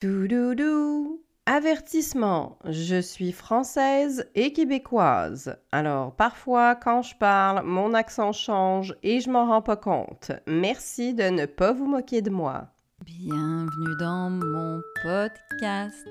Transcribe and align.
Doudoudou. 0.00 1.20
Avertissement, 1.44 2.58
je 2.64 2.98
suis 3.02 3.32
française 3.32 4.30
et 4.34 4.54
québécoise. 4.54 5.58
Alors 5.72 6.14
parfois 6.14 6.74
quand 6.74 7.02
je 7.02 7.14
parle, 7.16 7.66
mon 7.66 7.92
accent 7.92 8.32
change 8.32 8.94
et 9.02 9.20
je 9.20 9.28
m'en 9.28 9.46
rends 9.46 9.60
pas 9.60 9.76
compte. 9.76 10.32
Merci 10.46 11.12
de 11.12 11.24
ne 11.24 11.44
pas 11.44 11.72
vous 11.72 11.84
moquer 11.84 12.22
de 12.22 12.30
moi. 12.30 12.68
Bienvenue 13.04 13.96
dans 13.98 14.30
mon 14.30 14.80
podcast 15.02 16.06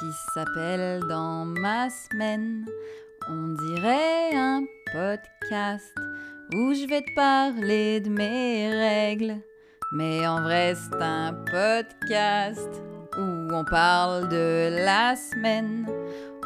qui 0.00 0.10
s'appelle 0.34 1.00
Dans 1.08 1.44
ma 1.44 1.88
semaine. 1.88 2.66
On 3.28 3.54
dirait 3.66 4.34
un 4.34 4.64
podcast 4.92 5.94
où 6.52 6.74
je 6.74 6.88
vais 6.88 7.02
te 7.02 7.14
parler 7.14 8.00
de 8.00 8.08
mes 8.08 8.70
règles. 8.70 9.36
Mais 9.92 10.26
en 10.26 10.42
vrai, 10.42 10.74
c'est 10.74 11.00
un 11.00 11.32
podcast 11.32 12.82
on 13.52 13.64
parle 13.64 14.28
de 14.28 14.84
la 14.84 15.16
semaine. 15.16 15.86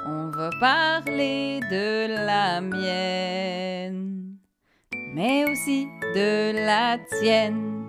On 0.06 0.30
va 0.30 0.50
parler 0.60 1.60
de 1.70 2.26
la 2.26 2.60
mienne, 2.60 4.36
mais 5.14 5.44
aussi 5.50 5.86
de 6.14 6.52
la 6.66 6.98
tienne. 7.20 7.83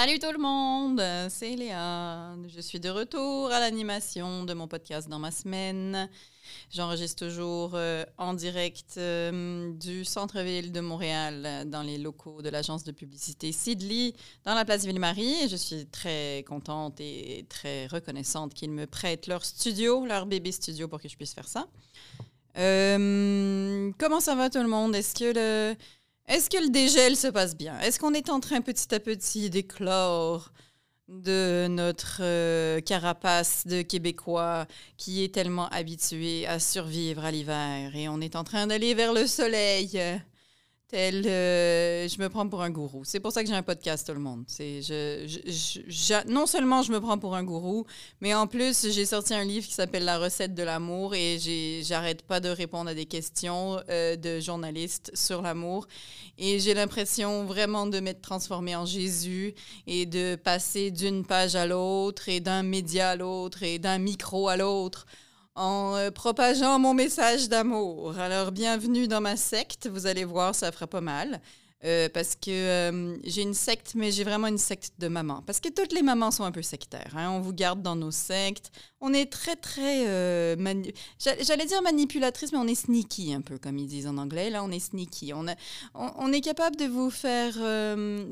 Salut 0.00 0.20
tout 0.20 0.30
le 0.30 0.38
monde, 0.38 1.02
c'est 1.28 1.56
Léa. 1.56 2.36
Je 2.46 2.60
suis 2.60 2.78
de 2.78 2.88
retour 2.88 3.50
à 3.50 3.58
l'animation 3.58 4.44
de 4.44 4.54
mon 4.54 4.68
podcast 4.68 5.08
dans 5.08 5.18
ma 5.18 5.32
semaine. 5.32 6.08
J'enregistre 6.70 7.26
toujours 7.26 7.72
euh, 7.74 8.04
en 8.16 8.32
direct 8.32 8.94
euh, 8.96 9.72
du 9.72 10.04
centre-ville 10.04 10.70
de 10.70 10.78
Montréal, 10.78 11.64
dans 11.66 11.82
les 11.82 11.98
locaux 11.98 12.42
de 12.42 12.48
l'agence 12.48 12.84
de 12.84 12.92
publicité 12.92 13.50
Sidley, 13.50 14.12
dans 14.44 14.54
la 14.54 14.64
place 14.64 14.86
Ville-Marie. 14.86 15.48
Je 15.50 15.56
suis 15.56 15.86
très 15.86 16.44
contente 16.46 17.00
et 17.00 17.44
très 17.48 17.88
reconnaissante 17.88 18.54
qu'ils 18.54 18.70
me 18.70 18.86
prêtent 18.86 19.26
leur 19.26 19.44
studio, 19.44 20.06
leur 20.06 20.26
bébé 20.26 20.52
studio, 20.52 20.86
pour 20.86 21.00
que 21.00 21.08
je 21.08 21.16
puisse 21.16 21.34
faire 21.34 21.48
ça. 21.48 21.66
Euh, 22.56 23.90
comment 23.98 24.20
ça 24.20 24.36
va 24.36 24.48
tout 24.48 24.62
le 24.62 24.68
monde? 24.68 24.94
Est-ce 24.94 25.14
que 25.14 25.32
le... 25.34 25.76
Est-ce 26.28 26.50
que 26.50 26.62
le 26.62 26.68
dégel 26.68 27.16
se 27.16 27.28
passe 27.28 27.56
bien? 27.56 27.80
Est-ce 27.80 27.98
qu'on 27.98 28.12
est 28.12 28.28
en 28.28 28.38
train 28.38 28.60
petit 28.60 28.94
à 28.94 29.00
petit 29.00 29.48
d'éclore 29.48 30.52
de 31.08 31.66
notre 31.70 32.18
euh, 32.20 32.80
carapace 32.82 33.66
de 33.66 33.80
Québécois 33.80 34.66
qui 34.98 35.24
est 35.24 35.34
tellement 35.34 35.68
habitué 35.70 36.46
à 36.46 36.58
survivre 36.58 37.24
à 37.24 37.30
l'hiver 37.30 37.96
et 37.96 38.10
on 38.10 38.20
est 38.20 38.36
en 38.36 38.44
train 38.44 38.66
d'aller 38.66 38.92
vers 38.92 39.14
le 39.14 39.26
soleil? 39.26 39.98
Tel, 40.88 41.26
euh, 41.26 42.08
je 42.08 42.18
me 42.18 42.30
prends 42.30 42.48
pour 42.48 42.62
un 42.62 42.70
gourou. 42.70 43.04
C'est 43.04 43.20
pour 43.20 43.30
ça 43.30 43.42
que 43.42 43.48
j'ai 43.50 43.54
un 43.54 43.62
podcast, 43.62 44.06
tout 44.06 44.14
le 44.14 44.20
monde. 44.20 44.44
C'est, 44.46 44.80
je, 44.80 46.28
non 46.30 46.46
seulement 46.46 46.80
je 46.80 46.92
me 46.92 46.98
prends 46.98 47.18
pour 47.18 47.36
un 47.36 47.44
gourou, 47.44 47.84
mais 48.22 48.32
en 48.32 48.46
plus, 48.46 48.90
j'ai 48.90 49.04
sorti 49.04 49.34
un 49.34 49.44
livre 49.44 49.66
qui 49.66 49.74
s'appelle 49.74 50.06
La 50.06 50.18
recette 50.18 50.54
de 50.54 50.62
l'amour 50.62 51.14
et 51.14 51.38
j'arrête 51.82 52.22
pas 52.22 52.40
de 52.40 52.48
répondre 52.48 52.88
à 52.88 52.94
des 52.94 53.04
questions 53.04 53.78
euh, 53.90 54.16
de 54.16 54.40
journalistes 54.40 55.10
sur 55.12 55.42
l'amour. 55.42 55.86
Et 56.38 56.58
j'ai 56.58 56.72
l'impression 56.72 57.44
vraiment 57.44 57.86
de 57.86 58.00
m'être 58.00 58.22
transformée 58.22 58.74
en 58.74 58.86
Jésus 58.86 59.54
et 59.86 60.06
de 60.06 60.36
passer 60.36 60.90
d'une 60.90 61.22
page 61.22 61.54
à 61.54 61.66
l'autre 61.66 62.30
et 62.30 62.40
d'un 62.40 62.62
média 62.62 63.10
à 63.10 63.16
l'autre 63.16 63.62
et 63.62 63.78
d'un 63.78 63.98
micro 63.98 64.48
à 64.48 64.56
l'autre 64.56 65.04
en 65.58 65.96
euh, 65.96 66.10
propageant 66.10 66.78
mon 66.78 66.94
message 66.94 67.48
d'amour. 67.48 68.16
Alors, 68.18 68.52
bienvenue 68.52 69.08
dans 69.08 69.20
ma 69.20 69.36
secte. 69.36 69.88
Vous 69.88 70.06
allez 70.06 70.24
voir, 70.24 70.54
ça 70.54 70.70
fera 70.70 70.86
pas 70.86 71.00
mal. 71.00 71.40
Euh, 71.84 72.08
parce 72.12 72.34
que 72.34 72.50
euh, 72.50 73.16
j'ai 73.22 73.42
une 73.42 73.54
secte, 73.54 73.92
mais 73.94 74.10
j'ai 74.10 74.24
vraiment 74.24 74.48
une 74.48 74.58
secte 74.58 74.94
de 74.98 75.06
maman. 75.06 75.42
Parce 75.46 75.60
que 75.60 75.68
toutes 75.68 75.92
les 75.92 76.02
mamans 76.02 76.32
sont 76.32 76.42
un 76.42 76.50
peu 76.50 76.62
sectaires. 76.62 77.14
Hein. 77.16 77.30
On 77.30 77.40
vous 77.40 77.52
garde 77.52 77.82
dans 77.82 77.94
nos 77.94 78.10
sectes. 78.10 78.72
On 79.00 79.12
est 79.12 79.30
très, 79.30 79.54
très... 79.54 80.08
Euh, 80.08 80.56
j'allais 81.20 81.66
dire 81.66 81.80
manipulatrice, 81.82 82.50
mais 82.50 82.58
on 82.58 82.66
est 82.66 82.74
sneaky 82.74 83.32
un 83.32 83.42
peu, 83.42 83.58
comme 83.58 83.78
ils 83.78 83.86
disent 83.86 84.08
en 84.08 84.18
anglais. 84.18 84.50
Là, 84.50 84.64
on 84.64 84.72
est 84.72 84.80
sneaky. 84.80 85.32
On, 85.32 86.32
est 86.32 86.40
capable 86.40 86.74
de 86.74 86.86
vous 86.86 87.10
faire 87.10 87.54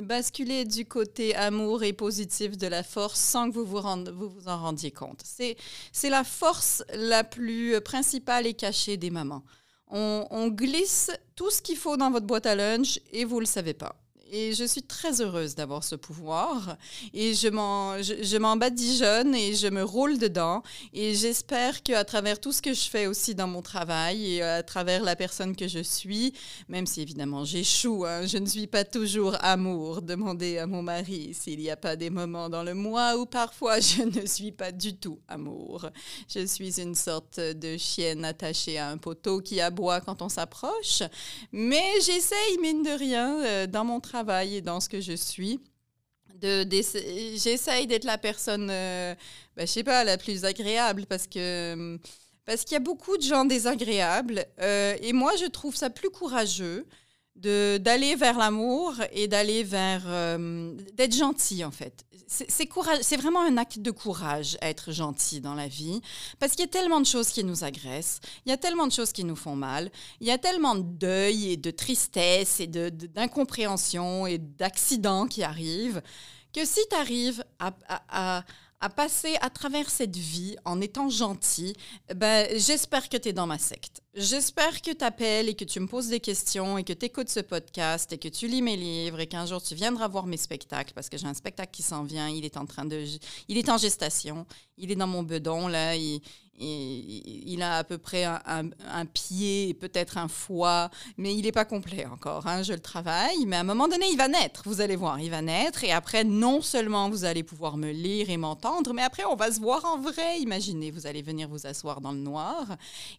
basculer 0.03 0.65
du 0.65 0.84
côté 0.84 1.37
amour 1.37 1.84
et 1.84 1.92
positif 1.92 2.59
de 2.59 2.66
la 2.66 2.82
force 2.82 3.21
sans 3.21 3.48
que 3.48 3.54
vous, 3.54 3.65
vous 3.65 4.48
en 4.48 4.59
rendiez 4.59 4.91
compte. 4.91 5.22
C'est 5.25 6.10
la 6.10 6.25
force 6.25 6.82
la 6.94 7.22
plus 7.22 7.81
principale 7.81 8.48
et 8.48 8.54
cachée 8.54 8.97
des 8.97 9.10
mamans. 9.10 9.44
On, 9.88 10.48
glisse 10.48 11.10
tout 11.34 11.50
ce 11.50 11.62
qu'il 11.62 11.76
faut 11.76 11.97
dans 11.97 12.10
votre 12.10 12.26
boîte 12.26 12.47
à 12.47 12.54
lunch 12.54 13.00
et 13.12 13.24
vous 13.24 13.36
ne 13.36 13.41
le 13.41 13.47
savez 13.47 13.74
pas. 13.74 13.94
Et 14.32 14.54
je 14.54 14.64
suis 14.64 14.82
très 14.82 15.20
heureuse 15.20 15.54
d'avoir 15.54 15.84
ce 15.84 15.94
pouvoir. 15.94 16.76
Et 17.14 17.34
je 17.34 17.48
m'en, 17.48 18.56
badigeonne 18.56 19.34
et 19.34 19.54
je 19.54 19.69
me 19.69 19.84
roule 19.84 20.19
dedans. 20.19 20.62
Et 20.92 21.14
j'espère 21.14 21.82
qu'à 21.82 22.04
travers 22.04 22.41
tout 22.41 22.53
ce 22.53 22.60
que 22.60 22.75
je 22.75 22.88
fais 22.88 23.06
aussi 23.06 23.34
dans 23.34 23.47
mon 23.47 23.62
travail 23.62 24.34
et 24.34 24.42
à 24.42 24.62
travers 24.62 25.04
la 25.04 25.15
personne 25.15 25.54
que 25.54 25.69
je 25.69 25.78
suis, 25.78 26.32
même 26.69 26.86
si 26.86 27.03
évidemment 27.03 27.44
j'échoue, 27.44 28.04
hein, 28.04 28.26
je 28.26 28.38
ne 28.38 28.47
suis 28.47 28.66
pas 28.66 28.84
toujours 28.84 29.36
amour. 29.41 30.03
Demandez 30.03 30.59
à 30.59 30.66
mon 30.66 30.82
mari 30.82 31.32
s'il 31.32 31.60
n'y 31.60 31.70
a 31.70 31.76
pas 31.76 31.94
des 31.94 32.10
moments 32.10 32.48
dans 32.48 32.65
le 32.65 32.75
mois 32.75 33.16
où 33.16 33.26
parfois 33.26 33.78
je 33.81 34.03
ne 34.03 34.26
suis 34.26 34.53
pas 34.53 34.72
du 34.72 34.97
tout 34.97 35.20
amour. 35.28 35.88
Je 36.28 36.44
suis 36.47 36.81
une 36.81 36.97
sorte 36.97 37.38
de 37.38 37.76
chienne 37.76 38.25
attachée 38.25 38.78
à 38.78 38.88
un 38.88 38.98
poteau 38.98 39.41
qui 39.41 39.60
aboie 39.60 40.00
quand 40.00 40.20
on 40.22 40.28
s'approche. 40.28 41.03
Mais 41.53 41.92
j'essaye, 42.00 42.59
mine 42.60 42.82
de 42.82 42.91
rien, 42.91 43.44
euh, 43.44 43.66
dans 43.66 43.84
mon 43.84 44.00
travail, 44.00 44.16
et 44.44 44.60
dans 44.60 44.81
ce 44.81 44.88
que 44.88 45.00
je 45.00 45.15
suis. 45.15 45.60
J'essaye 46.43 47.87
d'être 47.87 48.04
la 48.04 48.19
personne, 48.19 48.69
euh, 48.71 49.15
ben, 49.56 49.66
je 49.66 49.72
sais 49.72 49.84
pas, 49.84 50.04
la 50.04 50.19
plus 50.19 50.44
agréable 50.44 51.06
parce 51.06 51.27
que 51.27 51.99
parce 52.44 52.62
qu'il 52.62 52.75
y 52.75 52.77
a 52.77 52.81
beaucoup 52.81 53.16
de 53.16 53.22
gens 53.22 53.44
désagréables 53.44 54.44
euh, 54.60 54.97
et 55.00 55.12
moi 55.12 55.32
je 55.37 55.47
trouve 55.47 55.75
ça 55.75 55.91
plus 55.91 56.10
courageux 56.10 56.87
d'aller 57.36 58.16
vers 58.16 58.38
l'amour 58.38 58.94
et 59.12 59.28
d'aller 59.28 59.62
vers 59.62 60.02
euh, 60.06 60.74
d'être 60.94 61.14
gentil 61.14 61.64
en 61.64 61.70
fait. 61.70 62.04
C'est 62.28 62.48
c'est 63.02 63.16
vraiment 63.16 63.42
un 63.42 63.56
acte 63.56 63.78
de 63.78 63.91
courage 63.91 64.58
être 64.60 64.91
gentil 64.91 65.41
dans 65.41 65.54
la 65.54 65.69
vie 65.69 66.00
parce 66.41 66.52
qu'il 66.52 66.62
y 66.62 66.64
a 66.64 66.70
tellement 66.70 67.00
de 67.00 67.06
choses 67.06 67.28
qui 67.28 67.44
nous 67.44 67.62
agressent, 67.62 68.20
il 68.44 68.50
y 68.50 68.52
a 68.52 68.56
tellement 68.56 68.86
de 68.86 68.92
choses 68.92 69.12
qui 69.12 69.22
nous 69.22 69.36
font 69.36 69.54
mal, 69.54 69.91
il 70.20 70.26
y 70.26 70.32
a 70.32 70.38
tellement 70.38 70.74
de 70.74 70.82
deuil 70.82 71.52
et 71.52 71.56
de 71.56 71.70
tristesse 71.70 72.58
et 72.58 72.66
d'incompréhension 72.66 74.26
et 74.26 74.38
d'accidents 74.38 75.26
qui 75.26 75.44
arrivent 75.44 76.03
que 76.53 76.64
si 76.64 76.80
tu 76.91 76.97
arrives 76.97 77.44
à 77.58 78.44
à 78.80 78.88
passer 78.91 79.36
à 79.41 79.50
travers 79.50 79.88
cette 79.91 80.16
vie 80.16 80.56
en 80.64 80.80
étant 80.80 81.08
gentil, 81.08 81.74
ben, 82.14 82.47
j'espère 82.56 83.08
que 83.08 83.16
tu 83.16 83.28
es 83.28 83.32
dans 83.32 83.47
ma 83.47 83.58
secte. 83.58 84.03
J'espère 84.19 84.81
que 84.81 84.93
tu 84.93 85.04
appelles 85.04 85.50
et 85.50 85.54
que 85.54 85.66
tu 85.66 85.78
me 85.78 85.87
poses 85.87 86.09
des 86.09 86.21
questions 86.21 86.78
et 86.78 86.84
que 86.84 86.94
tu 86.94 87.04
écoutes 87.04 87.28
ce 87.28 87.41
podcast 87.41 88.15
et 88.15 88.19
que 88.19 88.28
tu 88.28 88.49
lis 88.49 88.62
mes 88.62 88.75
livres 88.75 89.21
et 89.21 89.27
qu'un 89.27 89.44
jour 89.44 89.62
tu 89.62 89.75
viendras 89.75 90.09
voir 90.09 90.25
mes 90.25 90.38
spectacles 90.38 90.94
parce 90.94 91.10
que 91.10 91.19
j'ai 91.19 91.27
un 91.27 91.34
spectacle 91.34 91.71
qui 91.71 91.82
s'en 91.82 92.03
vient, 92.03 92.27
il 92.27 92.47
est 92.47 92.56
en 92.56 92.65
train 92.65 92.87
de 92.87 93.04
il 93.49 93.59
est 93.59 93.69
en 93.69 93.77
gestation, 93.77 94.47
il 94.78 94.91
est 94.91 94.97
dans 94.97 95.06
mon 95.06 95.22
bedon 95.22 95.69
là, 95.69 95.97
il, 95.97 97.62
a 97.62 97.77
à 97.77 97.84
peu 97.84 97.99
près 97.99 98.25
un, 98.25 99.06
pied 99.12 99.69
et 99.69 99.75
peut-être 99.75 100.16
un 100.16 100.28
foie, 100.28 100.91
mais 101.19 101.34
il 101.34 101.43
n'est 101.43 101.53
pas 101.53 101.66
complet 101.66 102.06
encore. 102.06 102.47
Hein, 102.47 102.62
je 102.62 102.72
le 102.72 102.81
travaille, 102.81 103.44
mais 103.47 103.56
à 103.56 103.60
un 103.60 103.65
moment 103.65 103.88
donné, 103.88 104.06
il 104.10 104.16
va 104.16 104.28
naître. 104.28 104.62
Vous 104.65 104.81
allez 104.81 104.97
voir, 104.97 105.21
il 105.21 105.31
va 105.31 105.43
naître. 105.43 105.84
Et 105.84 105.93
après, 105.93 106.25
non 106.25 106.62
seulement 106.62 107.10
vous 107.10 107.25
allez 107.25 107.43
pouvoir 107.43 107.77
me 107.77 107.91
lire 107.91 108.31
et 108.31 108.38
m'entendre, 108.38 108.94
mais 108.94 109.03
après, 109.03 109.25
on 109.27 109.37
va 109.37 109.53
se 109.53 109.60
voir 109.60 109.84
en 109.84 109.98
vrai. 109.98 110.41
Imaginez, 110.41 110.91
vous 110.91 111.06
allez 111.06 111.21
venir 111.21 111.48
vous 111.48 111.66
asseoir 111.66 112.00
dans 112.00 112.12
le 112.12 112.21
noir. 112.21 112.65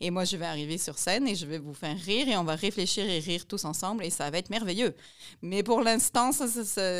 Et 0.01 0.09
moi, 0.09 0.23
je 0.23 0.35
vais 0.35 0.45
arriver 0.45 0.79
scène 0.95 1.27
et 1.27 1.35
je 1.35 1.45
vais 1.45 1.57
vous 1.57 1.73
faire 1.73 1.97
rire 1.97 2.29
et 2.29 2.37
on 2.37 2.43
va 2.43 2.55
réfléchir 2.55 3.09
et 3.09 3.19
rire 3.19 3.45
tous 3.47 3.65
ensemble 3.65 4.05
et 4.05 4.09
ça 4.09 4.29
va 4.29 4.37
être 4.37 4.49
merveilleux. 4.49 4.93
Mais 5.41 5.63
pour 5.63 5.81
l'instant, 5.81 6.31
ça, 6.31 6.45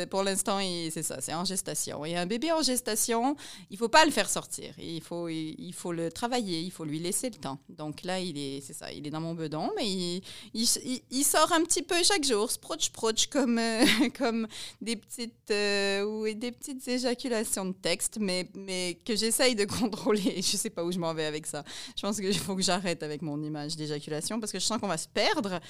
pour 0.06 0.22
l'instant, 0.22 0.58
c'est 0.90 1.02
ça, 1.02 1.20
c'est 1.20 1.34
en 1.34 1.44
gestation. 1.44 2.04
Et 2.04 2.16
un 2.16 2.26
bébé 2.26 2.50
en 2.52 2.62
gestation, 2.62 3.36
il 3.70 3.78
faut 3.78 3.88
pas 3.88 4.04
le 4.04 4.10
faire 4.10 4.28
sortir. 4.28 4.74
Il 4.78 5.02
faut, 5.02 5.28
il 5.28 5.72
faut 5.72 5.92
le 5.92 6.10
travailler 6.10 6.48
il 6.56 6.70
faut 6.70 6.84
lui 6.84 6.98
laisser 6.98 7.30
le 7.30 7.36
temps. 7.36 7.58
Donc 7.68 8.02
là, 8.02 8.20
il 8.20 8.36
est, 8.38 8.60
c'est 8.60 8.72
ça, 8.72 8.92
il 8.92 9.06
est 9.06 9.10
dans 9.10 9.20
mon 9.20 9.34
bedon, 9.34 9.70
mais 9.76 10.20
il, 10.54 11.24
sort 11.24 11.52
un 11.52 11.62
petit 11.62 11.82
peu 11.82 11.96
chaque 12.02 12.24
jour, 12.24 12.50
sproch 12.50 12.90
proche 12.90 13.26
comme, 13.26 13.58
euh, 13.58 13.84
comme 14.18 14.46
des 14.80 14.96
petites, 14.96 15.50
euh, 15.50 16.04
ou 16.04 16.32
des 16.32 16.52
petites 16.52 16.86
éjaculations 16.88 17.66
de 17.66 17.72
texte, 17.72 18.18
mais, 18.20 18.48
mais 18.54 18.98
que 19.04 19.14
j'essaye 19.14 19.54
de 19.54 19.64
contrôler. 19.80 20.36
Je 20.36 20.56
sais 20.56 20.70
pas 20.70 20.84
où 20.84 20.92
je 20.92 20.98
m'en 20.98 21.12
vais 21.14 21.26
avec 21.26 21.46
ça. 21.46 21.64
Je 21.96 22.02
pense 22.02 22.16
qu'il 22.16 22.38
faut 22.38 22.56
que 22.56 22.62
j'arrête 22.62 23.02
avec 23.02 23.22
mon 23.22 23.42
image 23.42 23.76
d'éjaculation 23.78 24.40
parce 24.40 24.52
que 24.52 24.58
je 24.58 24.64
sens 24.64 24.78
qu'on 24.78 24.88
va 24.88 24.98
se 24.98 25.08
perdre. 25.08 25.60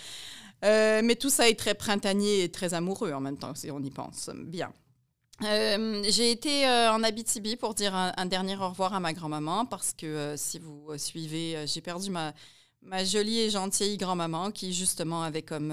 Euh, 0.65 1.03
mais 1.05 1.15
tout 1.15 1.31
ça 1.31 1.49
est 1.49 1.59
très 1.59 1.75
printanier 1.75 2.43
et 2.43 2.51
très 2.51 2.75
amoureux 2.75 3.13
en 3.13 3.21
même 3.21 3.39
temps, 3.39 3.55
si 3.55 3.71
on 3.71 3.81
y 3.81 3.91
pense. 3.91 4.31
Bien. 4.35 4.73
Euh, 5.45 6.03
j'ai 6.09 6.33
été 6.33 6.67
euh, 6.67 6.93
en 6.93 7.05
Abitibi 7.05 7.55
pour 7.55 7.75
dire 7.75 7.95
un, 7.95 8.27
dernier 8.27 8.57
au 8.57 8.69
revoir 8.69 8.93
à 8.93 8.99
ma 8.99 9.13
grand-maman 9.13 9.67
parce 9.67 9.93
que 9.93 10.35
si 10.37 10.59
vous 10.59 10.91
suivez, 10.97 11.65
j'ai 11.67 11.81
perdu 11.81 12.11
ma, 12.11 12.35
ma 12.83 13.05
jolie 13.05 13.39
et 13.39 13.51
gentille 13.51 13.97
grand-maman 13.99 14.51
qui 14.51 14.73
justement 14.73 15.23
avait 15.23 15.43
comme 15.43 15.73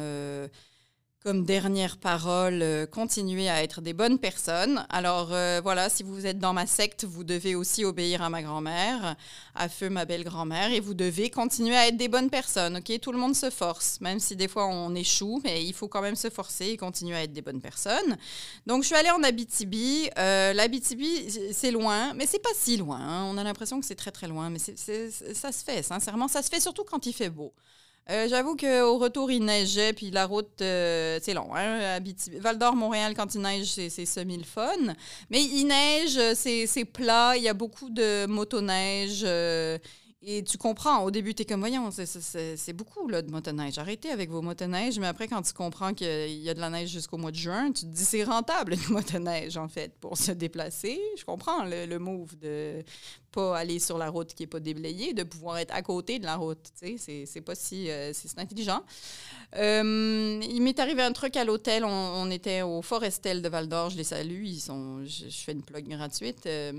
comme 1.26 1.44
dernière 1.44 1.98
parole, 1.98 2.62
euh, 2.62 2.86
continuez 2.86 3.50
à 3.50 3.64
être 3.64 3.82
des 3.82 3.94
bonnes 3.94 4.20
personnes. 4.20 4.86
Alors 4.92 5.30
euh, 5.32 5.60
voilà, 5.60 5.90
si 5.90 6.04
vous 6.04 6.28
êtes 6.28 6.38
dans 6.38 6.54
ma 6.54 6.68
secte, 6.68 7.04
vous 7.04 7.24
devez 7.24 7.56
aussi 7.56 7.84
obéir 7.84 8.22
à 8.22 8.30
ma 8.30 8.44
grand-mère, 8.44 9.16
à 9.56 9.68
feu 9.68 9.90
ma 9.90 10.06
belle 10.06 10.24
grand-mère, 10.24 10.72
et 10.72 10.80
vous 10.80 10.94
devez 10.94 11.32
continuer 11.32 11.76
à 11.76 11.88
être 11.88 11.98
des 11.98 12.10
bonnes 12.10 12.30
personnes. 12.30 12.78
Ok, 12.78 13.00
tout 13.02 13.12
le 13.12 13.18
monde 13.18 13.36
se 13.36 13.50
force, 13.50 14.00
même 14.02 14.20
si 14.20 14.36
des 14.36 14.48
fois 14.48 14.68
on 14.68 14.94
échoue, 14.94 15.42
mais 15.44 15.66
il 15.66 15.74
faut 15.74 15.88
quand 15.88 16.04
même 16.04 16.16
se 16.16 16.30
forcer 16.30 16.68
et 16.68 16.78
continuer 16.78 17.16
à 17.16 17.24
être 17.24 17.34
des 17.34 17.42
bonnes 17.42 17.62
personnes. 17.62 18.18
Donc 18.68 18.84
je 18.84 18.88
suis 18.90 18.96
allée 18.96 19.10
en 19.10 19.24
Abitibi. 19.24 20.08
Euh, 20.20 20.54
L'Abitibi, 20.54 21.52
c'est 21.52 21.72
loin, 21.72 22.14
mais 22.14 22.28
c'est 22.28 22.38
pas 22.38 22.54
si 22.54 22.78
loin. 22.78 23.00
Hein. 23.00 23.24
On 23.32 23.40
a 23.40 23.44
l'impression 23.44 23.80
que 23.80 23.86
c'est 23.88 23.96
très 23.96 24.12
très 24.12 24.28
loin, 24.28 24.52
mais 24.52 24.60
ça 24.60 25.52
se 25.52 25.64
fait. 25.66 25.82
Sincèrement, 25.82 26.28
ça 26.28 26.44
se 26.44 26.50
fait 26.50 26.60
surtout 26.60 26.84
quand 26.84 27.08
il 27.08 27.14
fait 27.14 27.32
beau. 27.32 27.52
Euh, 28.12 28.28
j'avoue 28.30 28.56
qu'au 28.56 29.00
retour, 29.00 29.32
il 29.32 29.44
neigeait, 29.44 29.92
puis 29.94 30.12
la 30.12 30.28
route, 30.28 30.62
euh, 30.62 31.18
c'est 31.24 31.34
long. 31.34 31.56
Hein? 31.56 32.00
Val 32.40 32.60
d'Or, 32.60 32.76
Montréal, 32.76 33.16
quand 33.16 33.34
il 33.34 33.42
neige, 33.42 33.66
c'est 33.66 34.06
semi 34.06 34.38
le 34.38 34.44
fun. 34.44 34.94
Mais 35.32 35.42
il 35.44 35.66
neige, 35.66 36.20
c'est 36.36 36.86
plat, 36.86 37.36
il 37.36 37.42
y 37.44 37.50
a 37.50 37.54
beaucoup 37.56 37.90
de 37.90 38.28
motoneige. 38.28 39.24
Euh, 39.26 39.80
et 40.28 40.44
tu 40.44 40.58
comprends, 40.58 41.04
au 41.04 41.12
début, 41.12 41.36
tu 41.36 41.44
es 41.44 41.46
comme, 41.46 41.60
voyons, 41.60 41.90
c'est 41.92 42.74
beaucoup 42.74 43.08
là, 43.08 43.22
de 43.22 43.30
motoneige. 43.30 43.78
Arrêtez 43.78 44.10
avec 44.10 44.32
vos 44.32 44.42
motoneiges, 44.42 44.98
mais 44.98 45.06
après, 45.06 45.28
quand 45.28 45.44
tu 45.44 45.54
comprends 45.54 45.94
qu'il 45.94 46.42
y 46.42 46.50
a 46.50 46.56
de 46.56 46.60
la 46.60 46.72
neige 46.72 46.90
jusqu'au 46.90 47.18
mois 47.18 47.30
de 47.30 47.36
juin, 47.36 47.72
tu 47.72 47.82
te 47.82 47.92
dis, 47.92 48.04
c'est 48.04 48.24
rentable 48.24 48.74
une 48.74 48.94
motoneige, 48.94 49.56
en 49.56 49.68
fait, 49.68 49.94
pour 50.00 50.18
se 50.18 50.32
déplacer. 50.32 51.00
Je 51.16 51.24
comprends 51.24 51.64
le, 51.64 52.00
move 52.00 52.36
de 52.40 52.84
pas 53.32 53.56
aller 53.56 53.78
sur 53.78 54.00
la 54.00 54.10
route 54.10 54.34
qui 54.34 54.44
n'est 54.44 54.48
pas 54.48 54.60
déblayée, 54.60 55.14
de 55.14 55.22
pouvoir 55.22 55.60
être 55.60 55.76
à 55.76 55.84
côté 55.84 56.18
de 56.18 56.26
la 56.26 56.38
route. 56.38 56.72
C'est 56.74 57.42
pas 57.42 57.56
si. 57.56 57.90
Euh, 57.92 58.12
intelligent. 58.38 58.82
Euh, 59.58 60.40
il 60.42 60.62
m'est 60.62 60.80
arrivé 60.80 61.04
un 61.04 61.12
truc 61.12 61.38
à 61.38 61.44
l'hôtel. 61.44 61.86
On, 61.86 62.32
était 62.32 62.64
au 62.64 62.82
Forestel 62.82 63.42
de 63.44 63.50
Val 63.50 63.68
d'Or. 63.68 63.92
Je 63.92 63.98
les 63.98 64.04
salue. 64.04 64.46
Ils 64.46 64.60
sont, 64.60 65.06
je, 65.06 65.30
fais 65.30 65.52
une 65.52 65.62
plug 65.62 65.88
gratuite. 65.88 66.48
Euh, 66.48 66.74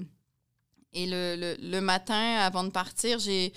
et 0.97 1.07
le, 1.07 1.57
le, 1.61 1.81
matin, 1.81 2.37
avant 2.39 2.65
de 2.65 2.71
partir, 2.71 3.19
j'ai. 3.19 3.53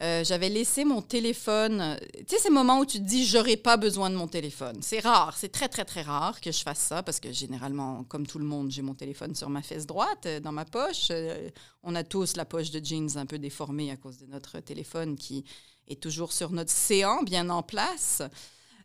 j'avais 0.00 0.48
laissé 0.48 0.84
mon 0.84 1.00
téléphone. 1.00 1.98
Tu 2.18 2.36
sais, 2.36 2.42
ces 2.42 2.50
moments 2.50 2.80
où 2.80 2.86
tu 2.86 2.98
te 2.98 3.04
dis, 3.04 3.24
j'aurais 3.26 3.56
pas 3.56 3.76
besoin 3.76 4.10
de 4.10 4.16
mon 4.16 4.28
téléphone. 4.28 4.78
C'est 4.80 5.00
rare, 5.00 5.34
c'est 5.36 5.50
très, 5.50 5.68
très, 5.68 5.84
très 5.84 6.02
rare 6.02 6.40
que 6.40 6.52
je 6.52 6.62
fasse 6.62 6.80
ça 6.80 7.02
parce 7.02 7.18
que 7.18 7.32
généralement, 7.32 8.04
comme 8.04 8.26
tout 8.26 8.38
le 8.38 8.44
monde, 8.44 8.70
j'ai 8.70 8.82
mon 8.82 8.94
téléphone 8.94 9.34
sur 9.34 9.48
ma 9.48 9.62
fesse 9.62 9.86
droite, 9.86 10.28
dans 10.42 10.52
ma 10.52 10.64
poche. 10.64 11.10
on 11.82 11.94
a 11.94 12.04
tous 12.04 12.36
la 12.36 12.44
poche 12.44 12.70
de 12.70 12.84
jeans 12.84 13.16
un 13.16 13.26
peu 13.26 13.38
déformée 13.38 13.90
à 13.90 13.96
cause 13.96 14.18
de 14.18 14.26
notre 14.26 14.60
téléphone 14.60 15.16
qui 15.16 15.44
est 15.88 16.00
toujours 16.00 16.32
sur 16.32 16.50
notre 16.50 16.70
séant, 16.70 17.22
bien 17.22 17.48
en 17.50 17.62
place. 17.62 18.22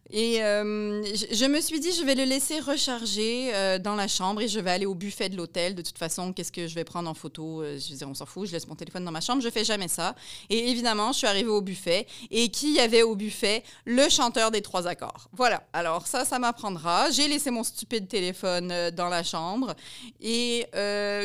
Et 0.09 0.41
euh, 0.41 1.03
je, 1.03 1.45
me 1.45 1.59
suis 1.59 1.79
dit, 1.79 1.91
je 1.91 2.03
vais 2.03 2.15
le 2.15 2.23
laisser 2.23 2.59
recharger 2.59 3.53
euh, 3.53 3.77
dans 3.77 3.95
la 3.95 4.07
chambre 4.07 4.41
et 4.41 4.47
je 4.47 4.59
vais 4.59 4.71
aller 4.71 4.85
au 4.85 4.95
buffet 4.95 5.27
de 5.27 5.35
l'hôtel. 5.35 5.75
De 5.75 5.81
toute 5.81 5.97
façon, 5.97 6.31
qu'est-ce 6.31 6.51
que 6.51 6.67
je 6.67 6.75
vais 6.75 6.85
prendre 6.85 7.09
en 7.09 7.13
photo? 7.13 7.61
Euh, 7.61 7.77
Je 7.77 7.93
dire, 7.93 8.07
on 8.07 8.13
s'en 8.13 8.25
fout, 8.25 8.47
je 8.47 8.53
laisse 8.53 8.67
mon 8.67 8.75
téléphone 8.75 9.03
dans 9.03 9.11
ma 9.11 9.19
chambre. 9.19 9.41
Je 9.41 9.49
fais 9.49 9.65
jamais 9.65 9.89
ça. 9.89 10.15
Et 10.49 10.69
évidemment, 10.69 11.11
je 11.11 11.17
suis 11.17 11.27
arrivée 11.27 11.49
au 11.49 11.61
buffet. 11.61 12.07
Et 12.31 12.49
qui 12.49 12.73
y 12.73 12.79
avait 12.79 13.03
au 13.03 13.15
buffet? 13.15 13.63
Le 13.85 14.07
chanteur 14.07 14.49
des 14.49 14.61
trois 14.61 14.87
accords. 14.87 15.29
Voilà. 15.33 15.63
Alors 15.73 16.07
ça, 16.07 16.23
ça 16.23 16.39
m'apprendra. 16.39 17.11
J'ai 17.11 17.27
laissé 17.27 17.51
mon 17.51 17.63
stupide 17.63 18.07
téléphone 18.07 18.73
dans 18.95 19.09
la 19.09 19.23
chambre. 19.23 19.75
Et 20.21 20.65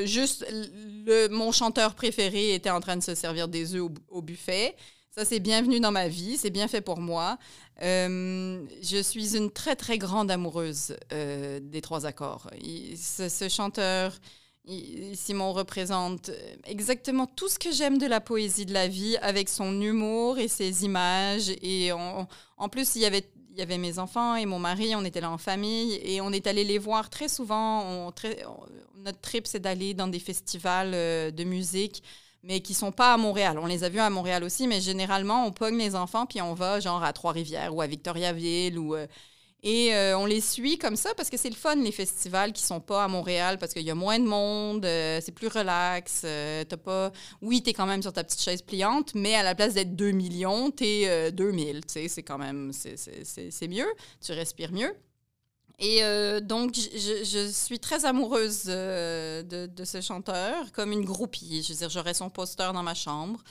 juste, 0.04 0.44
le, 1.06 1.28
mon 1.28 1.52
chanteur 1.52 1.94
préféré 1.94 2.54
était 2.54 2.70
en 2.70 2.80
train 2.80 2.96
de 2.96 3.02
se 3.02 3.14
servir 3.14 3.46
des 3.46 3.76
œufs 3.76 3.88
au 4.08 4.22
buffet. 4.22 4.74
Ça, 5.14 5.26
c'est 5.26 5.40
bienvenu 5.40 5.78
dans 5.78 5.92
ma 5.92 6.08
vie, 6.08 6.38
c'est 6.38 6.48
bien 6.48 6.68
fait 6.68 6.80
pour 6.80 6.98
moi. 6.98 7.36
Euh, 7.82 8.64
je 8.80 8.96
suis 9.02 9.36
une 9.36 9.50
très, 9.50 9.76
très 9.76 9.98
grande 9.98 10.30
amoureuse 10.30 10.96
euh, 11.12 11.60
des 11.60 11.82
trois 11.82 12.06
accords. 12.06 12.48
ce, 12.96 13.46
chanteur, 13.50 14.14
Simon 15.12 15.52
représente 15.52 16.30
exactement 16.64 17.26
tout 17.26 17.50
ce 17.50 17.58
que 17.58 17.70
j'aime 17.72 17.98
de 17.98 18.06
la 18.06 18.22
poésie 18.22 18.64
de 18.64 18.72
la 18.72 18.88
vie, 18.88 19.18
avec 19.18 19.50
son 19.50 19.82
humour 19.82 20.38
et 20.38 20.48
ses 20.48 20.86
images. 20.86 21.50
Et 21.60 21.92
en 21.92 22.68
plus, 22.70 22.96
il 22.96 23.02
y 23.02 23.60
avait 23.60 23.78
mes 23.78 23.98
enfants 23.98 24.34
et 24.34 24.46
mon 24.46 24.60
mari, 24.60 24.96
on 24.96 25.04
était 25.04 25.20
là 25.20 25.30
en 25.30 25.36
famille 25.36 26.00
et 26.02 26.22
on 26.22 26.32
est 26.32 26.46
allé 26.46 26.64
les 26.64 26.78
voir 26.78 27.10
très 27.10 27.28
souvent. 27.28 28.10
notre 28.96 29.20
trip, 29.20 29.46
c'est 29.46 29.60
d'aller 29.60 29.92
dans 29.92 30.08
des 30.08 30.20
festivals 30.20 30.92
euh, 30.94 31.30
de 31.30 31.44
musique 31.44 32.02
mais 32.42 32.60
qui 32.60 32.74
sont 32.74 32.92
pas 32.92 33.14
à 33.14 33.16
Montréal. 33.16 33.58
On 33.58 33.66
les 33.66 33.84
a 33.84 33.88
vus 33.88 34.00
à 34.00 34.10
Montréal 34.10 34.44
aussi, 34.44 34.66
mais 34.66 34.80
généralement, 34.80 35.46
on 35.46 35.52
pogne 35.52 35.78
les 35.78 35.94
enfants, 35.94 36.26
puis 36.26 36.40
on 36.40 36.54
va 36.54 36.80
genre 36.80 37.02
à 37.02 37.12
Trois-Rivières 37.12 37.74
ou 37.74 37.80
à 37.80 37.86
Victoriaville 37.86 38.78
ou... 38.78 38.94
Euh, 38.94 39.06
et 39.64 39.94
euh, 39.94 40.18
on 40.18 40.26
les 40.26 40.40
suit 40.40 40.76
comme 40.76 40.96
ça 40.96 41.14
parce 41.14 41.30
que 41.30 41.36
c'est 41.36 41.48
le 41.48 41.54
fun, 41.54 41.76
les 41.76 41.92
festivals 41.92 42.52
qui 42.52 42.62
sont 42.62 42.80
pas 42.80 43.04
à 43.04 43.06
Montréal, 43.06 43.58
parce 43.58 43.72
qu'il 43.72 43.84
y 43.84 43.92
a 43.92 43.94
moins 43.94 44.18
de 44.18 44.24
monde, 44.24 44.84
euh, 44.84 45.20
c'est 45.22 45.30
plus 45.30 45.46
relax. 45.46 46.22
t'as 46.22 46.76
pas... 46.76 47.12
Oui, 47.42 47.62
tu 47.62 47.70
es 47.70 47.72
quand 47.72 47.86
même 47.86 48.02
sur 48.02 48.12
ta 48.12 48.24
petite 48.24 48.40
chaise 48.40 48.60
pliante, 48.62 49.14
mais 49.14 49.36
à 49.36 49.44
la 49.44 49.54
place 49.54 49.74
d'être 49.74 49.94
2 49.94 50.10
millions, 50.10 50.72
tu 50.72 50.84
es 50.84 51.30
2000. 51.30 51.82
C'est 51.86 52.24
quand 52.24 52.38
même... 52.38 52.72
C'est 52.72 53.68
mieux, 53.68 53.86
tu 54.20 54.32
respires 54.32 54.72
mieux. 54.72 54.92
Et 55.78 56.02
euh, 56.02 56.40
donc, 56.40 56.74
je, 56.74 57.50
suis 57.52 57.78
très 57.78 58.04
amoureuse 58.04 58.64
euh, 58.68 59.42
de, 59.42 59.84
ce 59.84 60.00
chanteur, 60.00 60.72
comme 60.72 60.92
une 60.92 61.04
groupie. 61.04 61.62
Je 61.62 61.72
veux 61.72 61.78
dire, 61.78 61.90
j'aurais 61.90 62.14
son 62.14 62.30
poster 62.30 62.72
dans 62.72 62.82
ma 62.82 62.94
chambre. 62.94 63.42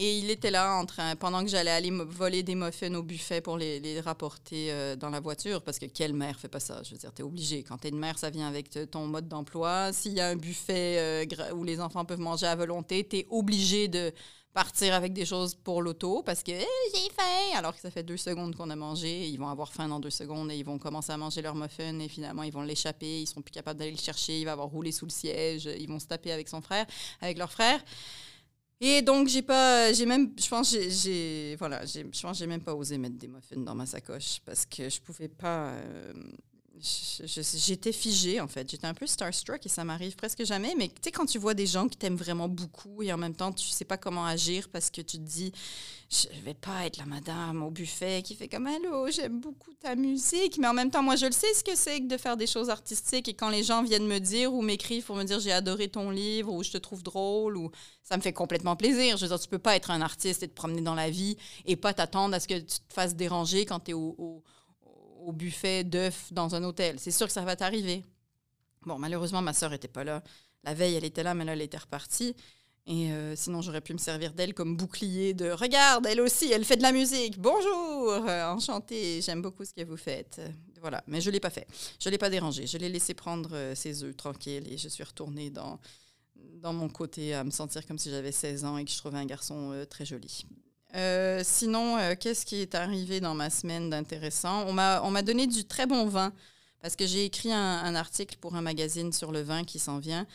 Et 0.00 0.18
il 0.18 0.30
était 0.30 0.52
là 0.52 0.76
en 0.76 0.86
train, 0.86 1.16
pendant 1.16 1.42
que 1.42 1.50
j'allais 1.50 1.72
aller 1.72 1.90
voler 1.90 2.44
des 2.44 2.54
muffins 2.54 2.94
au 2.94 3.02
buffet 3.02 3.40
pour 3.40 3.58
les, 3.58 4.00
rapporter 4.00 4.70
euh, 4.70 4.94
dans 4.94 5.10
la 5.10 5.18
voiture, 5.18 5.60
parce 5.60 5.80
que 5.80 5.86
quelle 5.86 6.12
mère 6.12 6.38
fait 6.38 6.48
pas 6.48 6.60
ça? 6.60 6.82
Je 6.84 6.92
veux 6.92 6.98
dire, 6.98 7.12
tu 7.12 7.22
es 7.22 7.24
obligé. 7.24 7.64
Quand 7.64 7.78
tu 7.78 7.88
es 7.88 7.90
une 7.90 7.98
mère, 7.98 8.16
ça 8.16 8.30
vient 8.30 8.46
avec 8.46 8.78
ton 8.90 9.06
mode 9.06 9.28
d'emploi. 9.28 9.92
S'il 9.92 10.12
y 10.12 10.20
a 10.20 10.28
un 10.28 10.36
buffet 10.36 11.26
où 11.52 11.64
les 11.64 11.80
enfants 11.80 12.04
peuvent 12.04 12.20
manger 12.20 12.46
à 12.46 12.54
volonté, 12.54 13.06
tu 13.06 13.18
es 13.18 13.26
obligé 13.28 13.88
de 13.88 14.12
partir 14.58 14.92
avec 14.92 15.12
des 15.12 15.24
choses 15.24 15.54
pour 15.54 15.82
l'auto 15.82 16.20
parce 16.24 16.42
que 16.42 16.50
j'ai 16.50 17.10
faim, 17.16 17.56
alors 17.56 17.72
que 17.76 17.80
ça 17.80 17.92
fait 17.92 18.02
deux 18.02 18.16
secondes 18.16 18.56
qu'on 18.56 18.70
a 18.70 18.74
mangé. 18.74 19.28
Ils 19.28 19.36
vont 19.36 19.46
avoir 19.46 19.72
faim 19.72 19.86
dans 19.86 20.00
deux 20.00 20.10
secondes 20.10 20.50
et 20.50 20.56
ils 20.56 20.64
vont 20.64 20.80
commencer 20.80 21.12
à 21.12 21.16
manger 21.16 21.42
leur 21.42 21.54
muffin 21.54 21.96
et 22.00 22.08
finalement 22.08 22.42
ils 22.42 22.52
vont 22.52 22.62
l'échapper. 22.62 23.20
Ils 23.20 23.28
sont 23.28 23.40
plus 23.40 23.52
capables 23.52 23.78
d'aller 23.78 23.92
le 23.92 23.98
chercher. 23.98 24.40
Il 24.40 24.46
va 24.46 24.52
avoir 24.52 24.66
roulé 24.66 24.90
sous 24.90 25.04
le 25.04 25.12
siège. 25.12 25.66
Ils 25.66 25.86
vont 25.86 26.00
se 26.00 26.08
taper 26.08 26.32
avec 26.32 26.48
son 26.48 26.60
frère, 26.60 26.86
avec 27.20 27.38
leur 27.38 27.52
frère. 27.52 27.80
Et 28.80 29.00
donc 29.00 29.28
j'ai 29.28 29.42
pas, 29.42 29.92
j'ai 29.92 30.06
même, 30.06 30.32
je 30.36 30.48
pense 30.48 30.76
j'ai, 30.76 31.54
voilà, 31.54 31.86
je 31.86 32.20
pense 32.20 32.36
j'ai 32.36 32.48
même 32.48 32.62
pas 32.62 32.74
osé 32.74 32.98
mettre 32.98 33.16
des 33.16 33.28
muffins 33.28 33.60
dans 33.60 33.76
ma 33.76 33.86
sacoche 33.86 34.40
parce 34.44 34.66
que 34.66 34.88
je 34.88 35.00
pouvais 35.00 35.28
pas. 35.28 35.68
Euh, 35.68 36.12
j'étais 36.80 37.92
figée, 37.92 38.40
en 38.40 38.48
fait. 38.48 38.70
J'étais 38.70 38.86
un 38.86 38.94
peu 38.94 39.06
starstruck 39.06 39.64
et 39.64 39.68
ça 39.68 39.84
m'arrive 39.84 40.16
presque 40.16 40.44
jamais. 40.44 40.74
Mais 40.76 40.88
tu 40.88 40.94
sais, 41.04 41.12
quand 41.12 41.26
tu 41.26 41.38
vois 41.38 41.54
des 41.54 41.66
gens 41.66 41.88
qui 41.88 41.96
t'aiment 41.96 42.16
vraiment 42.16 42.48
beaucoup 42.48 43.02
et 43.02 43.12
en 43.12 43.16
même 43.16 43.34
temps, 43.34 43.52
tu 43.52 43.68
sais 43.68 43.84
pas 43.84 43.96
comment 43.96 44.26
agir 44.26 44.68
parce 44.68 44.90
que 44.90 45.00
tu 45.00 45.18
te 45.18 45.22
dis, 45.22 45.52
je 46.10 46.28
vais 46.44 46.54
pas 46.54 46.86
être 46.86 46.96
la 46.96 47.06
madame 47.06 47.62
au 47.62 47.70
buffet 47.70 48.22
qui 48.22 48.34
fait 48.34 48.48
comme 48.48 48.66
Allô, 48.66 49.10
j'aime 49.10 49.40
beaucoup 49.40 49.72
ta 49.74 49.94
musique. 49.94 50.58
Mais 50.58 50.66
en 50.68 50.74
même 50.74 50.90
temps, 50.90 51.02
moi, 51.02 51.16
je 51.16 51.26
le 51.26 51.32
sais 51.32 51.52
ce 51.54 51.64
que 51.64 51.76
c'est 51.76 52.00
que 52.00 52.06
de 52.06 52.16
faire 52.16 52.36
des 52.36 52.46
choses 52.46 52.70
artistiques. 52.70 53.28
Et 53.28 53.34
quand 53.34 53.50
les 53.50 53.62
gens 53.62 53.82
viennent 53.82 54.06
me 54.06 54.18
dire 54.18 54.52
ou 54.54 54.62
m'écrivent 54.62 55.04
pour 55.04 55.16
me 55.16 55.24
dire 55.24 55.40
j'ai 55.40 55.52
adoré 55.52 55.88
ton 55.88 56.10
livre 56.10 56.52
ou 56.52 56.62
je 56.62 56.70
te 56.70 56.78
trouve 56.78 57.02
drôle 57.02 57.56
ou 57.56 57.70
ça 58.02 58.16
me 58.16 58.22
fait 58.22 58.32
complètement 58.32 58.76
plaisir. 58.76 59.16
Je 59.16 59.22
veux 59.22 59.28
dire, 59.28 59.40
tu 59.40 59.48
peux 59.48 59.58
pas 59.58 59.76
être 59.76 59.90
un 59.90 60.00
artiste 60.00 60.42
et 60.42 60.48
te 60.48 60.54
promener 60.54 60.82
dans 60.82 60.94
la 60.94 61.10
vie 61.10 61.36
et 61.66 61.76
pas 61.76 61.92
t'attendre 61.92 62.34
à 62.34 62.40
ce 62.40 62.48
que 62.48 62.58
tu 62.58 62.78
te 62.80 62.92
fasses 62.94 63.14
déranger 63.16 63.66
quand 63.66 63.80
tu 63.80 63.90
es 63.90 63.94
au 63.94 64.42
buffet 65.32 65.84
d'œufs 65.84 66.32
dans 66.32 66.54
un 66.54 66.64
hôtel. 66.64 66.98
C'est 66.98 67.10
sûr 67.10 67.26
que 67.26 67.32
ça 67.32 67.42
va 67.42 67.56
t'arriver. 67.56 68.04
Bon, 68.82 68.98
malheureusement, 68.98 69.42
ma 69.42 69.52
sœur 69.52 69.70
n'était 69.70 69.88
pas 69.88 70.04
là. 70.04 70.22
La 70.64 70.74
veille, 70.74 70.94
elle 70.94 71.04
était 71.04 71.22
là, 71.22 71.34
mais 71.34 71.44
là, 71.44 71.52
elle 71.52 71.62
était 71.62 71.78
repartie. 71.78 72.34
Et 72.86 73.12
euh, 73.12 73.36
sinon, 73.36 73.60
j'aurais 73.60 73.82
pu 73.82 73.92
me 73.92 73.98
servir 73.98 74.32
d'elle 74.32 74.54
comme 74.54 74.74
bouclier 74.74 75.34
de 75.34 75.50
Regarde, 75.50 76.06
elle 76.06 76.22
aussi, 76.22 76.50
elle 76.50 76.64
fait 76.64 76.78
de 76.78 76.82
la 76.82 76.90
musique. 76.90 77.38
Bonjour, 77.38 78.12
euh, 78.12 78.50
enchantée, 78.50 79.20
j'aime 79.20 79.42
beaucoup 79.42 79.62
ce 79.66 79.74
que 79.74 79.84
vous 79.84 79.98
faites. 79.98 80.40
voilà, 80.80 81.04
mais 81.06 81.20
je 81.20 81.28
ne 81.28 81.34
l'ai 81.34 81.40
pas 81.40 81.50
fait. 81.50 81.66
Je 82.00 82.08
ne 82.08 82.12
l'ai 82.12 82.18
pas 82.18 82.30
dérangé. 82.30 82.66
Je 82.66 82.78
l'ai 82.78 82.88
laissé 82.88 83.12
prendre 83.12 83.50
euh, 83.52 83.74
ses 83.74 84.04
œufs 84.04 84.16
tranquilles 84.16 84.72
et 84.72 84.78
je 84.78 84.88
suis 84.88 85.04
retournée 85.04 85.50
dans, 85.50 85.78
dans 86.62 86.72
mon 86.72 86.88
côté 86.88 87.34
à 87.34 87.44
me 87.44 87.50
sentir 87.50 87.86
comme 87.86 87.98
si 87.98 88.10
j'avais 88.10 88.32
16 88.32 88.64
ans 88.64 88.78
et 88.78 88.86
que 88.86 88.90
je 88.90 88.96
trouvais 88.96 89.18
un 89.18 89.26
garçon 89.26 89.84
très 89.90 90.06
joli. 90.06 90.46
Euh, 90.94 91.42
sinon, 91.44 91.98
euh, 91.98 92.14
qu'est-ce 92.18 92.46
qui 92.46 92.56
est 92.56 92.74
arrivé 92.74 93.20
dans 93.20 93.34
ma 93.34 93.50
semaine 93.50 93.90
d'intéressant? 93.90 94.64
On 94.66 94.72
m'a 94.72 95.22
donné 95.22 95.46
du 95.46 95.64
très 95.64 95.86
bon 95.86 96.06
vin 96.06 96.32
parce 96.80 96.96
que 96.96 97.06
j'ai 97.06 97.24
écrit 97.24 97.52
un, 97.52 97.94
article 97.94 98.36
pour 98.40 98.54
un 98.54 98.62
magazine 98.62 99.12
sur 99.12 99.32
le 99.32 99.42
vin 99.42 99.64
qui 99.64 99.78
s'en 99.78 99.98
vient. 99.98 100.26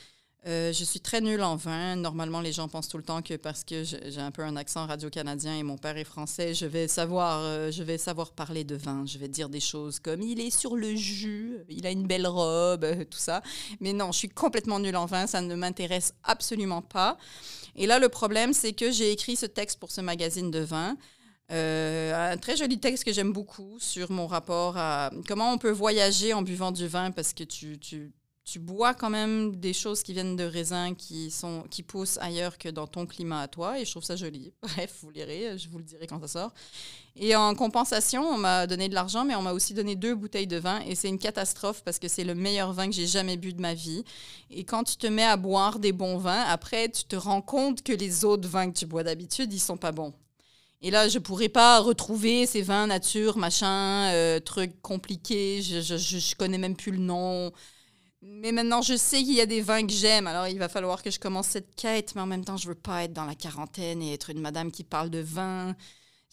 Euh, 0.45 0.73
je 0.73 0.83
suis 0.83 0.99
très 0.99 1.21
nulle 1.21 1.41
en 1.41 1.55
vin. 1.55 1.95
Normalement, 1.95 2.41
les 2.41 2.51
gens 2.51 2.67
pensent 2.67 2.89
tout 2.89 2.97
le 2.97 3.03
temps 3.03 3.21
que 3.21 3.35
parce 3.35 3.63
que 3.63 3.83
j'ai 3.83 4.19
un 4.19 4.31
peu 4.31 4.43
un 4.43 4.57
accent 4.57 4.85
radio-canadien 4.85 5.55
et 5.55 5.63
mon 5.63 5.77
père 5.77 5.97
est 5.97 6.03
français, 6.03 6.53
je 6.53 6.65
vais 6.65 6.89
savoir, 6.89 7.71
je 7.71 7.81
vais 7.83 7.97
savoir 7.97 8.31
parler 8.31 8.65
de 8.65 8.75
vin. 8.75 9.05
Je 9.05 9.17
vais 9.17 9.29
dire 9.29 9.47
des 9.47 9.61
choses 9.61 9.99
comme 9.99 10.21
il 10.21 10.41
est 10.41 10.49
sur 10.49 10.75
le 10.75 10.95
jus, 10.95 11.59
il 11.69 11.87
a 11.87 11.91
une 11.91 12.07
belle 12.07 12.27
robe, 12.27 12.85
tout 13.09 13.19
ça. 13.19 13.41
Mais 13.79 13.93
non, 13.93 14.11
je 14.11 14.17
suis 14.17 14.29
complètement 14.29 14.79
nulle 14.79 14.97
en 14.97 15.05
vin. 15.05 15.27
Ça 15.27 15.39
ne 15.39 15.55
m'intéresse 15.55 16.13
absolument 16.23 16.81
pas. 16.81 17.17
Et 17.75 17.87
là, 17.87 17.99
le 17.99 18.09
problème, 18.09 18.51
c'est 18.53 18.73
que 18.73 18.91
j'ai 18.91 19.11
écrit 19.11 19.37
ce 19.37 19.45
texte 19.45 19.79
pour 19.79 19.91
ce 19.91 20.01
magazine 20.01 20.51
de 20.51 20.59
vin. 20.59 20.97
un 21.49 22.37
très 22.37 22.57
joli 22.57 22.79
texte 22.79 23.05
que 23.05 23.13
j'aime 23.13 23.31
beaucoup 23.31 23.77
sur 23.79 24.11
mon 24.11 24.27
rapport 24.27 24.75
à 24.77 25.09
comment 25.25 25.53
on 25.53 25.57
peut 25.57 25.71
voyager 25.71 26.33
en 26.33 26.41
buvant 26.41 26.73
du 26.73 26.87
vin 26.87 27.11
parce 27.11 27.33
que 27.33 27.45
tu 27.45 28.11
tu 28.45 28.59
bois 28.59 28.93
quand 28.93 29.09
même 29.09 29.55
des 29.55 29.71
choses 29.71 30.03
qui 30.03 30.11
viennent 30.11 30.35
de 30.35 30.43
raisins 30.43 30.95
qui, 30.97 31.31
sont, 31.31 31.63
qui 31.69 31.81
poussent 31.81 32.17
ailleurs 32.19 32.57
que 32.57 32.67
dans 32.67 32.87
ton 32.87 33.05
climat 33.05 33.41
à 33.41 33.47
toi, 33.47 33.79
et 33.79 33.85
je 33.85 33.91
trouve 33.91 34.03
ça 34.03 34.17
joli. 34.17 34.51
Bref, 34.61 34.97
vous 35.01 35.11
lirez, 35.11 35.57
je 35.57 35.69
vous 35.69 35.77
le 35.77 35.83
dirai 35.83 36.07
quand 36.07 36.19
ça 36.21 36.27
sort. 36.27 36.53
Et 37.15 37.35
en 37.35 37.55
compensation, 37.55 38.27
on 38.27 38.37
m'a 38.37 38.67
donné 38.67 38.89
de 38.89 38.95
l'argent, 38.95 39.23
mais 39.23 39.35
on 39.35 39.41
m'a 39.41 39.53
aussi 39.53 39.73
donné 39.73 39.95
deux 39.95 40.13
bouteilles 40.13 40.47
de 40.47 40.57
vin, 40.57 40.81
et 40.81 40.95
c'est 40.95 41.07
une 41.07 41.19
catastrophe 41.19 41.83
parce 41.85 41.99
que 41.99 42.09
c'est 42.09 42.25
le 42.25 42.35
meilleur 42.35 42.73
vin 42.73 42.87
que 42.87 42.95
j'ai 42.95 43.07
jamais 43.07 43.37
bu 43.37 43.53
de 43.53 43.61
ma 43.61 43.73
vie. 43.73 44.03
Et 44.49 44.65
quand 44.65 44.83
tu 44.83 44.97
te 44.97 45.07
mets 45.07 45.23
à 45.23 45.37
boire 45.37 45.79
des 45.79 45.93
bons 45.93 46.17
vins, 46.17 46.41
après, 46.41 46.89
tu 46.89 47.05
te 47.05 47.15
rends 47.15 47.41
compte 47.41 47.81
que 47.81 47.93
les 47.93 48.25
autres 48.25 48.49
vins 48.49 48.69
que 48.69 48.77
tu 48.77 48.85
bois 48.85 49.03
d'habitude, 49.03 49.53
ils 49.53 49.59
sont 49.59 49.77
pas 49.77 49.93
bons. 49.93 50.13
Et 50.81 50.91
là, 50.91 51.07
je 51.07 51.17
pourrais 51.17 51.47
pas 51.47 51.79
retrouver 51.79 52.45
ces 52.45 52.61
vins 52.61 52.87
nature, 52.87 53.37
machin, 53.37 54.11
euh, 54.11 54.41
trucs 54.41 54.81
compliqués. 54.81 55.61
Je, 55.61 55.79
je, 55.79 55.95
je, 55.95 56.35
connais 56.35 56.57
même 56.57 56.75
plus 56.75 56.91
le 56.91 56.97
nom. 56.97 57.53
Mais 58.25 58.53
maintenant, 58.53 58.81
je 58.81 58.95
sais 58.95 59.17
qu'il 59.17 59.33
y 59.33 59.41
a 59.41 59.45
des 59.45 59.59
vins 59.59 59.85
que 59.85 59.91
j'aime, 59.91 60.27
alors 60.27 60.47
il 60.47 60.57
va 60.57 60.69
falloir 60.69 61.03
que 61.03 61.11
je 61.11 61.19
commence 61.19 61.47
cette 61.47 61.75
quête, 61.75 62.15
mais 62.15 62.21
en 62.21 62.25
même 62.25 62.45
temps, 62.45 62.55
je 62.55 62.69
veux 62.69 62.75
pas 62.75 63.03
être 63.03 63.11
dans 63.11 63.25
la 63.25 63.35
quarantaine 63.35 64.01
et 64.01 64.13
être 64.13 64.29
une 64.29 64.39
madame 64.39 64.71
qui 64.71 64.85
parle 64.85 65.09
de 65.09 65.19
vin. 65.19 65.75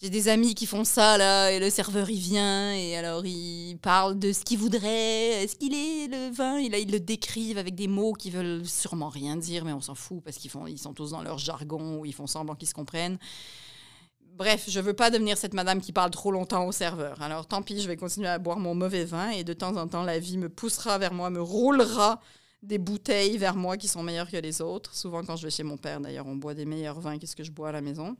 J'ai 0.01 0.09
des 0.09 0.29
amis 0.29 0.55
qui 0.55 0.67
font 0.67 0.85
ça, 0.85 1.17
là, 1.17 1.51
et 1.51 1.59
le 1.59 1.69
serveur, 1.69 2.09
il 2.09 2.19
vient, 2.19 2.73
et 2.73 2.95
alors 2.95 3.25
il 3.25 3.77
parle 3.81 4.17
de 4.17 4.31
ce 4.31 4.45
qu'il 4.45 4.57
voudrait, 4.57 5.43
est-ce 5.43 5.57
qu'il 5.57 5.73
est 5.73 6.07
le 6.07 6.33
vin, 6.33 6.57
et 6.57 6.69
là, 6.69 6.77
ils 6.79 6.89
le 6.89 6.99
décrivent 6.99 7.57
avec 7.57 7.75
des 7.75 7.87
mots 7.87 8.13
qui 8.13 8.31
veulent 8.31 8.65
sûrement 8.65 9.09
rien 9.09 9.35
dire, 9.35 9.65
mais 9.65 9.73
on 9.73 9.81
s'en 9.81 9.95
fout, 9.95 10.23
parce 10.23 10.37
qu'ils 10.37 10.49
font, 10.49 10.65
sont 10.77 10.93
tous 10.93 11.11
dans 11.11 11.21
leur 11.21 11.39
jargon, 11.39 11.99
ou 11.99 12.05
ils 12.05 12.13
font 12.13 12.25
semblant 12.25 12.55
qu'ils 12.55 12.69
se 12.69 12.73
comprennent. 12.73 13.19
Bref, 14.33 14.65
je 14.67 14.79
veux 14.79 14.93
pas 14.93 15.09
devenir 15.09 15.37
cette 15.37 15.53
madame 15.53 15.81
qui 15.81 15.91
parle 15.91 16.09
trop 16.09 16.31
longtemps 16.31 16.65
au 16.65 16.71
serveur. 16.71 17.21
Alors 17.21 17.45
tant 17.45 17.61
pis, 17.61 17.81
je 17.81 17.87
vais 17.87 17.97
continuer 17.97 18.27
à 18.27 18.39
boire 18.39 18.59
mon 18.59 18.73
mauvais 18.73 19.05
vin 19.05 19.29
et 19.29 19.43
de 19.43 19.53
temps 19.53 19.75
en 19.77 19.87
temps, 19.87 20.03
la 20.03 20.19
vie 20.19 20.37
me 20.37 20.49
poussera 20.49 20.97
vers 20.97 21.13
moi, 21.13 21.29
me 21.29 21.41
roulera 21.41 22.19
des 22.63 22.77
bouteilles 22.77 23.37
vers 23.37 23.55
moi 23.55 23.77
qui 23.77 23.87
sont 23.87 24.03
meilleures 24.03 24.29
que 24.29 24.37
les 24.37 24.61
autres. 24.61 24.95
Souvent, 24.95 25.23
quand 25.23 25.35
je 25.35 25.43
vais 25.47 25.51
chez 25.51 25.63
mon 25.63 25.77
père, 25.77 25.99
d'ailleurs, 25.99 26.27
on 26.27 26.35
boit 26.35 26.53
des 26.53 26.65
meilleurs 26.65 26.99
vins 26.99 27.17
que 27.17 27.27
ce 27.27 27.35
que 27.35 27.43
je 27.43 27.51
bois 27.51 27.69
à 27.69 27.71
la 27.71 27.81
maison. 27.81 28.15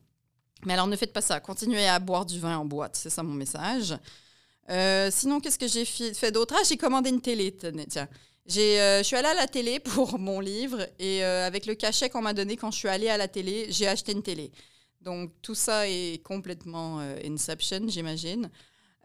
Mais 0.65 0.73
alors, 0.73 0.87
ne 0.87 0.95
faites 0.95 1.13
pas 1.13 1.21
ça. 1.21 1.39
Continuez 1.39 1.87
à 1.87 1.99
boire 1.99 2.25
du 2.25 2.39
vin 2.39 2.57
en 2.57 2.65
boîte. 2.65 2.95
C'est 2.95 3.09
ça 3.09 3.23
mon 3.23 3.33
message. 3.33 3.95
Euh, 4.69 5.09
sinon, 5.11 5.39
qu'est-ce 5.39 5.59
que 5.59 5.67
j'ai 5.67 5.85
fait 5.85 6.31
d'autre? 6.31 6.55
Ah, 6.57 6.63
j'ai 6.67 6.77
commandé 6.77 7.09
une 7.09 7.21
télé. 7.21 7.55
Tiens. 7.89 8.07
Euh, 8.57 8.97
je 8.99 9.03
suis 9.03 9.15
allée 9.15 9.27
à 9.27 9.33
la 9.33 9.47
télé 9.47 9.79
pour 9.79 10.19
mon 10.19 10.39
livre 10.39 10.87
et 10.99 11.23
euh, 11.23 11.45
avec 11.45 11.65
le 11.65 11.75
cachet 11.75 12.09
qu'on 12.09 12.21
m'a 12.21 12.33
donné 12.33 12.57
quand 12.57 12.71
je 12.71 12.77
suis 12.77 12.87
allée 12.87 13.09
à 13.09 13.17
la 13.17 13.27
télé, 13.27 13.67
j'ai 13.69 13.87
acheté 13.87 14.11
une 14.11 14.23
télé. 14.23 14.51
Donc 15.01 15.31
tout 15.41 15.55
ça 15.55 15.87
est 15.87 16.21
complètement 16.23 16.99
euh, 16.99 17.17
Inception, 17.25 17.87
j'imagine. 17.87 18.49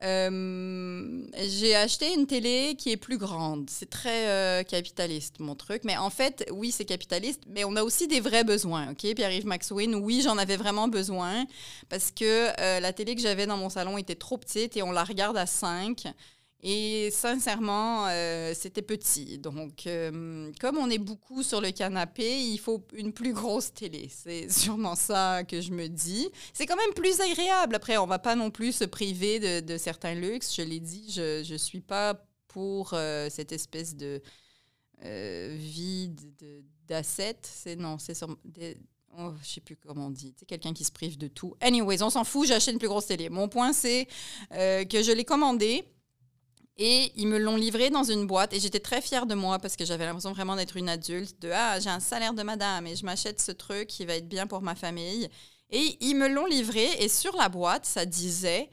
Euh, 0.02 1.26
j'ai 1.48 1.74
acheté 1.74 2.12
une 2.12 2.26
télé 2.26 2.74
qui 2.76 2.92
est 2.92 2.98
plus 2.98 3.16
grande. 3.16 3.70
C'est 3.70 3.88
très 3.88 4.28
euh, 4.28 4.62
capitaliste, 4.62 5.40
mon 5.40 5.54
truc. 5.54 5.84
Mais 5.84 5.96
en 5.96 6.10
fait, 6.10 6.46
oui, 6.52 6.70
c'est 6.70 6.84
capitaliste, 6.84 7.44
mais 7.48 7.64
on 7.64 7.76
a 7.76 7.82
aussi 7.82 8.06
des 8.06 8.20
vrais 8.20 8.44
besoins. 8.44 8.90
OK, 8.90 9.14
Pierre-Yves 9.14 9.46
Maxwin, 9.46 9.94
oui, 9.94 10.20
j'en 10.22 10.36
avais 10.36 10.58
vraiment 10.58 10.88
besoin 10.88 11.46
parce 11.88 12.10
que 12.10 12.80
la 12.80 12.92
télé 12.92 13.14
que 13.14 13.22
j'avais 13.22 13.46
dans 13.46 13.56
mon 13.56 13.70
salon 13.70 13.96
était 13.96 14.16
trop 14.16 14.36
petite 14.36 14.76
et 14.76 14.82
on 14.82 14.92
la 14.92 15.04
regarde 15.04 15.38
à 15.38 15.46
5. 15.46 16.06
Et 16.62 17.10
sincèrement, 17.12 18.06
euh, 18.08 18.52
c'était 18.54 18.82
petit. 18.82 19.38
Donc, 19.38 19.86
euh, 19.86 20.50
comme 20.58 20.78
on 20.78 20.88
est 20.88 20.98
beaucoup 20.98 21.42
sur 21.42 21.60
le 21.60 21.70
canapé, 21.70 22.40
il 22.40 22.58
faut 22.58 22.82
une 22.94 23.12
plus 23.12 23.34
grosse 23.34 23.72
télé. 23.74 24.08
C'est 24.10 24.48
sûrement 24.52 24.94
ça 24.94 25.44
que 25.44 25.60
je 25.60 25.70
me 25.70 25.88
dis. 25.88 26.28
C'est 26.54 26.66
quand 26.66 26.76
même 26.76 26.94
plus 26.94 27.20
agréable. 27.20 27.74
Après, 27.74 27.98
on 27.98 28.06
va 28.06 28.18
pas 28.18 28.34
non 28.34 28.50
plus 28.50 28.72
se 28.72 28.84
priver 28.84 29.62
de, 29.62 29.76
certains 29.76 30.14
luxes. 30.14 30.54
Je 30.56 30.62
l'ai 30.62 30.80
dit, 30.80 31.10
je 31.12 31.52
ne 31.52 31.58
suis 31.58 31.80
pas 31.80 32.14
pour 32.48 32.94
euh, 32.94 33.28
cette 33.30 33.52
espèce 33.52 33.94
de 33.94 34.22
vide 35.02 36.20
d'assets. 36.88 37.36
C'est 37.42 37.76
non, 37.76 37.98
c'est 37.98 38.14
sur 38.14 38.34
des, 38.44 38.78
Oh, 39.18 39.32
je 39.42 39.48
sais 39.48 39.60
plus 39.62 39.76
comment 39.76 40.08
on 40.08 40.10
dit. 40.10 40.34
C'est 40.38 40.44
quelqu'un 40.44 40.74
qui 40.74 40.84
se 40.84 40.92
prive 40.92 41.16
de 41.16 41.28
tout. 41.28 41.54
Anyways, 41.62 42.02
on 42.02 42.10
s'en 42.10 42.24
fout, 42.24 42.46
j'achète 42.46 42.74
une 42.74 42.78
plus 42.78 42.88
grosse 42.88 43.06
télé. 43.06 43.30
Mon 43.30 43.48
point, 43.48 43.72
c'est 43.72 44.06
que 44.50 45.02
je 45.02 45.12
l'ai 45.12 45.24
commandé. 45.24 45.86
Et 46.78 47.12
ils 47.16 47.26
me 47.26 47.38
l'ont 47.38 47.56
livré 47.56 47.88
dans 47.88 48.04
une 48.04 48.26
boîte 48.26 48.52
et 48.52 48.60
j'étais 48.60 48.80
très 48.80 49.00
fière 49.00 49.24
de 49.24 49.34
moi 49.34 49.58
parce 49.58 49.76
que 49.76 49.86
j'avais 49.86 50.04
l'impression 50.04 50.32
vraiment 50.32 50.56
d'être 50.56 50.76
une 50.76 50.90
adulte, 50.90 51.40
de 51.40 51.50
ah, 51.50 51.80
j'ai 51.80 51.88
un 51.88 52.00
salaire 52.00 52.34
de 52.34 52.42
madame 52.42 52.86
et 52.86 52.96
je 52.96 53.04
m'achète 53.06 53.40
ce 53.40 53.52
truc 53.52 53.88
qui 53.88 54.04
va 54.04 54.14
être 54.16 54.28
bien 54.28 54.46
pour 54.46 54.60
ma 54.60 54.74
famille. 54.74 55.28
Et 55.70 55.96
ils 56.00 56.14
me 56.14 56.28
l'ont 56.28 56.44
livré 56.44 56.86
et 57.00 57.08
sur 57.08 57.34
la 57.36 57.48
boîte, 57.48 57.86
ça 57.86 58.04
disait 58.04 58.68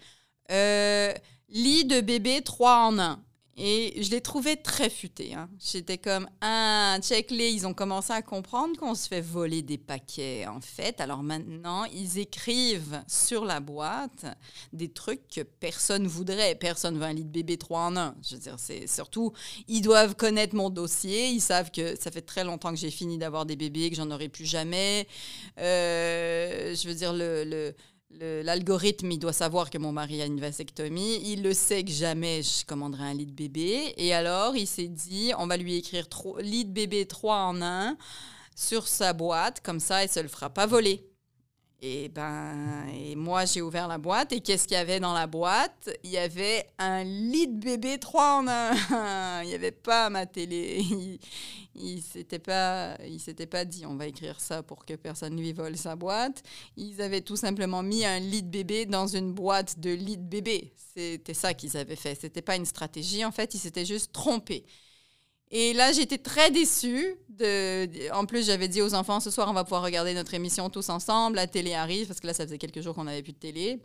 euh, 0.52 1.14
lit 1.48 1.86
de 1.86 2.02
bébé 2.02 2.42
3 2.42 2.76
en 2.78 3.00
1. 3.00 3.24
Et 3.56 4.02
je 4.02 4.10
l'ai 4.10 4.22
trouvé 4.22 4.58
très 4.58 4.90
futé. 4.90 5.36
Hein. 5.36 5.48
J'étais 5.60 6.00
comme, 6.00 6.28
ah, 6.42 6.98
check-les, 7.02 7.52
ils 7.52 7.68
ont 7.68 7.74
commencé 7.76 8.12
à 8.12 8.24
comprendre 8.24 8.76
qu'on 8.78 8.96
se 8.96 9.08
fait 9.08 9.22
voler 9.22 9.62
des 9.62 9.78
paquets, 9.78 10.48
en 10.48 10.60
fait. 10.60 11.00
Alors 11.00 11.22
maintenant, 11.22 11.84
ils 11.86 12.18
écrivent 12.18 13.04
sur 13.08 13.46
la 13.46 13.60
boîte 13.60 14.26
des 14.72 14.90
trucs 14.90 15.28
que 15.28 15.42
personne 15.42 16.08
voudrait. 16.08 16.56
Personne 16.56 16.98
veut 16.98 17.04
un 17.04 17.14
lit 17.14 17.26
de 17.26 17.30
bébé 17.30 17.58
3 17.58 17.80
en 17.80 17.96
1. 17.96 18.16
Je 18.28 18.36
veux 18.36 18.42
dire, 18.42 18.56
c'est 18.58 18.88
surtout, 18.88 19.34
ils 19.68 19.82
doivent 19.82 20.16
connaître 20.16 20.56
mon 20.56 20.72
dossier. 20.72 21.30
Ils 21.30 21.42
savent 21.42 21.70
que 21.70 21.96
ça 22.00 22.10
fait 22.10 22.22
très 22.22 22.44
longtemps 22.44 22.72
que 22.72 22.80
j'ai 22.80 22.92
fini 22.92 23.20
d'avoir 23.20 23.46
des 23.46 23.56
bébés, 23.56 23.92
que 23.92 23.96
j'en 23.96 24.10
aurai 24.10 24.30
plus 24.30 24.46
jamais. 24.46 25.08
Euh, 25.60 26.74
je 26.76 26.88
veux 26.88 26.96
dire, 26.96 27.14
le 27.14 27.76
L'algorithme, 28.20 29.12
il 29.12 29.18
doit 29.18 29.34
savoir 29.34 29.70
que 29.70 29.78
mon 29.78 29.92
mari 29.92 30.22
a 30.22 30.26
une 30.26 30.40
vasectomie. 30.40 31.20
Il 31.26 31.44
le 31.44 31.54
sait 31.54 31.84
que 31.84 31.92
jamais 31.92 32.42
je 32.44 32.66
commanderai 32.66 33.04
un 33.04 33.14
lit 33.14 33.26
de 33.26 33.32
bébé. 33.32 33.94
Et 33.98 34.14
alors, 34.14 34.56
il 34.56 34.68
s'est 34.68 34.88
dit, 34.88 35.32
on 35.38 35.48
va 35.48 35.58
lui 35.58 35.76
écrire 35.76 36.08
lit 36.40 36.66
de 36.66 36.72
bébé 36.72 37.06
3 37.06 37.36
en 37.36 37.62
1 37.62 37.98
sur 38.56 38.88
sa 38.88 39.14
boîte. 39.14 39.62
Comme 39.62 39.80
ça, 39.80 40.04
elle 40.04 40.10
ne 40.10 40.14
se 40.14 40.20
le 40.20 40.28
fera 40.28 40.50
pas 40.50 40.68
voler. 40.68 41.13
Et 41.86 42.08
ben, 42.08 42.88
et 42.94 43.14
moi, 43.14 43.44
j'ai 43.44 43.62
ouvert 43.62 43.90
la 43.90 43.98
boîte. 43.98 44.32
Et 44.32 44.40
qu'est-ce 44.40 44.70
qu'il 44.70 44.78
y 44.78 44.80
avait 44.80 45.02
dans 45.02 45.12
la 45.12 45.28
boîte? 45.28 45.90
Il 46.06 46.12
y 46.12 46.18
avait 46.18 46.66
un 46.80 47.04
lit 47.04 47.50
de 47.50 47.60
bébé 47.60 48.00
3 48.00 48.40
en 48.40 48.48
1. 48.48 49.42
il 49.44 49.50
n'y 49.50 49.54
avait 49.54 49.72
pas 49.72 50.10
ma 50.10 50.26
télé. 50.26 50.82
Il, 51.76 51.96
ne 51.98 52.02
s'était 52.02 52.40
pas, 52.40 52.96
il 53.06 53.20
s'était 53.20 53.48
pas 53.48 53.66
dit 53.66 53.86
on 53.86 53.96
va 53.96 54.08
écrire 54.08 54.40
ça 54.40 54.64
pour 54.64 54.86
que 54.86 54.94
personne 54.94 55.36
lui 55.36 55.52
vole 55.52 55.76
sa 55.76 55.98
boîte. 55.98 56.42
Ils 56.78 57.02
avaient 57.02 57.20
tout 57.20 57.36
simplement 57.36 57.84
mis 57.84 58.06
un 58.06 58.20
lit 58.20 58.44
de 58.44 58.50
bébé 58.50 58.86
dans 58.86 59.08
une 59.08 59.34
boîte 59.34 59.78
de 59.80 59.90
lit 59.90 60.18
de 60.18 60.24
bébé. 60.24 60.72
C'était 60.96 61.34
ça 61.34 61.54
qu'ils 61.54 61.76
avaient 61.76 61.98
fait. 61.98 62.16
C'était 62.16 62.42
pas 62.42 62.56
une 62.56 62.66
stratégie. 62.66 63.26
En 63.26 63.32
fait, 63.34 63.56
ils 63.56 63.60
s'étaient 63.60 63.86
juste 63.86 64.14
trompés. 64.14 64.66
Et 65.56 65.74
là, 65.74 65.92
j'étais 65.92 66.18
très 66.18 66.50
déçue. 66.50 67.16
En 68.12 68.26
plus, 68.26 68.48
j'avais 68.48 68.68
dit 68.68 68.82
aux 68.82 68.96
enfants, 68.96 69.20
ce 69.20 69.30
soir, 69.30 69.48
on 69.50 69.54
va 69.54 69.64
pouvoir 69.64 69.84
regarder 69.84 70.16
notre 70.16 70.34
émission 70.34 70.68
tous 70.72 70.90
ensemble. 70.90 71.36
La 71.36 71.46
télé 71.46 71.76
arrive, 71.76 72.08
parce 72.08 72.20
que 72.20 72.26
là, 72.26 72.34
ça 72.34 72.44
faisait 72.46 72.58
quelques 72.58 72.82
jours 72.82 72.96
qu'on 72.96 73.04
n'avait 73.04 73.22
plus 73.22 73.34
de 73.34 73.38
télé. 73.38 73.80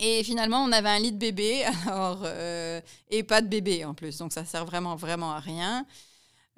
Et 0.00 0.24
finalement, 0.24 0.64
on 0.64 0.72
avait 0.72 0.88
un 0.88 0.98
lit 0.98 1.12
de 1.12 1.18
bébé, 1.18 1.62
alors, 1.86 2.22
euh, 2.24 2.80
et 3.08 3.22
pas 3.22 3.40
de 3.40 3.46
bébé 3.46 3.84
en 3.84 3.94
plus. 3.94 4.18
Donc, 4.18 4.32
ça 4.32 4.44
sert 4.44 4.66
vraiment, 4.66 4.96
vraiment 4.96 5.30
à 5.30 5.38
rien. 5.38 5.86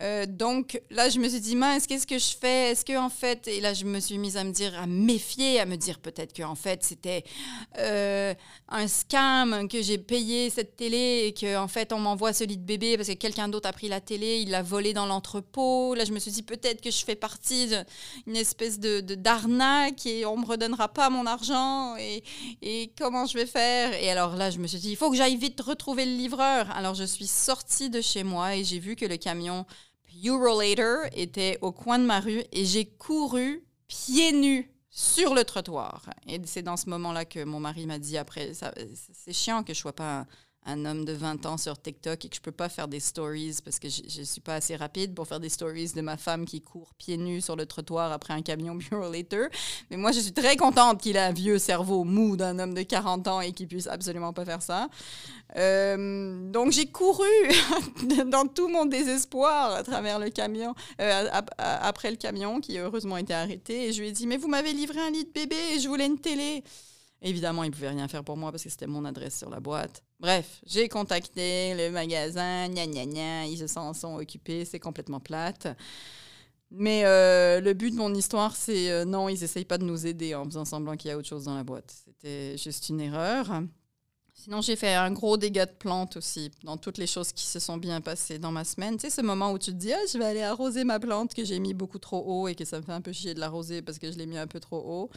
Euh, 0.00 0.26
donc 0.26 0.80
là, 0.90 1.08
je 1.08 1.18
me 1.20 1.28
suis 1.28 1.40
dit, 1.40 1.54
mince, 1.54 1.86
qu'est-ce 1.86 2.06
que 2.06 2.18
je 2.18 2.36
fais? 2.36 2.72
Est-ce 2.72 2.84
que 2.84 2.96
en 2.96 3.08
fait, 3.10 3.46
et 3.46 3.60
là, 3.60 3.72
je 3.72 3.84
me 3.84 4.00
suis 4.00 4.18
mise 4.18 4.36
à 4.36 4.42
me 4.42 4.50
dire, 4.50 4.76
à 4.76 4.86
méfier, 4.86 5.60
à 5.60 5.66
me 5.66 5.76
dire 5.76 6.00
peut-être 6.00 6.32
que 6.32 6.42
en 6.42 6.56
fait, 6.56 6.82
c'était 6.82 7.22
euh, 7.78 8.34
un 8.68 8.88
scam 8.88 9.68
que 9.68 9.80
j'ai 9.80 9.98
payé 9.98 10.50
cette 10.50 10.76
télé 10.76 11.26
et 11.26 11.34
que 11.34 11.56
en 11.56 11.68
fait, 11.68 11.92
on 11.92 12.00
m'envoie 12.00 12.32
ce 12.32 12.42
lit 12.42 12.56
de 12.56 12.64
bébé 12.64 12.96
parce 12.96 13.08
que 13.08 13.14
quelqu'un 13.14 13.48
d'autre 13.48 13.68
a 13.68 13.72
pris 13.72 13.88
la 13.88 14.00
télé, 14.00 14.40
il 14.40 14.50
l'a 14.50 14.62
volé 14.62 14.92
dans 14.92 15.06
l'entrepôt. 15.06 15.94
Là, 15.94 16.04
je 16.04 16.12
me 16.12 16.18
suis 16.18 16.32
dit 16.32 16.42
peut-être 16.42 16.80
que 16.80 16.90
je 16.90 17.04
fais 17.04 17.16
partie 17.16 17.68
d'une 18.26 18.36
espèce 18.36 18.80
de 18.80 19.00
d'arnaque 19.00 20.06
et 20.06 20.26
on 20.26 20.36
me 20.36 20.46
redonnera 20.46 20.88
pas 20.88 21.10
mon 21.10 21.26
argent 21.26 21.96
et, 21.96 22.24
et 22.62 22.92
comment 22.98 23.26
je 23.26 23.38
vais 23.38 23.46
faire? 23.46 23.94
Et 23.94 24.10
alors 24.10 24.36
là, 24.36 24.50
je 24.50 24.58
me 24.58 24.66
suis 24.66 24.78
dit, 24.78 24.90
il 24.90 24.96
faut 24.96 25.10
que 25.10 25.16
j'aille 25.16 25.36
vite 25.36 25.60
retrouver 25.60 26.06
le 26.06 26.12
livreur. 26.16 26.70
Alors 26.72 26.94
je 26.94 27.04
suis 27.04 27.26
sortie 27.26 27.90
de 27.90 28.00
chez 28.00 28.24
moi 28.24 28.56
et 28.56 28.64
j'ai 28.64 28.78
vu 28.78 28.96
que 28.96 29.04
le 29.04 29.16
camion 29.16 29.64
Eurolater 30.24 31.08
était 31.12 31.58
au 31.62 31.72
coin 31.72 31.98
de 31.98 32.04
ma 32.04 32.20
rue 32.20 32.42
et 32.52 32.64
j'ai 32.64 32.86
couru 32.86 33.64
pieds 33.88 34.32
nus 34.32 34.70
sur 34.90 35.34
le 35.34 35.44
trottoir. 35.44 36.08
Et 36.28 36.40
c'est 36.44 36.62
dans 36.62 36.76
ce 36.76 36.88
moment-là 36.90 37.24
que 37.24 37.44
mon 37.44 37.60
mari 37.60 37.86
m'a 37.86 37.98
dit 37.98 38.18
après, 38.18 38.52
c'est 38.54 39.32
chiant 39.32 39.62
que 39.64 39.74
je 39.74 39.78
sois 39.78 39.94
pas 39.94 40.26
un 40.64 40.84
homme 40.84 41.04
de 41.04 41.12
20 41.12 41.44
ans 41.46 41.56
sur 41.56 41.80
TikTok 41.80 42.24
et 42.24 42.28
que 42.28 42.36
je 42.36 42.40
peux 42.40 42.52
pas 42.52 42.68
faire 42.68 42.86
des 42.86 43.00
stories 43.00 43.56
parce 43.64 43.78
que 43.80 43.88
je, 43.88 44.20
ne 44.20 44.24
suis 44.24 44.40
pas 44.40 44.54
assez 44.54 44.76
rapide 44.76 45.14
pour 45.14 45.26
faire 45.26 45.40
des 45.40 45.48
stories 45.48 45.92
de 45.94 46.00
ma 46.00 46.16
femme 46.16 46.44
qui 46.44 46.60
court 46.60 46.92
pieds 46.98 47.16
nus 47.16 47.40
sur 47.40 47.56
le 47.56 47.66
trottoir 47.66 48.12
après 48.12 48.32
un 48.32 48.42
camion 48.42 48.74
Bureau 48.76 49.10
Later. 49.10 49.48
Mais 49.90 49.96
moi, 49.96 50.12
je 50.12 50.20
suis 50.20 50.32
très 50.32 50.56
contente 50.56 51.00
qu'il 51.00 51.16
ait 51.16 51.20
un 51.20 51.32
vieux 51.32 51.58
cerveau 51.58 52.04
mou 52.04 52.36
d'un 52.36 52.58
homme 52.58 52.74
de 52.74 52.82
40 52.82 53.26
ans 53.28 53.40
et 53.40 53.52
qu'il 53.52 53.66
puisse 53.66 53.88
absolument 53.88 54.32
pas 54.32 54.44
faire 54.44 54.62
ça. 54.62 54.88
Euh, 55.56 56.50
donc 56.50 56.72
j'ai 56.72 56.86
couru 56.86 57.26
dans 58.26 58.46
tout 58.46 58.68
mon 58.68 58.86
désespoir 58.86 59.74
à 59.74 59.82
travers 59.82 60.18
le 60.18 60.30
camion, 60.30 60.74
euh, 61.00 61.28
après 61.58 62.10
le 62.10 62.16
camion 62.16 62.60
qui 62.60 62.78
heureusement 62.78 63.18
était 63.18 63.34
arrêté 63.34 63.88
et 63.88 63.92
je 63.92 64.00
lui 64.00 64.08
ai 64.08 64.12
dit 64.12 64.26
mais 64.26 64.38
vous 64.38 64.48
m'avez 64.48 64.72
livré 64.72 64.98
un 64.98 65.10
lit 65.10 65.24
de 65.24 65.30
bébé 65.30 65.56
et 65.74 65.78
je 65.78 65.88
voulais 65.88 66.06
une 66.06 66.18
télé. 66.18 66.64
Évidemment, 67.22 67.62
ils 67.62 67.70
pouvaient 67.70 67.90
rien 67.90 68.08
faire 68.08 68.24
pour 68.24 68.36
moi 68.36 68.50
parce 68.50 68.64
que 68.64 68.68
c'était 68.68 68.88
mon 68.88 69.04
adresse 69.04 69.38
sur 69.38 69.48
la 69.48 69.60
boîte. 69.60 70.02
Bref, 70.18 70.60
j'ai 70.66 70.88
contacté 70.88 71.74
le 71.74 71.90
magasin, 71.90 72.68
gna 72.68 72.86
gna 72.86 73.06
gna, 73.06 73.46
ils 73.46 73.58
se 73.58 73.68
sont 73.68 74.16
occupés, 74.16 74.64
c'est 74.64 74.80
complètement 74.80 75.20
plate. 75.20 75.68
Mais 76.72 77.04
euh, 77.04 77.60
le 77.60 77.74
but 77.74 77.90
de 77.90 77.96
mon 77.96 78.12
histoire, 78.14 78.56
c'est 78.56 78.90
euh, 78.90 79.04
non, 79.04 79.28
ils 79.28 79.40
n'essayent 79.40 79.64
pas 79.64 79.78
de 79.78 79.84
nous 79.84 80.06
aider 80.06 80.34
en 80.34 80.44
faisant 80.46 80.64
semblant 80.64 80.96
qu'il 80.96 81.10
y 81.10 81.12
a 81.12 81.18
autre 81.18 81.28
chose 81.28 81.44
dans 81.44 81.54
la 81.54 81.64
boîte. 81.64 81.94
C'était 82.06 82.56
juste 82.56 82.88
une 82.88 83.00
erreur. 83.00 83.62
Sinon, 84.34 84.62
j'ai 84.62 84.74
fait 84.74 84.94
un 84.94 85.12
gros 85.12 85.36
dégât 85.36 85.66
de 85.66 85.72
plantes 85.72 86.16
aussi, 86.16 86.50
dans 86.64 86.76
toutes 86.78 86.98
les 86.98 87.06
choses 87.06 87.32
qui 87.32 87.44
se 87.44 87.60
sont 87.60 87.76
bien 87.76 88.00
passées 88.00 88.38
dans 88.38 88.50
ma 88.50 88.64
semaine. 88.64 88.96
Tu 88.96 89.02
sais, 89.02 89.10
ce 89.10 89.20
moment 89.20 89.52
où 89.52 89.58
tu 89.58 89.70
te 89.70 89.76
dis, 89.76 89.92
ah, 89.92 90.00
je 90.10 90.18
vais 90.18 90.24
aller 90.24 90.42
arroser 90.42 90.82
ma 90.82 90.98
plante 90.98 91.34
que 91.34 91.44
j'ai 91.44 91.58
mis 91.58 91.74
beaucoup 91.74 91.98
trop 91.98 92.24
haut 92.24 92.48
et 92.48 92.54
que 92.54 92.64
ça 92.64 92.78
me 92.78 92.82
fait 92.82 92.92
un 92.92 93.02
peu 93.02 93.12
chier 93.12 93.34
de 93.34 93.40
l'arroser 93.40 93.82
parce 93.82 93.98
que 93.98 94.10
je 94.10 94.16
l'ai 94.16 94.26
mis 94.26 94.38
un 94.38 94.46
peu 94.46 94.58
trop 94.58 94.78
haut. 94.78 95.10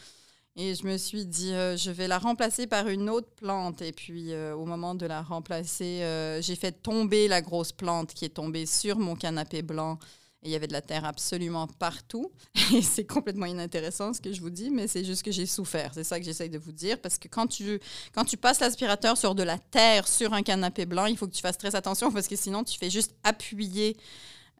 Et 0.56 0.74
je 0.74 0.86
me 0.86 0.96
suis 0.96 1.26
dit, 1.26 1.52
euh, 1.52 1.76
je 1.76 1.90
vais 1.90 2.08
la 2.08 2.18
remplacer 2.18 2.66
par 2.66 2.88
une 2.88 3.10
autre 3.10 3.28
plante. 3.36 3.82
Et 3.82 3.92
puis, 3.92 4.34
au 4.34 4.64
moment 4.64 4.94
de 4.94 5.06
la 5.06 5.22
remplacer, 5.22 6.00
j'ai 6.40 6.56
fait 6.56 6.72
tomber 6.72 7.28
la 7.28 7.42
grosse 7.42 7.72
plante 7.72 8.14
qui 8.14 8.24
est 8.24 8.30
tombée 8.30 8.66
sur 8.66 8.98
mon 8.98 9.16
canapé 9.16 9.62
blanc 9.62 9.98
il 10.46 10.52
y 10.52 10.54
avait 10.54 10.66
de 10.66 10.72
la 10.72 10.82
terre 10.82 11.04
absolument 11.04 11.66
partout. 11.66 12.32
Et 12.74 12.82
c'est 12.82 13.04
complètement 13.04 13.46
inintéressant 13.46 14.12
ce 14.12 14.20
que 14.20 14.32
je 14.32 14.40
vous 14.40 14.50
dis, 14.50 14.70
mais 14.70 14.86
c'est 14.86 15.04
juste 15.04 15.22
que 15.22 15.30
j'ai 15.30 15.46
souffert. 15.46 15.90
C'est 15.94 16.04
ça 16.04 16.18
que 16.18 16.24
j'essaye 16.24 16.50
de 16.50 16.58
vous 16.58 16.72
dire. 16.72 17.00
Parce 17.00 17.18
que 17.18 17.28
quand 17.28 17.46
tu, 17.46 17.80
quand 18.14 18.24
tu 18.24 18.36
passes 18.36 18.60
l'aspirateur 18.60 19.16
sur 19.16 19.34
de 19.34 19.42
la 19.42 19.58
terre 19.58 20.06
sur 20.08 20.32
un 20.32 20.42
canapé 20.42 20.86
blanc, 20.86 21.06
il 21.06 21.16
faut 21.16 21.26
que 21.26 21.34
tu 21.34 21.42
fasses 21.42 21.58
très 21.58 21.74
attention 21.74 22.12
parce 22.12 22.28
que 22.28 22.36
sinon, 22.36 22.64
tu 22.64 22.78
fais 22.78 22.90
juste 22.90 23.14
appuyer 23.24 23.96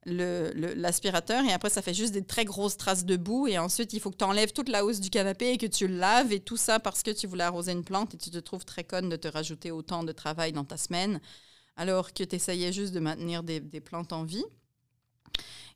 l'aspirateur 0.07 1.45
et 1.45 1.53
après 1.53 1.69
ça 1.69 1.83
fait 1.83 1.95
juste 1.95 2.13
des 2.13 2.25
très 2.25 2.45
grosses 2.45 2.77
traces 2.77 3.05
de 3.05 3.17
boue 3.17 3.49
et 3.49 3.59
ensuite 3.59 3.93
il 3.93 4.01
faut 4.01 4.11
que 4.11 4.17
tu 4.17 4.25
enlèves 4.25 4.53
toute 4.53 4.69
la 4.69 4.85
housse 4.85 5.01
du 5.01 5.11
canapé 5.11 5.51
et 5.51 5.59
que 5.59 5.67
tu 5.67 5.89
laves 5.89 6.33
et 6.33 6.41
tout 6.41 6.57
ça 6.57 6.79
parce 6.79 7.03
que 7.03 7.11
tu 7.11 7.27
voulais 7.27 7.45
arroser 7.45 7.73
une 7.73 7.85
plante 7.85 8.15
et 8.15 8.17
tu 8.17 8.31
te 8.31 8.39
trouves 8.39 8.65
très 8.65 8.85
conne 8.85 9.09
de 9.09 9.17
te 9.17 9.29
rajouter 9.29 9.73
autant 9.73 10.05
de 10.05 10.13
travail 10.13 10.53
dans 10.53 10.65
ta 10.65 10.77
semaine 10.77 11.21
alors 11.77 12.13
que 12.13 12.23
tu 12.25 12.37
essayais 12.37 12.73
juste 12.73 12.95
de 12.95 13.01
maintenir 13.01 13.43
des 13.43 13.81
plantes 13.81 14.13
en 14.13 14.25
vie. 14.25 14.45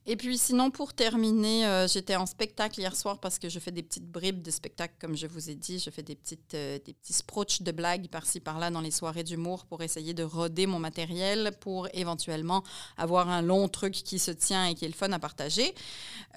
Et 0.06 0.16
puis 0.16 0.38
sinon, 0.38 0.70
pour 0.70 0.94
terminer, 0.94 1.66
euh, 1.66 1.86
j'étais 1.86 2.16
en 2.16 2.24
spectacle 2.24 2.80
hier 2.80 2.96
soir 2.96 3.18
parce 3.18 3.38
que 3.38 3.50
je 3.50 3.58
fais 3.58 3.70
des 3.70 3.82
petites 3.82 4.10
bribes 4.10 4.40
de 4.40 4.50
spectacle, 4.50 4.94
comme 4.98 5.14
je 5.14 5.26
vous 5.26 5.50
ai 5.50 5.54
dit. 5.54 5.78
Je 5.78 5.90
fais 5.90 6.02
des, 6.02 6.14
petites, 6.14 6.54
euh, 6.54 6.78
des 6.84 6.94
petits 6.94 7.12
sproches 7.12 7.60
de 7.60 7.70
blagues 7.70 8.08
par-ci 8.08 8.40
par-là 8.40 8.70
dans 8.70 8.80
les 8.80 8.90
soirées 8.90 9.24
d'humour 9.24 9.66
pour 9.66 9.82
essayer 9.82 10.14
de 10.14 10.22
roder 10.22 10.66
mon 10.66 10.78
matériel 10.78 11.52
pour 11.60 11.86
éventuellement 11.92 12.64
avoir 12.96 13.28
un 13.28 13.42
long 13.42 13.68
truc 13.68 13.92
qui 13.92 14.18
se 14.18 14.30
tient 14.30 14.66
et 14.66 14.74
qui 14.74 14.86
est 14.86 14.88
le 14.88 14.94
fun 14.94 15.12
à 15.12 15.18
partager. 15.18 15.74